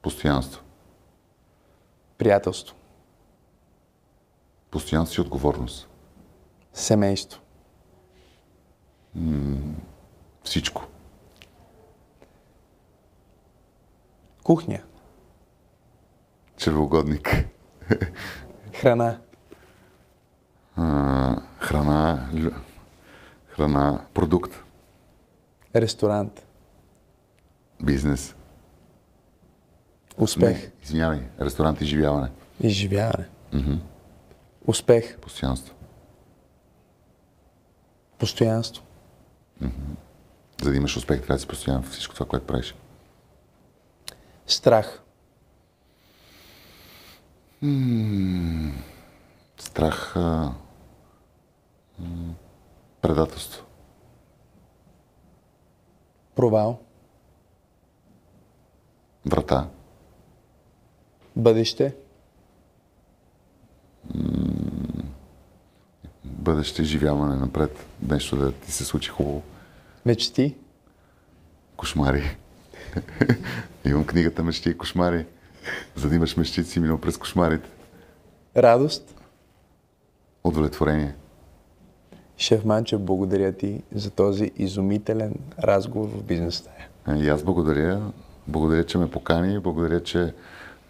Постоянство. 0.02 0.62
Приятелство. 2.18 2.76
Постоянство 4.70 5.22
и 5.22 5.24
отговорност. 5.24 5.88
Семейство. 6.72 7.40
М- 9.14 9.74
всичко. 10.44 10.86
Кухня. 14.44 14.82
Червогодник. 16.56 17.46
Храна. 18.80 19.20
А, 20.76 21.36
храна. 21.58 22.28
Храна. 23.48 24.00
Продукт. 24.14 24.52
Ресторант. 25.74 26.46
Бизнес. 27.82 28.34
Успех. 30.16 30.62
Не, 30.62 30.72
извинявай. 30.82 31.20
Ресторант 31.40 31.80
изживяване. 31.80 32.30
Изживяване. 32.60 33.28
Mm-hmm. 33.52 33.78
Успех. 34.66 35.18
Постоянство. 35.18 35.74
Постоянство. 38.18 38.82
Mm-hmm. 39.62 39.96
За 40.62 40.70
да 40.70 40.76
имаш 40.76 40.96
успех, 40.96 41.18
трябва 41.18 41.34
да 41.34 41.40
си 41.40 41.46
постоянен 41.48 41.82
в 41.82 41.90
всичко 41.90 42.14
това, 42.14 42.26
което 42.26 42.46
правиш. 42.46 42.74
Страх. 44.46 45.02
М- 47.62 48.72
страх. 49.58 50.16
А... 50.16 50.52
М- 51.98 52.34
предателство. 53.02 53.64
Провал. 56.34 56.80
Врата. 59.26 59.68
Бъдеще. 61.36 61.94
М- 64.14 65.04
бъдеще, 66.24 66.82
изживяване 66.82 67.36
напред. 67.36 67.86
Нещо 68.02 68.36
да 68.36 68.52
ти 68.52 68.72
се 68.72 68.84
случи 68.84 69.10
хубаво. 69.10 69.42
Мечти. 70.06 70.56
Кошмари. 71.76 72.36
Имам 73.84 74.06
книгата 74.06 74.42
Мечти 74.42 74.70
и 74.70 74.78
кошмари. 74.78 75.26
За 75.96 76.08
да 76.08 76.14
имаш 76.14 76.36
мечти, 76.36 76.64
си 76.64 76.80
минал 76.80 76.98
през 76.98 77.16
кошмарите. 77.16 77.68
Радост. 78.56 79.14
Удовлетворение. 80.44 81.14
Шеф 82.36 82.64
Манчев, 82.64 83.00
благодаря 83.00 83.52
ти 83.52 83.82
за 83.94 84.10
този 84.10 84.50
изумителен 84.56 85.34
разговор 85.62 86.08
в 86.08 86.22
бизнес 86.22 86.54
стая. 86.54 86.88
И 87.22 87.28
аз 87.28 87.42
благодаря. 87.42 88.00
Благодаря, 88.46 88.84
че 88.84 88.98
ме 88.98 89.10
покани. 89.10 89.58
Благодаря, 89.58 90.02
че 90.02 90.34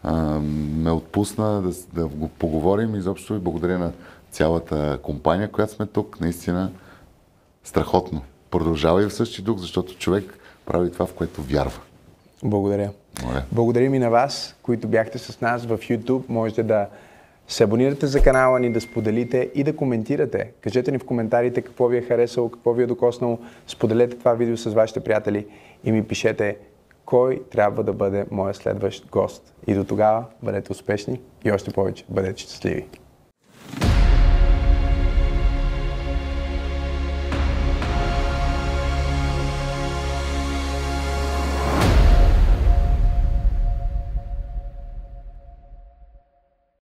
а, 0.03 0.41
ме 0.77 0.91
отпусна 0.91 1.63
да, 1.63 1.73
да 1.93 2.07
го 2.07 2.29
поговорим 2.29 2.95
изобщо 2.95 3.35
и 3.35 3.39
благодаря 3.39 3.79
на 3.79 3.93
цялата 4.31 4.99
компания, 5.03 5.51
която 5.51 5.73
сме 5.73 5.87
тук. 5.87 6.21
Наистина 6.21 6.73
страхотно. 7.65 8.23
Продължавай 8.51 9.07
в 9.07 9.15
същия 9.15 9.45
дух, 9.45 9.59
защото 9.59 9.95
човек 9.95 10.39
прави 10.67 10.93
това, 10.93 11.07
в 11.07 11.15
което 11.15 11.43
вярва. 11.43 11.81
Благодаря. 12.45 12.91
Моля. 13.25 13.43
Благодарим 13.53 13.95
и 13.95 13.99
на 13.99 14.11
вас, 14.11 14.57
които 14.63 14.89
бяхте 14.89 15.19
с 15.19 15.41
нас 15.41 15.67
в 15.67 15.79
YouTube. 15.79 16.23
Можете 16.29 16.63
да 16.63 16.87
се 17.49 17.65
абонирате 17.65 18.07
за 18.07 18.23
канала 18.23 18.61
ни, 18.61 18.73
да 18.73 18.81
споделите 18.81 19.51
и 19.55 19.65
да 19.65 19.77
коментирате. 19.77 20.51
Кажете 20.61 20.93
ни 20.93 20.99
в 20.99 21.05
коментарите 21.05 21.63
какво 21.63 21.89
ви 21.89 21.97
е 21.97 22.03
харесало, 22.03 22.51
какво 22.51 22.73
ви 22.73 22.83
е 22.83 22.87
докоснало. 22.87 23.39
Споделете 23.67 24.19
това 24.19 24.35
видео 24.35 24.57
с 24.57 24.75
вашите 24.75 25.01
приятели 25.01 25.47
и 25.85 25.93
ми 25.93 26.05
пишете 26.05 26.57
кой 27.05 27.43
трябва 27.51 27.85
да 27.85 27.93
бъде 27.93 28.25
моят 28.31 28.57
следващ 28.57 29.11
гост. 29.11 29.55
И 29.67 29.75
до 29.75 29.85
тогава 29.85 30.25
бъдете 30.43 30.73
успешни 30.73 31.21
и 31.45 31.53
още 31.53 31.71
повече 31.71 32.05
бъдете 32.09 32.43
щастливи. 32.43 32.87